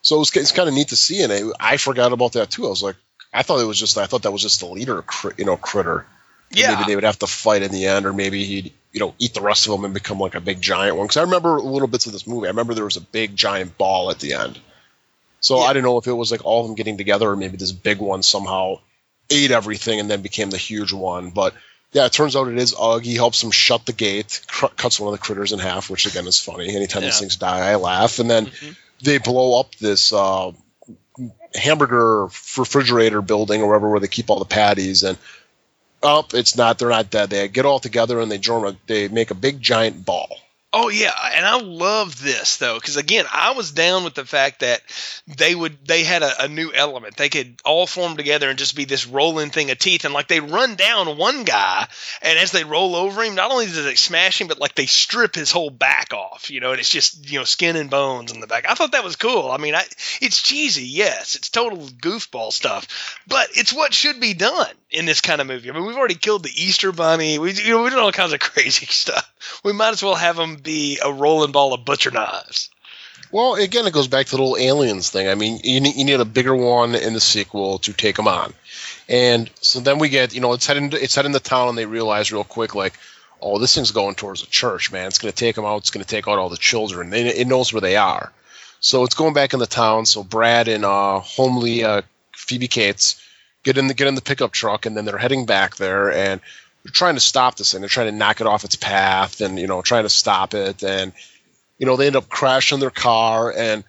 So 0.01 0.17
it 0.17 0.19
was, 0.19 0.35
it's 0.35 0.51
kind 0.51 0.67
of 0.67 0.75
neat 0.75 0.89
to 0.89 0.97
see, 0.97 1.21
and 1.23 1.31
I, 1.31 1.41
I 1.59 1.77
forgot 1.77 2.11
about 2.11 2.33
that 2.33 2.49
too. 2.49 2.65
I 2.65 2.69
was 2.69 2.83
like, 2.83 2.97
I 3.33 3.41
thought 3.43 3.61
it 3.61 3.65
was 3.65 3.79
just, 3.79 3.97
I 3.97 4.05
thought 4.05 4.23
that 4.23 4.31
was 4.31 4.41
just 4.41 4.59
the 4.59 4.67
leader, 4.67 5.03
you 5.37 5.45
know, 5.45 5.57
critter. 5.57 6.05
Yeah, 6.51 6.75
Maybe 6.75 6.83
they 6.85 6.95
would 6.95 7.03
have 7.03 7.17
to 7.19 7.27
fight 7.27 7.63
in 7.63 7.71
the 7.71 7.87
end, 7.87 8.05
or 8.05 8.13
maybe 8.13 8.43
he'd, 8.43 8.73
you 8.91 8.99
know, 8.99 9.15
eat 9.17 9.33
the 9.33 9.41
rest 9.41 9.65
of 9.65 9.71
them 9.71 9.85
and 9.85 9.93
become 9.93 10.19
like 10.19 10.35
a 10.35 10.41
big 10.41 10.61
giant 10.61 10.97
one. 10.97 11.05
Because 11.07 11.17
I 11.17 11.23
remember 11.23 11.59
little 11.59 11.87
bits 11.87 12.05
of 12.05 12.11
this 12.11 12.27
movie. 12.27 12.45
I 12.45 12.51
remember 12.51 12.75
there 12.75 12.83
was 12.83 12.97
a 12.97 13.01
big 13.01 13.35
giant 13.35 13.75
ball 13.75 14.11
at 14.11 14.19
the 14.19 14.33
end. 14.33 14.59
So 15.39 15.57
Yeah. 15.57 15.63
I 15.63 15.73
didn't 15.73 15.85
know 15.85 15.97
if 15.97 16.05
it 16.05 16.13
was 16.13 16.31
like 16.31 16.45
all 16.45 16.61
of 16.61 16.67
them 16.67 16.75
getting 16.75 16.97
together, 16.97 17.31
or 17.31 17.35
maybe 17.35 17.57
this 17.57 17.71
big 17.71 17.97
one 17.97 18.21
somehow 18.21 18.81
ate 19.31 19.49
everything 19.49 19.99
and 19.99 20.11
then 20.11 20.21
became 20.21 20.51
the 20.51 20.57
huge 20.57 20.93
one. 20.93 21.31
But 21.31 21.55
yeah, 21.93 22.05
it 22.05 22.11
turns 22.11 22.35
out 22.35 22.47
it 22.47 22.57
is 22.57 22.75
Ugg. 22.77 23.03
He 23.03 23.15
helps 23.15 23.41
him 23.43 23.51
shut 23.51 23.85
the 23.85 23.93
gate, 23.93 24.41
cr- 24.47 24.67
cuts 24.67 24.99
one 24.99 25.13
of 25.13 25.19
the 25.19 25.23
critters 25.25 25.51
in 25.53 25.59
half, 25.59 25.89
which 25.89 26.05
again 26.05 26.27
is 26.27 26.39
funny. 26.39 26.75
Anytime 26.75 27.03
these 27.03 27.19
things 27.19 27.35
die, 27.37 27.71
I 27.71 27.75
laugh. 27.75 28.19
And 28.19 28.29
then 28.29 28.47
Mhm. 28.47 28.75
they 29.01 29.17
blow 29.19 29.59
up 29.59 29.75
this 29.75 30.11
uh, 30.11 30.51
hamburger 31.55 32.25
refrigerator 32.57 33.21
building 33.21 33.61
or 33.61 33.67
wherever 33.67 33.89
where 33.89 33.99
they 33.99 34.07
keep 34.07 34.29
all 34.29 34.39
the 34.39 34.45
patties 34.45 35.03
and 35.03 35.17
up 36.01 36.33
it's 36.33 36.57
not 36.57 36.79
they're 36.79 36.89
not 36.89 37.09
dead 37.11 37.29
they 37.29 37.47
get 37.47 37.65
all 37.65 37.79
together 37.79 38.19
and 38.19 38.31
they 38.31 38.39
join 38.39 38.67
a, 38.67 38.75
they 38.87 39.07
make 39.07 39.29
a 39.29 39.35
big 39.35 39.61
giant 39.61 40.03
ball 40.03 40.35
Oh 40.75 40.89
yeah, 40.89 41.13
and 41.35 41.45
I 41.45 41.59
love 41.59 42.19
this 42.19 42.57
though 42.57 42.79
because 42.79 42.97
again, 42.97 43.25
I 43.31 43.51
was 43.51 43.71
down 43.71 44.03
with 44.03 44.15
the 44.15 44.25
fact 44.25 44.61
that 44.61 44.81
they 45.27 45.53
would 45.53 45.85
they 45.85 46.03
had 46.03 46.23
a, 46.23 46.45
a 46.45 46.47
new 46.47 46.73
element. 46.73 47.15
They 47.15 47.29
could 47.29 47.61
all 47.63 47.85
form 47.85 48.17
together 48.17 48.49
and 48.49 48.57
just 48.57 48.75
be 48.75 48.85
this 48.85 49.05
rolling 49.05 49.51
thing 49.51 49.69
of 49.69 49.77
teeth, 49.77 50.03
and 50.03 50.15
like 50.15 50.27
they 50.27 50.39
run 50.39 50.73
down 50.73 51.15
one 51.15 51.43
guy, 51.43 51.87
and 52.23 52.39
as 52.39 52.51
they 52.51 52.63
roll 52.63 52.95
over 52.95 53.21
him, 53.21 53.35
not 53.35 53.51
only 53.51 53.67
do 53.67 53.83
they 53.83 53.93
smash 53.93 54.41
him, 54.41 54.47
but 54.47 54.59
like 54.59 54.73
they 54.73 54.87
strip 54.87 55.35
his 55.35 55.51
whole 55.51 55.69
back 55.69 56.11
off, 56.11 56.49
you 56.49 56.59
know, 56.59 56.71
and 56.71 56.79
it's 56.79 56.89
just 56.89 57.29
you 57.29 57.37
know 57.37 57.45
skin 57.45 57.75
and 57.75 57.91
bones 57.91 58.31
in 58.31 58.39
the 58.39 58.47
back. 58.47 58.65
I 58.67 58.73
thought 58.73 58.93
that 58.93 59.03
was 59.03 59.15
cool. 59.15 59.51
I 59.51 59.57
mean, 59.57 59.75
I, 59.75 59.83
it's 60.21 60.41
cheesy, 60.41 60.87
yes, 60.87 61.35
it's 61.35 61.49
total 61.49 61.77
goofball 61.77 62.51
stuff, 62.51 63.19
but 63.27 63.47
it's 63.53 63.73
what 63.73 63.93
should 63.93 64.19
be 64.19 64.33
done 64.33 64.73
in 64.89 65.05
this 65.05 65.21
kind 65.21 65.39
of 65.39 65.45
movie. 65.45 65.69
I 65.69 65.73
mean, 65.73 65.85
we've 65.85 65.97
already 65.97 66.15
killed 66.15 66.41
the 66.41 66.63
Easter 66.63 66.91
Bunny. 66.91 67.37
We 67.37 67.51
you 67.51 67.75
know 67.75 67.83
we 67.83 67.91
did 67.91 67.99
all 67.99 68.11
kinds 68.11 68.33
of 68.33 68.39
crazy 68.39 68.87
stuff. 68.87 69.29
We 69.63 69.73
might 69.73 69.89
as 69.89 70.01
well 70.01 70.15
have 70.15 70.35
them 70.35 70.62
be 70.63 70.99
a 71.03 71.11
rolling 71.11 71.51
ball 71.51 71.73
of 71.73 71.85
butcher 71.85 72.11
knives. 72.11 72.69
well 73.31 73.55
again 73.55 73.85
it 73.85 73.93
goes 73.93 74.07
back 74.07 74.25
to 74.27 74.35
the 74.35 74.41
little 74.41 74.57
aliens 74.57 75.09
thing. 75.09 75.27
I 75.27 75.35
mean 75.35 75.59
you 75.63 75.81
need, 75.81 75.95
you 75.95 76.05
need 76.05 76.19
a 76.19 76.25
bigger 76.25 76.55
one 76.55 76.95
in 76.95 77.13
the 77.13 77.19
sequel 77.19 77.79
to 77.79 77.93
take 77.93 78.15
them 78.15 78.27
on. 78.27 78.53
And 79.09 79.49
so 79.61 79.79
then 79.79 79.99
we 79.99 80.09
get 80.09 80.33
you 80.33 80.41
know 80.41 80.53
it's 80.53 80.65
heading 80.65 80.89
it's 80.93 81.15
heading 81.15 81.33
to 81.33 81.39
town 81.39 81.69
and 81.69 81.77
they 81.77 81.85
realize 81.85 82.31
real 82.31 82.43
quick 82.43 82.75
like 82.75 82.93
oh 83.41 83.59
this 83.59 83.75
thing's 83.75 83.91
going 83.91 84.15
towards 84.15 84.43
a 84.43 84.47
church 84.47 84.91
man. 84.91 85.07
It's 85.07 85.19
going 85.19 85.31
to 85.31 85.37
take 85.37 85.55
them 85.55 85.65
out. 85.65 85.77
It's 85.77 85.91
going 85.91 86.03
to 86.03 86.09
take 86.09 86.27
out 86.27 86.39
all 86.39 86.49
the 86.49 86.57
children. 86.57 87.09
They, 87.09 87.27
it 87.27 87.47
knows 87.47 87.73
where 87.73 87.81
they 87.81 87.97
are. 87.97 88.31
So 88.79 89.03
it's 89.03 89.15
going 89.15 89.33
back 89.33 89.53
in 89.53 89.59
the 89.59 89.67
town. 89.67 90.05
So 90.05 90.23
brad 90.23 90.67
and 90.67 90.85
uh 90.85 91.19
homely 91.19 91.83
uh 91.83 92.01
phoebe 92.31 92.67
cates 92.67 93.21
get 93.63 93.77
in 93.77 93.87
the 93.87 93.93
get 93.93 94.07
in 94.07 94.15
the 94.15 94.21
pickup 94.21 94.51
truck 94.51 94.85
and 94.85 94.95
then 94.95 95.05
they're 95.05 95.17
heading 95.17 95.45
back 95.45 95.75
there. 95.77 96.11
And 96.11 96.41
they're 96.83 96.91
trying 96.91 97.15
to 97.15 97.21
stop 97.21 97.55
this 97.55 97.71
thing. 97.71 97.81
They're 97.81 97.89
trying 97.89 98.11
to 98.11 98.17
knock 98.17 98.41
it 98.41 98.47
off 98.47 98.65
its 98.65 98.75
path 98.75 99.41
and 99.41 99.57
you 99.57 99.67
know 99.67 99.81
trying 99.81 100.03
to 100.03 100.09
stop 100.09 100.53
it. 100.53 100.83
And 100.83 101.13
you 101.77 101.85
know 101.85 101.95
they 101.95 102.07
end 102.07 102.15
up 102.15 102.29
crashing 102.29 102.79
their 102.79 102.89
car 102.89 103.53
and 103.55 103.83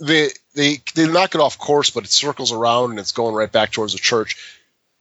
they 0.00 0.30
they 0.54 0.80
they 0.94 1.08
knock 1.08 1.34
it 1.34 1.40
off 1.40 1.58
course 1.58 1.90
but 1.90 2.04
it 2.04 2.10
circles 2.10 2.52
around 2.52 2.90
and 2.90 2.98
it's 2.98 3.12
going 3.12 3.34
right 3.34 3.50
back 3.50 3.70
towards 3.70 3.92
the 3.92 3.98
church. 3.98 4.54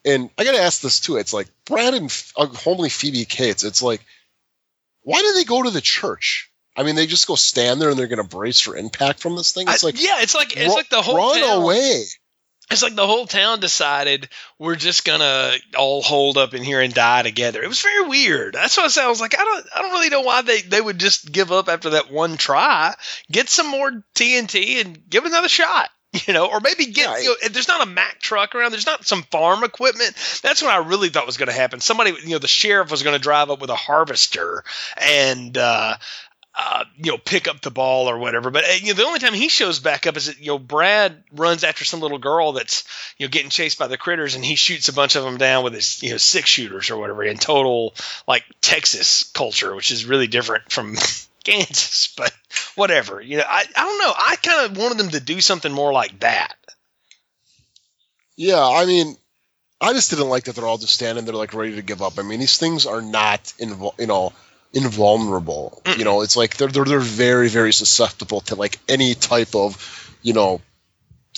And 0.06 0.30
i 0.38 0.44
gotta 0.44 0.62
ask 0.62 0.82
this 0.82 1.00
too. 1.00 1.18
It's 1.18 1.34
like 1.34 1.48
brad 1.66 1.96
and 1.96 2.24
uh, 2.38 2.46
homely 2.48 2.90
phoebe 2.90 3.26
cates 3.26 3.64
it's 3.64 3.82
like 3.82 4.06
why 5.02 5.22
do 5.22 5.34
they 5.34 5.44
go 5.44 5.64
to 5.64 5.70
the 5.70 5.82
church? 5.82 6.52
I 6.78 6.84
mean 6.84 6.96
they 6.96 7.08
just 7.08 7.28
go 7.28 7.36
stand 7.36 7.82
there 7.82 7.90
and 7.90 7.98
they're 7.98 8.08
gonna 8.08 8.24
brace 8.24 8.60
for 8.60 8.78
impact 8.78 9.20
from 9.20 9.36
this 9.36 9.52
thing? 9.52 9.68
It's 9.68 9.84
I- 9.84 9.88
like 9.88 10.02
yeah, 10.02 10.22
it's 10.22 10.36
like 10.36 10.56
it's 10.56 10.76
like 10.76 10.90
the 10.90 11.02
whole 11.02 11.18
run 11.18 11.42
away 11.42 12.06
It's 12.72 12.82
like 12.82 12.96
the 12.96 13.06
whole 13.06 13.28
town 13.28 13.60
decided 13.60 14.28
we're 14.58 14.76
just 14.76 15.06
gonna 15.06 15.52
all 15.78 16.02
hold 16.02 16.38
up 16.38 16.54
in 16.54 16.64
here 16.64 16.82
and 16.82 16.94
die 16.94 17.22
together. 17.22 17.62
It 17.62 17.68
was 17.70 17.82
very 17.82 18.08
weird. 18.08 18.54
That's 18.56 18.76
what 18.76 18.86
I 18.86 18.90
said. 18.90 19.06
I 19.06 19.10
was 19.10 19.22
like, 19.22 19.36
I 19.38 19.44
don't, 19.44 19.66
I 19.76 19.82
don't 19.82 19.92
really 19.92 20.10
know 20.10 20.22
why 20.22 20.42
they, 20.42 20.62
they 20.62 20.82
would 20.82 21.00
just 21.00 21.32
give 21.32 21.52
up 21.52 21.70
after 21.70 21.92
that 21.92 22.12
one 22.12 22.38
try. 22.38 22.96
Get 23.32 23.50
some 23.50 23.68
more 23.68 23.92
TNT 24.16 24.82
and 24.84 25.10
give 25.10 25.26
it 25.26 25.30
another 25.32 25.50
shot. 25.50 25.90
You 26.28 26.34
know, 26.34 26.48
or 26.50 26.62
maybe 26.62 26.86
get. 26.86 27.10
Yeah, 27.10 27.18
you 27.18 27.30
know, 27.42 27.50
there's 27.52 27.68
not 27.68 27.86
a 27.86 27.90
Mack 27.90 28.22
truck 28.22 28.56
around. 28.56 28.72
There's 28.72 28.86
not 28.86 29.06
some 29.06 29.24
farm 29.24 29.66
equipment. 29.66 30.14
That's 30.42 30.62
what 30.64 30.72
I 30.72 30.78
really 30.78 31.10
thought 31.10 31.26
was 31.26 31.36
going 31.36 31.50
to 31.50 31.54
happen. 31.54 31.82
Somebody, 31.82 32.14
you 32.24 32.30
know, 32.30 32.40
the 32.40 32.48
sheriff 32.48 32.90
was 32.90 33.04
going 33.04 33.18
to 33.18 33.22
drive 33.22 33.50
up 33.50 33.60
with 33.60 33.70
a 33.70 33.76
harvester 33.76 34.64
and. 34.98 35.58
uh 35.58 35.96
uh, 36.58 36.86
you 36.98 37.12
know, 37.12 37.18
pick 37.18 37.50
up 37.50 37.60
the 37.60 37.72
ball 37.72 38.10
or 38.10 38.18
whatever. 38.18 38.50
But 38.50 38.64
uh, 38.64 38.74
you 38.80 38.88
know, 38.88 38.94
the 38.94 39.06
only 39.06 39.20
time 39.20 39.34
he 39.34 39.50
shows 39.50 39.80
back 39.80 40.08
up 40.08 40.16
is 40.16 40.28
that 40.28 40.40
you 40.40 40.48
know 40.48 40.60
Brad 40.60 41.22
runs 41.34 41.66
after 41.66 41.84
some 41.84 42.00
little 42.00 42.18
girl 42.18 42.54
that's 42.54 42.86
you 43.18 43.26
know 43.26 43.30
getting 43.30 43.50
chased 43.50 43.78
by 43.78 43.88
the 43.88 43.98
critters, 43.98 44.36
and 44.36 44.46
he 44.46 44.56
shoots 44.56 44.88
a 44.88 44.94
bunch 44.94 45.18
of 45.18 45.24
them 45.24 45.38
down 45.38 45.66
with 45.66 45.74
his 45.74 46.02
you 46.02 46.12
know 46.12 46.18
six 46.18 46.50
shooters 46.50 46.90
or 46.90 46.98
whatever 46.98 47.24
in 47.24 47.38
total 47.38 47.94
like 48.26 48.46
Texas 48.62 49.24
culture, 49.34 49.76
which 49.76 49.92
is 49.92 50.06
really 50.06 50.28
different 50.28 50.72
from 50.72 50.96
Kansas. 51.44 52.14
But 52.16 52.34
whatever, 52.76 53.20
you 53.20 53.38
know, 53.38 53.44
I 53.46 53.66
I 53.76 53.82
don't 53.82 54.00
know. 54.00 54.14
I 54.16 54.36
kind 54.42 54.72
of 54.72 54.78
wanted 54.78 54.98
them 54.98 55.10
to 55.10 55.20
do 55.20 55.42
something 55.42 55.72
more 55.72 55.92
like 55.92 56.20
that. 56.22 56.56
Yeah, 58.38 58.66
I 58.66 58.86
mean, 58.86 59.18
I 59.82 59.92
just 59.92 60.10
didn't 60.10 60.30
like 60.30 60.46
that 60.46 60.56
they're 60.56 60.68
all 60.68 60.78
just 60.78 60.94
standing 60.94 61.26
there 61.26 61.36
like 61.36 61.54
ready 61.54 61.76
to 61.76 61.82
give 61.82 62.02
up. 62.02 62.18
I 62.18 62.22
mean, 62.22 62.40
these 62.40 62.58
things 62.58 62.86
are 62.86 63.02
not 63.02 63.44
invul- 63.60 64.00
you 64.00 64.08
know 64.08 64.32
invulnerable. 64.76 65.82
You 65.98 66.04
know, 66.04 66.22
it's 66.22 66.36
like 66.36 66.58
they're, 66.58 66.68
they're 66.68 66.86
they're 66.86 67.00
very 67.00 67.48
very 67.48 67.74
susceptible 67.74 68.42
to 68.42 68.56
like 68.56 68.78
any 68.88 69.16
type 69.16 69.56
of 69.56 70.18
you 70.22 70.34
know 70.34 70.62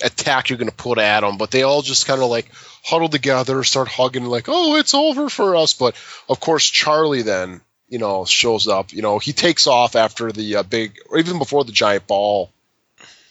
attack 0.03 0.49
you're 0.49 0.57
going 0.57 0.69
to 0.69 0.75
put 0.75 0.97
at 0.97 1.21
them. 1.21 1.37
But 1.37 1.51
they 1.51 1.63
all 1.63 1.83
just 1.83 2.07
kind 2.07 2.21
of 2.21 2.29
like 2.29 2.51
huddle 2.83 3.09
together, 3.09 3.63
start 3.63 3.87
hugging, 3.87 4.25
like, 4.25 4.45
oh, 4.47 4.77
it's 4.77 4.93
over 4.93 5.29
for 5.29 5.55
us. 5.55 5.73
But 5.73 5.95
of 6.27 6.39
course, 6.39 6.65
Charlie 6.65 7.21
then 7.21 7.61
you 7.87 7.99
know 7.99 8.25
shows 8.25 8.67
up. 8.67 8.91
You 8.91 9.03
know, 9.03 9.19
he 9.19 9.33
takes 9.33 9.67
off 9.67 9.95
after 9.95 10.31
the 10.31 10.57
uh, 10.57 10.63
big, 10.63 10.97
or 11.09 11.19
even 11.19 11.37
before 11.37 11.63
the 11.63 11.71
giant 11.71 12.07
ball 12.07 12.51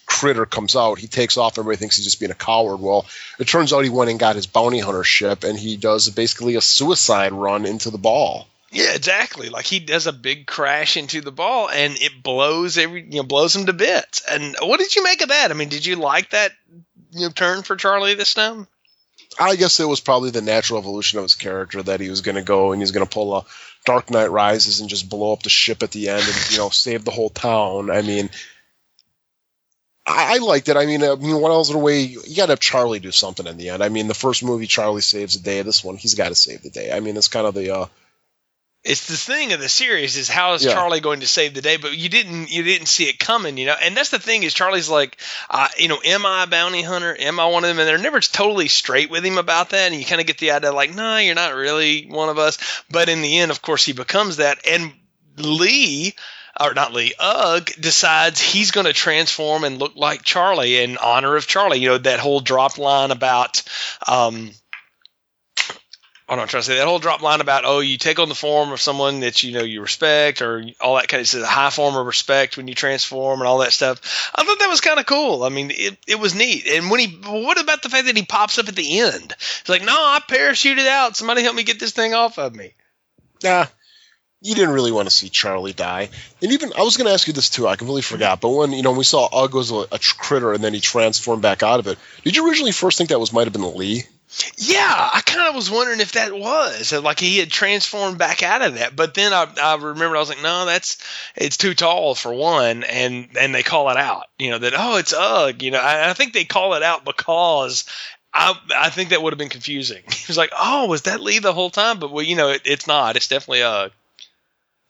critter 0.06 0.46
comes 0.46 0.76
out, 0.76 1.00
he 1.00 1.08
takes 1.08 1.36
off. 1.36 1.58
Everybody 1.58 1.78
thinks 1.78 1.96
he's 1.96 2.04
just 2.04 2.20
being 2.20 2.30
a 2.30 2.34
coward. 2.34 2.76
Well, 2.78 3.06
it 3.40 3.48
turns 3.48 3.72
out 3.72 3.82
he 3.82 3.90
went 3.90 4.08
and 4.10 4.20
got 4.20 4.36
his 4.36 4.46
bounty 4.46 4.78
hunter 4.78 5.02
ship, 5.02 5.42
and 5.42 5.58
he 5.58 5.76
does 5.76 6.08
basically 6.10 6.54
a 6.54 6.60
suicide 6.60 7.32
run 7.32 7.66
into 7.66 7.90
the 7.90 7.98
ball. 7.98 8.46
Yeah, 8.70 8.94
exactly. 8.94 9.48
Like 9.48 9.64
he 9.64 9.78
does 9.78 10.06
a 10.06 10.12
big 10.12 10.46
crash 10.46 10.96
into 10.96 11.20
the 11.20 11.32
ball, 11.32 11.68
and 11.70 11.96
it 11.96 12.22
blows 12.22 12.78
every 12.78 13.02
you 13.02 13.18
know 13.18 13.22
blows 13.22 13.54
him 13.54 13.66
to 13.66 13.72
bits. 13.72 14.22
And 14.30 14.56
what 14.60 14.80
did 14.80 14.94
you 14.94 15.04
make 15.04 15.22
of 15.22 15.28
that? 15.28 15.50
I 15.50 15.54
mean, 15.54 15.68
did 15.68 15.86
you 15.86 15.96
like 15.96 16.30
that 16.30 16.52
you 17.12 17.26
know 17.26 17.30
turn 17.30 17.62
for 17.62 17.76
Charlie 17.76 18.14
this 18.14 18.34
time? 18.34 18.66
I 19.38 19.56
guess 19.56 19.80
it 19.80 19.88
was 19.88 20.00
probably 20.00 20.30
the 20.30 20.42
natural 20.42 20.78
evolution 20.78 21.18
of 21.18 21.24
his 21.24 21.34
character 21.34 21.82
that 21.82 22.00
he 22.00 22.08
was 22.08 22.22
going 22.22 22.36
to 22.36 22.42
go 22.42 22.72
and 22.72 22.80
he's 22.80 22.92
going 22.92 23.06
to 23.06 23.12
pull 23.12 23.36
a 23.36 23.44
Dark 23.84 24.10
Knight 24.10 24.30
Rises 24.30 24.80
and 24.80 24.88
just 24.88 25.08
blow 25.08 25.32
up 25.32 25.42
the 25.42 25.50
ship 25.50 25.82
at 25.82 25.90
the 25.90 26.08
end 26.08 26.22
and 26.26 26.50
you 26.50 26.58
know 26.58 26.70
save 26.70 27.04
the 27.04 27.10
whole 27.10 27.30
town. 27.30 27.90
I 27.90 28.02
mean, 28.02 28.30
I, 30.06 30.38
liked 30.38 30.68
it. 30.68 30.76
I 30.76 30.86
mean, 30.86 31.02
uh, 31.02 31.12
I 31.12 31.16
mean, 31.16 31.40
what 31.40 31.50
else 31.50 31.68
in 31.68 31.76
the 31.76 31.82
way 31.82 32.00
you 32.02 32.36
got 32.36 32.46
to 32.46 32.52
have 32.52 32.60
Charlie 32.60 33.00
do 33.00 33.10
something 33.10 33.46
in 33.46 33.56
the 33.56 33.70
end. 33.70 33.82
I 33.82 33.88
mean, 33.88 34.08
the 34.08 34.14
first 34.14 34.44
movie 34.44 34.66
Charlie 34.66 35.00
saves 35.00 35.36
the 35.36 35.42
day. 35.42 35.62
This 35.62 35.84
one 35.84 35.96
he's 35.96 36.14
got 36.14 36.28
to 36.28 36.34
save 36.34 36.62
the 36.62 36.70
day. 36.70 36.92
I 36.92 37.00
mean, 37.00 37.16
it's 37.16 37.28
kind 37.28 37.46
of 37.46 37.54
the 37.54 37.74
uh, 37.74 37.86
it's 38.86 39.06
the 39.08 39.16
thing 39.16 39.52
of 39.52 39.60
the 39.60 39.68
series 39.68 40.16
is 40.16 40.28
how 40.28 40.54
is 40.54 40.64
Yeah. 40.64 40.72
Charlie 40.72 41.00
going 41.00 41.20
to 41.20 41.26
save 41.26 41.54
the 41.54 41.60
day? 41.60 41.76
But 41.76 41.96
you 41.96 42.08
didn't 42.08 42.50
you 42.50 42.62
didn't 42.62 42.86
see 42.86 43.08
it 43.08 43.18
coming, 43.18 43.58
you 43.58 43.66
know. 43.66 43.74
And 43.82 43.96
that's 43.96 44.10
the 44.10 44.18
thing 44.18 44.44
is 44.44 44.54
Charlie's 44.54 44.88
like, 44.88 45.16
uh, 45.50 45.68
you 45.76 45.88
know, 45.88 46.00
am 46.04 46.24
I 46.24 46.44
a 46.44 46.46
bounty 46.46 46.82
hunter? 46.82 47.16
Am 47.18 47.40
I 47.40 47.46
one 47.46 47.64
of 47.64 47.68
them? 47.68 47.78
And 47.78 47.88
they're 47.88 47.98
never 47.98 48.20
totally 48.20 48.68
straight 48.68 49.10
with 49.10 49.24
him 49.24 49.38
about 49.38 49.70
that. 49.70 49.90
And 49.90 50.00
you 50.00 50.06
kind 50.06 50.20
of 50.20 50.26
get 50.26 50.38
the 50.38 50.52
idea 50.52 50.72
like, 50.72 50.94
no, 50.94 51.16
you're 51.18 51.34
not 51.34 51.54
really 51.54 52.06
one 52.06 52.28
of 52.28 52.38
us. 52.38 52.58
But 52.90 53.08
in 53.08 53.22
the 53.22 53.38
end, 53.38 53.50
of 53.50 53.60
course, 53.60 53.84
he 53.84 53.92
becomes 53.92 54.36
that. 54.36 54.58
And 54.68 54.92
Lee. 55.36 56.14
Or 56.58 56.72
not 56.72 56.94
Lee, 56.94 57.12
Ugg 57.18 57.70
decides 57.78 58.40
he's 58.40 58.70
going 58.70 58.86
to 58.86 58.94
transform 58.94 59.64
and 59.64 59.78
look 59.78 59.94
like 59.94 60.22
Charlie 60.22 60.78
in 60.78 60.96
honor 60.96 61.36
of 61.36 61.46
Charlie. 61.46 61.80
You 61.80 61.88
know, 61.90 61.98
that 61.98 62.18
whole 62.18 62.40
drop 62.40 62.78
line 62.78 63.10
about, 63.10 63.62
um, 64.06 64.52
Oh, 66.28 66.34
I'm 66.34 66.48
trying 66.48 66.62
to 66.62 66.66
say 66.66 66.76
that 66.76 66.86
whole 66.86 66.98
drop 66.98 67.22
line 67.22 67.40
about 67.40 67.64
oh 67.64 67.78
you 67.78 67.98
take 67.98 68.18
on 68.18 68.28
the 68.28 68.34
form 68.34 68.72
of 68.72 68.80
someone 68.80 69.20
that 69.20 69.44
you 69.44 69.52
know 69.52 69.62
you 69.62 69.80
respect 69.80 70.42
or 70.42 70.64
all 70.80 70.96
that 70.96 71.06
kind 71.06 71.22
of 71.22 71.40
a 71.40 71.46
high 71.46 71.70
form 71.70 71.94
of 71.94 72.04
respect 72.04 72.56
when 72.56 72.66
you 72.66 72.74
transform 72.74 73.40
and 73.40 73.46
all 73.46 73.58
that 73.58 73.72
stuff. 73.72 74.32
I 74.34 74.42
thought 74.42 74.58
that 74.58 74.68
was 74.68 74.80
kind 74.80 74.98
of 74.98 75.06
cool. 75.06 75.44
I 75.44 75.50
mean, 75.50 75.70
it, 75.72 75.96
it 76.08 76.18
was 76.18 76.34
neat. 76.34 76.66
And 76.66 76.90
when 76.90 76.98
he 76.98 77.06
what 77.24 77.60
about 77.60 77.82
the 77.82 77.88
fact 77.88 78.06
that 78.06 78.16
he 78.16 78.24
pops 78.24 78.58
up 78.58 78.66
at 78.66 78.74
the 78.74 79.00
end? 79.00 79.34
It's 79.60 79.68
like 79.68 79.84
no, 79.84 79.92
I 79.92 80.20
parachuted 80.28 80.86
out. 80.88 81.16
Somebody 81.16 81.42
help 81.42 81.54
me 81.54 81.62
get 81.62 81.78
this 81.78 81.92
thing 81.92 82.12
off 82.12 82.38
of 82.38 82.54
me. 82.54 82.74
nah. 83.44 83.66
You 84.42 84.54
didn't 84.54 84.74
really 84.74 84.92
want 84.92 85.08
to 85.08 85.14
see 85.14 85.28
Charlie 85.28 85.72
die, 85.72 86.10
and 86.42 86.52
even 86.52 86.72
I 86.76 86.82
was 86.82 86.98
going 86.98 87.06
to 87.06 87.14
ask 87.14 87.26
you 87.26 87.32
this 87.32 87.48
too. 87.48 87.66
I 87.66 87.76
completely 87.76 88.02
mm-hmm. 88.02 88.14
forgot. 88.14 88.40
But 88.40 88.50
when 88.50 88.72
you 88.72 88.82
know 88.82 88.90
when 88.90 88.98
we 88.98 89.04
saw 89.04 89.28
Ugg 89.32 89.54
was 89.54 89.70
a, 89.70 89.86
a 89.90 89.98
critter, 90.18 90.52
and 90.52 90.62
then 90.62 90.74
he 90.74 90.80
transformed 90.80 91.42
back 91.42 91.62
out 91.62 91.80
of 91.80 91.86
it. 91.86 91.98
Did 92.22 92.36
you 92.36 92.46
originally 92.46 92.72
first 92.72 92.98
think 92.98 93.10
that 93.10 93.18
was 93.18 93.32
might 93.32 93.44
have 93.44 93.54
been 93.54 93.76
Lee? 93.76 94.04
Yeah, 94.58 95.10
I 95.12 95.20
kind 95.20 95.48
of 95.48 95.54
was 95.54 95.70
wondering 95.70 96.00
if 96.00 96.12
that 96.12 96.32
was 96.36 96.92
uh, 96.92 97.00
like 97.00 97.20
he 97.20 97.38
had 97.38 97.50
transformed 97.50 98.18
back 98.18 98.42
out 98.42 98.62
of 98.62 98.74
that, 98.74 98.96
but 98.96 99.14
then 99.14 99.32
I, 99.32 99.46
I 99.62 99.74
remembered 99.76 100.16
I 100.16 100.20
was 100.20 100.28
like, 100.28 100.42
no, 100.42 100.66
that's 100.66 100.98
it's 101.34 101.56
too 101.56 101.74
tall 101.74 102.14
for 102.14 102.32
one, 102.32 102.84
and 102.84 103.28
and 103.38 103.54
they 103.54 103.62
call 103.62 103.90
it 103.90 103.96
out, 103.96 104.26
you 104.38 104.50
know 104.50 104.58
that 104.58 104.74
oh 104.76 104.96
it's 104.96 105.12
Ugg, 105.12 105.62
you 105.62 105.70
know 105.70 105.78
I, 105.78 106.10
I 106.10 106.12
think 106.14 106.32
they 106.32 106.44
call 106.44 106.74
it 106.74 106.82
out 106.82 107.04
because. 107.04 107.84
I, 108.38 108.54
I 108.76 108.90
think 108.90 109.10
that 109.10 109.22
would 109.22 109.32
have 109.32 109.38
been 109.38 109.48
confusing. 109.48 110.02
He 110.12 110.24
was 110.28 110.36
like, 110.36 110.52
"Oh, 110.54 110.88
was 110.88 111.02
that 111.02 111.22
Lee 111.22 111.38
the 111.38 111.54
whole 111.54 111.70
time?" 111.70 111.98
But 111.98 112.12
well, 112.12 112.22
you 112.22 112.36
know, 112.36 112.50
it, 112.50 112.62
it's 112.66 112.86
not. 112.86 113.16
It's 113.16 113.28
definitely 113.28 113.62
Ugg. 113.62 113.92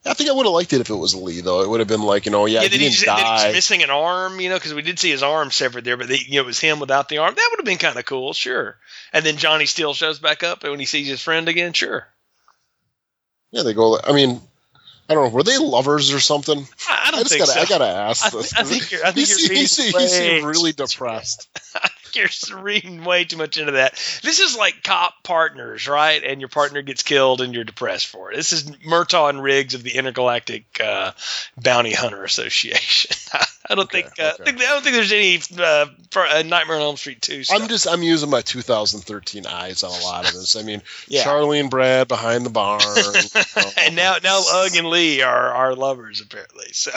I 0.05 0.13
think 0.13 0.29
I 0.29 0.33
would 0.33 0.45
have 0.45 0.53
liked 0.53 0.71
it 0.73 0.79
if 0.81 0.89
it 0.89 0.95
was 0.95 1.15
Lee, 1.15 1.41
though. 1.41 1.61
It 1.63 1.69
would 1.69 1.79
have 1.81 1.89
been 1.89 2.01
like, 2.03 2.25
you 2.25 2.31
know, 2.31 2.45
yeah, 2.45 2.61
Yeah, 2.61 2.69
he 2.69 2.77
he 2.77 2.89
just, 2.89 3.03
die. 3.05 3.47
he's 3.47 3.55
missing 3.55 3.83
an 3.83 3.89
arm, 3.89 4.39
you 4.39 4.47
know, 4.49 4.55
because 4.55 4.73
we 4.73 4.81
did 4.81 4.99
see 4.99 5.09
his 5.11 5.23
arm 5.23 5.51
severed 5.51 5.83
there, 5.83 5.97
but 5.97 6.07
they, 6.07 6.17
you 6.25 6.35
know, 6.35 6.41
it 6.43 6.45
was 6.45 6.59
him 6.59 6.79
without 6.79 7.09
the 7.09 7.17
arm. 7.17 7.33
That 7.35 7.47
would 7.51 7.59
have 7.59 7.65
been 7.65 7.77
kind 7.77 7.97
of 7.99 8.05
cool, 8.05 8.31
sure. 8.33 8.77
And 9.11 9.25
then 9.25 9.37
Johnny 9.37 9.65
Steele 9.65 9.93
shows 9.93 10.19
back 10.19 10.43
up, 10.43 10.63
and 10.63 10.71
when 10.71 10.79
he 10.79 10.85
sees 10.85 11.07
his 11.07 11.21
friend 11.21 11.49
again, 11.49 11.73
sure. 11.73 12.07
Yeah, 13.51 13.63
they 13.63 13.73
go. 13.73 13.99
I 14.01 14.13
mean, 14.13 14.39
I 15.09 15.13
don't 15.13 15.25
know. 15.25 15.29
Were 15.35 15.43
they 15.43 15.57
lovers 15.57 16.13
or 16.13 16.19
something? 16.19 16.65
I, 16.89 17.03
I 17.07 17.11
don't 17.11 17.21
just 17.21 17.31
think 17.31 17.45
gotta, 17.45 17.51
so. 17.53 17.61
I 17.61 17.65
gotta 17.65 17.87
ask. 17.91 18.25
I 18.25 18.29
this. 18.37 18.53
thi- 18.53 18.59
I 18.59 18.63
think 18.63 18.91
you're- 18.91 19.03
I 19.03 19.11
think 19.13 19.27
he, 19.27 19.45
you're 19.47 19.55
he 19.55 19.65
seemed 19.67 20.45
really 20.45 20.71
depressed. 20.73 21.47
you're 22.17 22.27
reading 22.61 23.03
way 23.03 23.23
too 23.23 23.37
much 23.37 23.57
into 23.57 23.73
that. 23.73 23.93
This 24.23 24.39
is 24.39 24.57
like 24.57 24.83
cop 24.83 25.23
partners, 25.23 25.87
right? 25.87 26.23
And 26.23 26.41
your 26.41 26.49
partner 26.49 26.81
gets 26.81 27.03
killed, 27.03 27.41
and 27.41 27.53
you're 27.53 27.63
depressed 27.63 28.07
for 28.07 28.31
it. 28.31 28.35
This 28.35 28.53
is 28.53 28.63
Murtaugh 28.63 29.29
and 29.29 29.41
Riggs 29.41 29.73
of 29.75 29.83
the 29.83 29.95
Intergalactic 29.95 30.65
uh, 30.83 31.11
Bounty 31.55 31.93
Hunter 31.93 32.23
Association. 32.23 33.15
I 33.69 33.75
don't 33.75 33.83
Okay, 33.85 34.03
think, 34.03 34.19
uh, 34.19 34.31
okay. 34.35 34.43
think 34.43 34.61
I 34.61 34.65
don't 34.73 34.83
think 34.83 34.95
there's 34.95 35.11
any 35.11 35.39
uh, 35.61 35.87
for, 36.11 36.25
uh, 36.25 36.41
Nightmare 36.43 36.77
on 36.77 36.81
Elm 36.81 36.97
Street 36.97 37.21
two. 37.21 37.43
Stuff. 37.43 37.61
I'm 37.61 37.67
just 37.67 37.87
I'm 37.87 38.03
using 38.03 38.29
my 38.29 38.41
2013 38.41 39.45
eyes 39.45 39.83
on 39.83 39.91
a 39.91 40.03
lot 40.03 40.25
of 40.25 40.33
this. 40.33 40.55
I 40.55 40.63
mean, 40.63 40.81
Yeah. 41.07 41.23
Charlie 41.23 41.59
and 41.59 41.69
Brad 41.69 42.07
behind 42.07 42.45
the 42.45 42.49
barn. 42.49 42.81
and 43.77 43.95
now 43.95 44.15
now 44.23 44.41
Ugg 44.47 44.75
and 44.75 44.89
Lee 44.89 45.21
are 45.21 45.49
are 45.49 45.75
lovers 45.75 46.21
apparently. 46.21 46.67
So, 46.71 46.91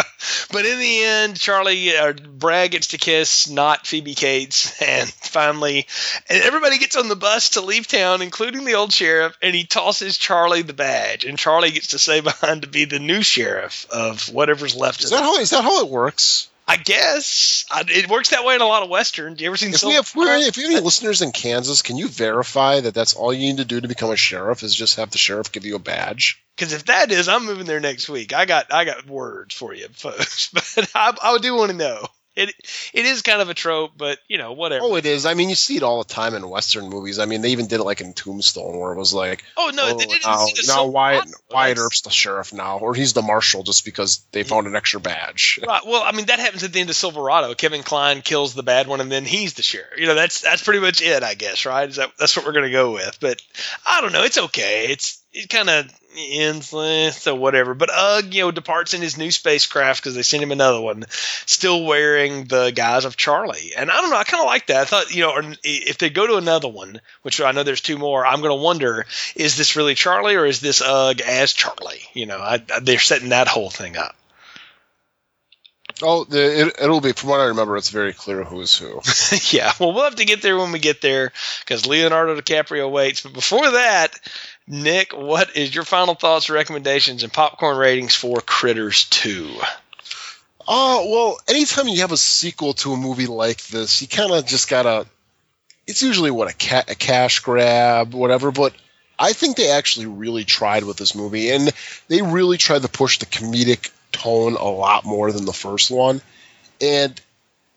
but 0.53 0.65
in 0.65 0.79
the 0.79 1.03
end, 1.05 1.39
Charlie 1.39 1.97
uh, 1.97 2.13
Brad 2.13 2.71
gets 2.71 2.89
to 2.89 2.99
kiss 2.99 3.49
not 3.49 3.87
Phoebe 3.87 4.15
Cates, 4.15 4.81
and 4.83 5.09
finally, 5.09 5.87
and 6.29 6.43
everybody 6.43 6.79
gets 6.79 6.97
on 6.97 7.09
the 7.09 7.17
bus 7.17 7.51
to 7.51 7.61
leave 7.61 7.87
town, 7.87 8.23
including 8.23 8.65
the 8.65 8.75
old 8.75 8.93
sheriff, 8.93 9.37
and 9.43 9.55
he 9.55 9.65
tosses 9.65 10.19
Charlie 10.19 10.63
the 10.63 10.73
badge, 10.73 11.25
and 11.25 11.39
Charlie 11.39 11.71
gets 11.73 11.89
to 11.89 11.99
stay 11.99 12.21
behind 12.21 12.63
to 12.63 12.69
be 12.69 12.85
the 12.85 12.99
new 12.99 13.23
sheriff 13.23 13.87
of 13.91 14.33
whatever's 14.33 14.77
left 14.77 15.01
is 15.05 15.13
of 15.13 15.19
that 15.19 15.25
how 15.25 15.37
is 15.39 15.51
that 15.51 15.63
how 15.63 15.81
it 15.85 15.89
works? 15.89 16.49
I 16.71 16.77
guess 16.77 17.65
I, 17.69 17.83
it 17.89 18.09
works 18.09 18.31
that 18.31 18.45
way 18.45 18.55
in 18.55 18.61
a 18.61 18.67
lot 18.67 18.85
of 18.85 18.89
westerns. 18.89 19.39
Do 19.39 19.43
you 19.43 19.51
ever 19.51 19.57
seen? 19.57 19.75
If 19.75 19.83
we 19.83 19.95
have 19.95 20.07
if, 20.15 20.57
you 20.57 20.63
have 20.63 20.73
any 20.73 20.81
listeners 20.81 21.21
in 21.21 21.33
Kansas, 21.33 21.83
can 21.83 21.97
you 21.97 22.07
verify 22.07 22.79
that 22.81 22.95
that's 22.95 23.15
all 23.15 23.33
you 23.33 23.41
need 23.41 23.57
to 23.57 23.65
do 23.65 23.81
to 23.81 23.89
become 23.89 24.13
a 24.13 24.17
sheriff 24.17 24.63
is 24.63 24.73
just 24.73 24.95
have 24.95 25.11
the 25.11 25.19
sheriff 25.19 25.51
give 25.51 25.65
you 25.65 25.75
a 25.75 25.81
badge? 25.81 26.41
Because 26.55 26.73
if 26.73 26.85
that 26.85 27.11
is, 27.11 27.27
I'm 27.27 27.45
moving 27.45 27.67
there 27.67 27.81
next 27.81 28.09
week. 28.09 28.33
I 28.33 28.45
got 28.45 28.73
I 28.73 28.85
got 28.85 29.05
words 29.09 29.53
for 29.53 29.75
you, 29.75 29.89
folks. 29.89 30.53
But 30.55 30.89
I, 30.95 31.13
I 31.21 31.39
do 31.39 31.57
want 31.57 31.73
to 31.73 31.77
know. 31.77 32.07
It 32.37 32.55
it 32.95 33.07
is 33.07 33.23
kind 33.23 33.43
of 33.43 33.49
a 33.51 33.55
trope, 33.55 33.93
but 33.97 34.19
you 34.29 34.39
know 34.39 34.53
whatever. 34.53 34.85
Oh, 34.85 34.95
it 34.95 35.05
is. 35.05 35.27
I 35.27 35.35
mean, 35.35 35.49
you 35.49 35.57
see 35.57 35.77
it 35.77 35.83
all 35.83 35.99
the 35.99 36.09
time 36.09 36.35
in 36.35 36.49
Western 36.49 36.89
movies. 36.89 37.19
I 37.19 37.25
mean, 37.25 37.43
they 37.43 37.51
even 37.51 37.67
did 37.67 37.81
it 37.81 37.85
like 37.85 38.01
in 38.01 38.13
Tombstone, 38.13 38.79
where 38.79 38.93
it 38.93 38.99
was 38.99 39.13
like, 39.13 39.45
Oh 39.57 39.73
no, 39.75 39.89
oh, 39.89 39.99
they 39.99 40.07
didn't 40.07 40.25
now, 40.25 40.47
now 40.47 40.47
Silver 40.47 40.91
Wyatt. 40.93 41.29
Wyatt 41.51 41.79
Earp's 41.79 42.03
the 42.03 42.11
sheriff 42.11 42.53
now, 42.53 42.79
or 42.79 42.95
he's 42.95 43.15
the 43.15 43.23
marshal 43.23 43.65
just 43.65 43.85
because 43.85 44.21
they 44.31 44.45
found 44.45 44.69
an 44.69 44.77
extra 44.77 45.01
badge. 45.01 45.61
Right. 45.71 45.87
Well, 45.87 46.03
I 46.03 46.13
mean 46.13 46.27
that 46.27 46.41
happens 46.41 46.65
at 46.65 46.73
the 46.73 46.81
end 46.81 46.91
of 46.91 46.97
Silverado. 46.97 47.55
Kevin 47.55 47.85
Kline 47.85 48.23
kills 48.23 48.55
the 48.55 48.65
bad 48.65 48.89
one, 48.89 49.01
and 49.01 49.11
then 49.13 49.25
he's 49.25 49.55
the 49.55 49.63
sheriff. 49.63 49.99
You 49.99 50.07
know, 50.07 50.15
that's 50.17 50.41
that's 50.41 50.65
pretty 50.65 50.81
much 50.81 51.01
it, 51.01 51.23
I 51.23 51.35
guess. 51.35 51.65
Right? 51.65 51.89
Is 51.89 51.97
that 51.97 52.11
that's 52.19 52.37
what 52.37 52.45
we're 52.45 52.53
gonna 52.53 52.71
go 52.71 52.93
with? 52.93 53.19
But 53.21 53.41
I 53.87 54.01
don't 54.01 54.13
know. 54.13 54.25
It's 54.25 54.39
okay. 54.39 54.87
It's 54.89 55.20
it 55.33 55.49
kind 55.49 55.71
of 55.71 56.01
ends 56.17 56.75
eh, 56.75 57.11
so 57.11 57.35
whatever. 57.35 57.75
But 57.75 57.91
Ugg, 57.93 58.35
you 58.35 58.43
know, 58.43 58.51
departs 58.51 58.95
in 58.95 59.03
his 59.03 59.17
new 59.17 59.31
spacecraft 59.31 60.03
because 60.03 60.15
they 60.15 60.23
sent 60.23 60.43
him 60.43 60.51
another 60.51 60.81
one, 60.81 61.05
still 61.47 61.85
wearing 61.85 62.45
the 62.45 62.73
guise 62.75 63.05
of 63.05 63.17
Charlie. 63.17 63.73
And 63.77 63.91
I 63.91 64.01
don't 64.01 64.11
know. 64.11 64.17
I 64.17 64.25
kind 64.25 64.43
of 64.43 64.47
like 64.47 64.67
that. 64.67 64.83
I 64.83 64.85
thought 64.85 65.15
you 65.15 65.23
know, 65.23 65.53
if 65.63 65.99
they 65.99 66.11
go 66.11 66.27
to 66.27 66.37
another 66.37 66.69
one, 66.69 67.01
which 67.23 67.41
I 67.41 67.53
know 67.53 67.63
there's 67.63 67.81
two 67.81 67.99
more, 67.99 68.27
I'm 68.27 68.43
gonna 68.43 68.57
wonder: 68.57 69.07
is 69.37 69.57
this 69.57 69.77
really 69.77 69.95
Charlie 69.95 70.37
or 70.37 70.47
is 70.47 70.61
this 70.61 70.83
Ugg 70.83 71.21
as 71.21 71.53
Charlie? 71.53 72.03
You 72.13 72.27
know, 72.27 72.39
I, 72.39 72.63
I, 72.75 72.81
they're 72.81 72.99
setting 72.99 73.31
that 73.31 73.49
whole 73.49 73.71
thing 73.71 73.97
up. 73.97 74.17
Oh, 76.03 76.25
the, 76.25 76.67
it, 76.67 76.77
it'll 76.83 77.01
be. 77.01 77.13
From 77.13 77.31
what 77.31 77.41
I 77.41 77.47
remember, 77.47 77.77
it's 77.77 77.91
very 77.91 78.13
clear 78.13 78.45
who 78.45 78.61
is 78.61 78.77
who. 78.77 79.01
yeah, 79.57 79.73
well, 79.79 79.93
we'll 79.93 80.05
have 80.05 80.17
to 80.17 80.25
get 80.25 80.43
there 80.43 80.57
when 80.57 80.73
we 80.73 80.79
get 80.79 81.01
there 81.01 81.33
because 81.61 81.87
Leonardo 81.87 82.41
DiCaprio 82.41 82.91
waits. 82.91 83.21
But 83.21 83.33
before 83.33 83.71
that, 83.71 84.19
Nick, 84.71 85.13
what 85.13 85.57
is 85.57 85.75
your 85.75 85.83
final 85.85 86.15
thoughts, 86.15 86.49
recommendations, 86.49 87.25
and 87.25 87.33
popcorn 87.33 87.77
ratings 87.77 88.15
for 88.15 88.41
Critters 88.41 89.07
2? 89.07 89.57
Oh 90.69 91.09
uh, 91.09 91.11
well, 91.11 91.39
anytime 91.49 91.89
you 91.89 92.03
have 92.03 92.13
a 92.13 92.17
sequel 92.17 92.75
to 92.75 92.93
a 92.93 92.97
movie 92.97 93.27
like 93.27 93.61
this, 93.67 94.01
you 94.01 94.07
kind 94.07 94.31
of 94.31 94.47
just 94.47 94.71
gotta. 94.71 95.07
It's 95.89 96.05
usually 96.05 96.31
what 96.31 96.49
a, 96.49 96.55
ca- 96.57 96.85
a 96.87 96.95
cash 96.95 97.41
grab, 97.41 98.15
whatever. 98.15 98.53
But 98.53 98.73
I 99.19 99.33
think 99.33 99.57
they 99.57 99.71
actually 99.71 100.07
really 100.07 100.45
tried 100.45 100.85
with 100.85 100.99
this 100.99 101.17
movie, 101.17 101.51
and 101.51 101.73
they 102.07 102.23
really 102.23 102.57
tried 102.57 102.83
to 102.83 102.89
push 102.89 103.19
the 103.19 103.27
comedic 103.27 103.91
tone 104.13 104.55
a 104.55 104.69
lot 104.69 105.05
more 105.05 105.33
than 105.33 105.47
the 105.47 105.53
first 105.53 105.91
one. 105.91 106.23
And 106.81 107.21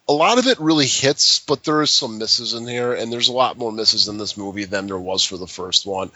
a 0.07 0.13
lot 0.13 0.37
of 0.37 0.45
it 0.45 0.59
really 0.59 0.85
hits, 0.85 1.39
but 1.39 1.63
there 1.63 1.81
is 1.81 1.89
some 1.89 2.19
misses 2.19 2.53
in 2.53 2.67
here, 2.67 2.93
and 2.93 3.11
there's 3.11 3.29
a 3.29 3.33
lot 3.33 3.57
more 3.57 3.71
misses 3.71 4.07
in 4.07 4.17
this 4.17 4.37
movie 4.37 4.65
than 4.65 4.85
there 4.85 4.99
was 4.99 5.23
for 5.23 5.37
the 5.37 5.47
first 5.47 5.87
one. 5.87 6.11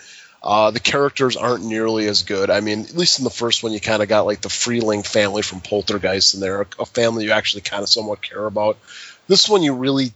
Uh, 0.47 0.71
the 0.71 0.79
characters 0.79 1.35
aren't 1.35 1.65
nearly 1.65 2.07
as 2.07 2.23
good. 2.23 2.49
I 2.49 2.61
mean, 2.61 2.85
at 2.85 2.95
least 2.95 3.19
in 3.19 3.25
the 3.25 3.29
first 3.29 3.63
one, 3.63 3.73
you 3.73 3.81
kind 3.81 4.01
of 4.01 4.07
got 4.07 4.25
like 4.25 4.39
the 4.39 4.47
Freeling 4.47 5.03
family 5.03 5.41
from 5.41 5.59
Poltergeist 5.59 6.35
in 6.35 6.39
there, 6.39 6.61
a, 6.61 6.67
a 6.79 6.85
family 6.85 7.25
you 7.25 7.31
actually 7.31 7.63
kind 7.63 7.83
of 7.83 7.89
somewhat 7.89 8.21
care 8.21 8.45
about. 8.45 8.77
This 9.27 9.49
one, 9.49 9.61
you 9.61 9.73
really 9.73 10.13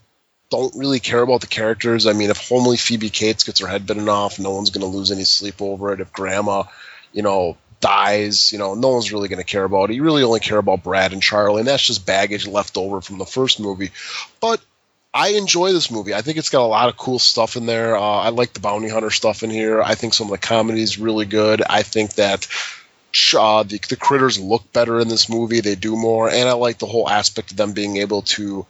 don't 0.49 0.73
really 0.77 1.01
care 1.01 1.21
about 1.21 1.41
the 1.41 1.47
characters. 1.47 2.07
I 2.07 2.13
mean, 2.13 2.29
if 2.29 2.47
homely 2.47 2.77
Phoebe 2.77 3.09
Cates 3.09 3.43
gets 3.43 3.59
her 3.59 3.67
head 3.67 3.85
bitten 3.85 4.07
off, 4.07 4.39
no 4.39 4.51
one's 4.51 4.69
going 4.69 4.89
to 4.89 4.97
lose 4.97 5.11
any 5.11 5.25
sleep 5.25 5.61
over 5.61 5.91
it. 5.91 5.99
If 5.99 6.13
Grandma, 6.13 6.63
you 7.11 7.23
know, 7.23 7.57
dies, 7.81 8.53
you 8.53 8.57
know, 8.57 8.73
no 8.73 8.87
one's 8.87 9.11
really 9.11 9.27
going 9.27 9.39
to 9.39 9.43
care 9.43 9.65
about 9.65 9.89
it. 9.89 9.95
You 9.95 10.03
really 10.03 10.23
only 10.23 10.39
care 10.39 10.59
about 10.59 10.83
Brad 10.83 11.11
and 11.11 11.21
Charlie, 11.21 11.59
and 11.59 11.67
that's 11.67 11.85
just 11.85 12.05
baggage 12.05 12.47
left 12.47 12.77
over 12.77 13.01
from 13.01 13.17
the 13.17 13.25
first 13.25 13.59
movie. 13.59 13.91
But 14.39 14.61
I 15.13 15.29
enjoy 15.29 15.73
this 15.73 15.91
movie. 15.91 16.13
I 16.13 16.21
think 16.21 16.37
it's 16.37 16.49
got 16.49 16.61
a 16.61 16.67
lot 16.67 16.87
of 16.87 16.95
cool 16.95 17.19
stuff 17.19 17.57
in 17.57 17.65
there. 17.65 17.97
Uh, 17.97 18.01
I 18.01 18.29
like 18.29 18.53
the 18.53 18.61
bounty 18.61 18.87
hunter 18.87 19.09
stuff 19.09 19.43
in 19.43 19.49
here. 19.49 19.81
I 19.81 19.95
think 19.95 20.13
some 20.13 20.27
of 20.27 20.31
the 20.31 20.37
comedy 20.37 20.81
is 20.81 20.97
really 20.97 21.25
good. 21.25 21.61
I 21.61 21.83
think 21.83 22.13
that 22.13 22.47
uh, 23.37 23.63
the, 23.63 23.79
the 23.89 23.97
critters 23.97 24.39
look 24.39 24.71
better 24.71 25.01
in 25.01 25.09
this 25.09 25.27
movie. 25.27 25.59
They 25.59 25.75
do 25.75 25.97
more, 25.97 26.29
and 26.29 26.47
I 26.47 26.53
like 26.53 26.77
the 26.77 26.85
whole 26.85 27.09
aspect 27.09 27.51
of 27.51 27.57
them 27.57 27.73
being 27.73 27.97
able 27.97 28.21
to 28.23 28.65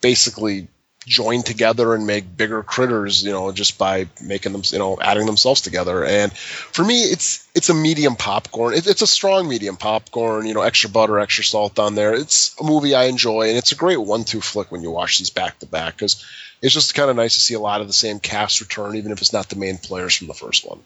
basically 0.00 0.68
join 1.06 1.42
together 1.42 1.94
and 1.94 2.06
make 2.06 2.36
bigger 2.36 2.62
critters, 2.62 3.22
you 3.22 3.32
know, 3.32 3.52
just 3.52 3.78
by 3.78 4.06
making 4.22 4.52
them, 4.52 4.62
you 4.66 4.78
know, 4.78 4.98
adding 5.00 5.26
themselves 5.26 5.60
together. 5.60 6.04
And 6.04 6.32
for 6.32 6.84
me, 6.84 7.02
it's 7.02 7.46
it's 7.54 7.68
a 7.68 7.74
medium 7.74 8.16
popcorn. 8.16 8.74
It, 8.74 8.86
it's 8.86 9.02
a 9.02 9.06
strong 9.06 9.48
medium 9.48 9.76
popcorn, 9.76 10.46
you 10.46 10.54
know, 10.54 10.62
extra 10.62 10.90
butter, 10.90 11.18
extra 11.18 11.44
salt 11.44 11.78
on 11.78 11.94
there. 11.94 12.14
It's 12.14 12.58
a 12.60 12.64
movie 12.64 12.94
I 12.94 13.04
enjoy, 13.04 13.48
and 13.48 13.58
it's 13.58 13.72
a 13.72 13.76
great 13.76 14.00
one-two 14.00 14.40
flick 14.40 14.72
when 14.72 14.82
you 14.82 14.90
watch 14.90 15.18
these 15.18 15.30
back 15.30 15.58
to 15.60 15.66
back 15.66 15.94
because 15.94 16.24
it's 16.64 16.72
just 16.72 16.94
kind 16.94 17.10
of 17.10 17.16
nice 17.16 17.34
to 17.34 17.40
see 17.40 17.52
a 17.52 17.60
lot 17.60 17.82
of 17.82 17.86
the 17.86 17.92
same 17.92 18.18
cast 18.18 18.62
return, 18.62 18.96
even 18.96 19.12
if 19.12 19.20
it's 19.20 19.34
not 19.34 19.50
the 19.50 19.56
main 19.56 19.76
players 19.76 20.16
from 20.16 20.28
the 20.28 20.34
first 20.34 20.66
one. 20.66 20.80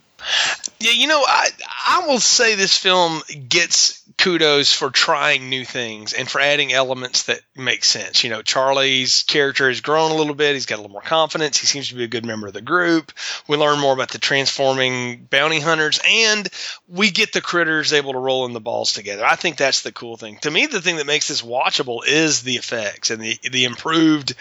Yeah, 0.81 0.91
you 0.91 1.07
know, 1.07 1.22
I 1.24 1.51
I 1.87 2.07
will 2.09 2.18
say 2.18 2.57
this 2.57 2.76
film 2.76 3.22
gets 3.49 4.03
kudos 4.18 4.72
for 4.72 4.91
trying 4.91 5.49
new 5.49 5.64
things 5.64 6.14
and 6.14 6.29
for 6.29 6.41
adding 6.41 6.72
elements 6.72 7.24
that 7.24 7.41
make 7.55 7.85
sense. 7.85 8.24
You 8.24 8.31
know, 8.31 8.43
Charlie's 8.43 9.22
character 9.22 9.68
has 9.68 9.81
grown 9.81 10.11
a 10.11 10.16
little 10.16 10.35
bit. 10.35 10.55
He's 10.55 10.66
got 10.66 10.76
a 10.76 10.83
little 10.83 10.91
more 10.91 11.01
confidence. 11.01 11.59
He 11.59 11.68
seems 11.68 11.91
to 11.91 11.95
be 11.95 12.03
a 12.03 12.09
good 12.09 12.26
member 12.26 12.49
of 12.49 12.55
the 12.55 12.61
group. 12.61 13.12
We 13.47 13.57
learn 13.57 13.79
more 13.79 13.95
about 13.95 14.11
the 14.11 14.18
transforming 14.18 15.29
bounty 15.31 15.61
hunters, 15.61 16.01
and 16.05 16.49
we 16.89 17.12
get 17.12 17.33
the 17.33 17.41
critters 17.41 17.93
able 17.93 18.14
to 18.14 18.18
roll 18.18 18.47
in 18.47 18.53
the 18.53 18.61
balls 18.61 18.95
together. 18.95 19.24
I 19.24 19.37
think 19.37 19.57
that's 19.57 19.83
the 19.83 19.93
cool 19.93 20.16
thing. 20.16 20.39
To 20.39 20.51
me, 20.51 20.66
the 20.66 20.83
thing 20.83 20.97
that 20.97 21.07
makes 21.07 21.29
this 21.29 21.43
watchable 21.43 22.01
is 22.05 22.43
the 22.43 22.57
effects 22.57 23.11
and 23.12 23.22
the 23.22 23.39
the 23.49 23.64
improved 23.64 24.35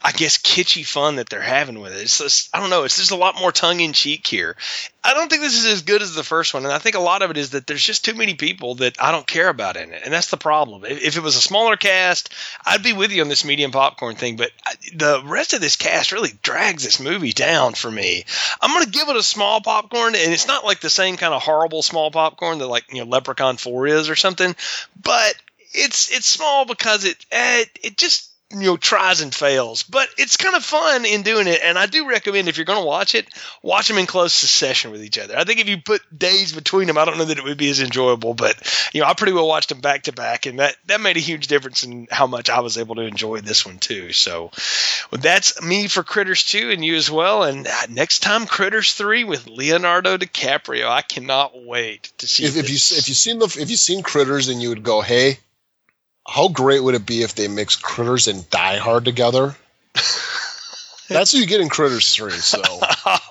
I 0.00 0.12
guess 0.12 0.38
kitschy 0.38 0.86
fun 0.86 1.16
that 1.16 1.28
they're 1.28 1.40
having 1.40 1.80
with 1.80 1.92
it. 1.92 2.02
It's 2.02 2.18
just, 2.18 2.54
I 2.54 2.60
don't 2.60 2.70
know. 2.70 2.84
It's 2.84 2.98
just 2.98 3.10
a 3.10 3.16
lot 3.16 3.38
more 3.38 3.50
tongue 3.50 3.80
in 3.80 3.92
cheek 3.92 4.26
here. 4.26 4.56
I 5.02 5.14
don't 5.14 5.28
think 5.28 5.42
this 5.42 5.58
is 5.58 5.66
as 5.66 5.82
good 5.82 6.02
as 6.02 6.14
the 6.14 6.22
first 6.22 6.54
one, 6.54 6.64
and 6.64 6.72
I 6.72 6.78
think 6.78 6.94
a 6.94 7.00
lot 7.00 7.22
of 7.22 7.30
it 7.30 7.36
is 7.36 7.50
that 7.50 7.66
there's 7.66 7.84
just 7.84 8.04
too 8.04 8.14
many 8.14 8.34
people 8.34 8.76
that 8.76 9.02
I 9.02 9.10
don't 9.10 9.26
care 9.26 9.48
about 9.48 9.76
in 9.76 9.92
it, 9.92 10.02
and 10.04 10.12
that's 10.12 10.30
the 10.30 10.36
problem. 10.36 10.84
If 10.84 11.16
it 11.16 11.22
was 11.22 11.36
a 11.36 11.40
smaller 11.40 11.76
cast, 11.76 12.32
I'd 12.64 12.82
be 12.82 12.92
with 12.92 13.10
you 13.10 13.22
on 13.22 13.28
this 13.28 13.44
medium 13.44 13.72
popcorn 13.72 14.16
thing, 14.16 14.36
but 14.36 14.50
the 14.94 15.22
rest 15.24 15.52
of 15.52 15.60
this 15.60 15.76
cast 15.76 16.12
really 16.12 16.32
drags 16.42 16.84
this 16.84 17.00
movie 17.00 17.32
down 17.32 17.74
for 17.74 17.90
me. 17.90 18.24
I'm 18.60 18.72
going 18.72 18.84
to 18.84 18.90
give 18.90 19.08
it 19.08 19.16
a 19.16 19.22
small 19.22 19.60
popcorn, 19.60 20.14
and 20.14 20.32
it's 20.32 20.46
not 20.46 20.64
like 20.64 20.80
the 20.80 20.90
same 20.90 21.16
kind 21.16 21.34
of 21.34 21.42
horrible 21.42 21.82
small 21.82 22.10
popcorn 22.10 22.58
that 22.58 22.66
like 22.66 22.92
you 22.92 23.04
know 23.04 23.10
Leprechaun 23.10 23.56
Four 23.56 23.86
is 23.86 24.08
or 24.08 24.16
something, 24.16 24.54
but 25.02 25.34
it's 25.72 26.10
it's 26.10 26.26
small 26.26 26.66
because 26.66 27.04
it 27.04 27.24
it, 27.32 27.70
it 27.82 27.96
just 27.96 28.30
you 28.50 28.60
know 28.60 28.76
tries 28.76 29.20
and 29.20 29.34
fails. 29.34 29.82
But 29.82 30.08
it's 30.16 30.36
kind 30.36 30.56
of 30.56 30.64
fun 30.64 31.04
in 31.04 31.22
doing 31.22 31.46
it 31.46 31.60
and 31.62 31.78
i 31.78 31.86
do 31.86 32.08
recommend 32.08 32.48
if 32.48 32.56
you're 32.56 32.64
going 32.64 32.80
to 32.80 32.86
watch 32.86 33.14
it 33.14 33.28
watch 33.62 33.88
them 33.88 33.98
in 33.98 34.06
close 34.06 34.32
succession 34.32 34.90
with 34.90 35.04
each 35.04 35.18
other. 35.18 35.36
I 35.36 35.44
think 35.44 35.60
if 35.60 35.68
you 35.68 35.78
put 35.78 36.00
days 36.16 36.52
between 36.52 36.86
them 36.86 36.96
i 36.98 37.04
don't 37.04 37.18
know 37.18 37.26
that 37.26 37.38
it 37.38 37.44
would 37.44 37.58
be 37.58 37.70
as 37.70 37.80
enjoyable 37.80 38.34
but 38.34 38.90
you 38.94 39.00
know 39.00 39.06
i 39.06 39.14
pretty 39.14 39.32
well 39.32 39.46
watched 39.46 39.68
them 39.68 39.80
back 39.80 40.04
to 40.04 40.12
back 40.12 40.46
and 40.46 40.60
that 40.60 40.76
that 40.86 41.00
made 41.00 41.16
a 41.16 41.20
huge 41.20 41.46
difference 41.46 41.84
in 41.84 42.08
how 42.10 42.26
much 42.26 42.48
i 42.48 42.60
was 42.60 42.78
able 42.78 42.94
to 42.94 43.02
enjoy 43.02 43.40
this 43.40 43.66
one 43.66 43.78
too. 43.78 44.12
So 44.12 44.50
well, 45.10 45.20
that's 45.20 45.62
me 45.62 45.88
for 45.88 46.02
critters 46.02 46.44
2 46.44 46.70
and 46.70 46.84
you 46.84 46.96
as 46.96 47.10
well 47.10 47.42
and 47.42 47.66
uh, 47.66 47.86
next 47.90 48.20
time 48.20 48.46
critters 48.46 48.94
3 48.94 49.24
with 49.24 49.46
leonardo 49.46 50.16
dicaprio 50.16 50.88
i 50.88 51.02
cannot 51.02 51.52
wait 51.62 52.12
to 52.18 52.26
see 52.26 52.44
if, 52.44 52.56
if 52.56 52.70
you 52.70 52.76
if 52.76 53.08
you've 53.08 53.18
seen 53.18 53.38
the 53.38 53.44
if 53.44 53.70
you've 53.70 53.78
seen 53.78 54.02
critters 54.02 54.48
and 54.48 54.62
you 54.62 54.70
would 54.70 54.82
go 54.82 55.02
hey 55.02 55.38
how 56.28 56.48
great 56.48 56.82
would 56.82 56.94
it 56.94 57.06
be 57.06 57.22
if 57.22 57.34
they 57.34 57.48
mix 57.48 57.76
Critters 57.76 58.28
and 58.28 58.48
Die 58.50 58.76
Hard 58.76 59.04
together? 59.04 59.56
That's 61.08 61.32
what 61.32 61.40
you 61.40 61.46
get 61.46 61.62
in 61.62 61.70
Critters 61.70 62.14
3. 62.14 62.32
So, 62.32 62.60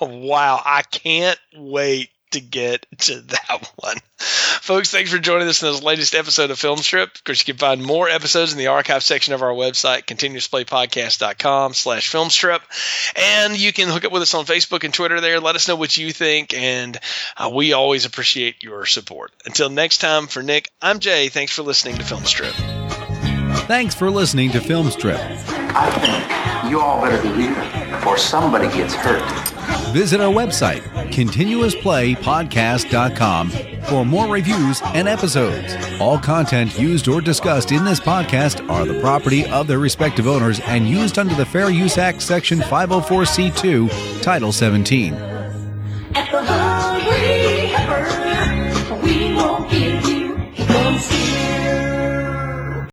wow, 0.02 0.60
I 0.64 0.82
can't 0.82 1.38
wait 1.56 2.10
to 2.32 2.40
get 2.40 2.84
to 2.98 3.20
that 3.20 3.72
one. 3.76 3.96
Folks, 4.18 4.90
thanks 4.90 5.10
for 5.10 5.18
joining 5.18 5.48
us 5.48 5.62
in 5.62 5.70
this 5.70 5.82
latest 5.82 6.14
episode 6.14 6.50
of 6.50 6.58
Film 6.58 6.78
Strip. 6.78 7.14
Of 7.14 7.24
course, 7.24 7.40
you 7.46 7.54
can 7.54 7.58
find 7.58 7.82
more 7.82 8.08
episodes 8.08 8.52
in 8.52 8.58
the 8.58 8.66
archive 8.66 9.02
section 9.02 9.32
of 9.32 9.42
our 9.42 9.52
website, 9.52 10.04
continuousplaypodcast.com 10.04 11.74
slash 11.74 12.12
filmstrip. 12.12 12.60
And 13.16 13.56
you 13.56 13.72
can 13.72 13.88
hook 13.88 14.04
up 14.04 14.12
with 14.12 14.22
us 14.22 14.34
on 14.34 14.44
Facebook 14.44 14.84
and 14.84 14.92
Twitter 14.92 15.20
there. 15.20 15.40
Let 15.40 15.56
us 15.56 15.68
know 15.68 15.76
what 15.76 15.96
you 15.96 16.12
think, 16.12 16.52
and 16.52 16.98
uh, 17.36 17.50
we 17.54 17.72
always 17.72 18.04
appreciate 18.04 18.62
your 18.62 18.84
support. 18.84 19.32
Until 19.46 19.70
next 19.70 19.98
time, 19.98 20.26
for 20.26 20.42
Nick, 20.42 20.68
I'm 20.82 20.98
Jay. 20.98 21.28
Thanks 21.28 21.52
for 21.52 21.62
listening 21.62 21.96
to 21.96 22.04
Film 22.04 22.24
Strip. 22.24 22.77
Thanks 23.68 23.94
for 23.94 24.10
listening 24.10 24.50
to 24.52 24.60
Film 24.62 24.90
Strip. 24.90 25.20
I 25.20 25.90
think 26.62 26.70
you 26.70 26.80
all 26.80 27.02
better 27.02 27.22
be 27.22 27.28
leaving 27.28 27.54
before 27.90 28.16
somebody 28.16 28.66
gets 28.68 28.94
hurt. 28.94 29.22
Visit 29.92 30.22
our 30.22 30.32
website, 30.32 30.80
continuousplaypodcast.com, 31.12 33.50
for 33.82 34.06
more 34.06 34.26
reviews 34.26 34.80
and 34.94 35.06
episodes. 35.06 35.76
All 36.00 36.18
content 36.18 36.78
used 36.78 37.08
or 37.08 37.20
discussed 37.20 37.70
in 37.70 37.84
this 37.84 38.00
podcast 38.00 38.66
are 38.70 38.86
the 38.86 38.98
property 39.02 39.44
of 39.44 39.66
their 39.66 39.80
respective 39.80 40.26
owners 40.26 40.60
and 40.60 40.88
used 40.88 41.18
under 41.18 41.34
the 41.34 41.44
Fair 41.44 41.68
Use 41.68 41.98
Act, 41.98 42.22
Section 42.22 42.60
504C2, 42.60 44.22
Title 44.22 44.50
17. 44.50 45.12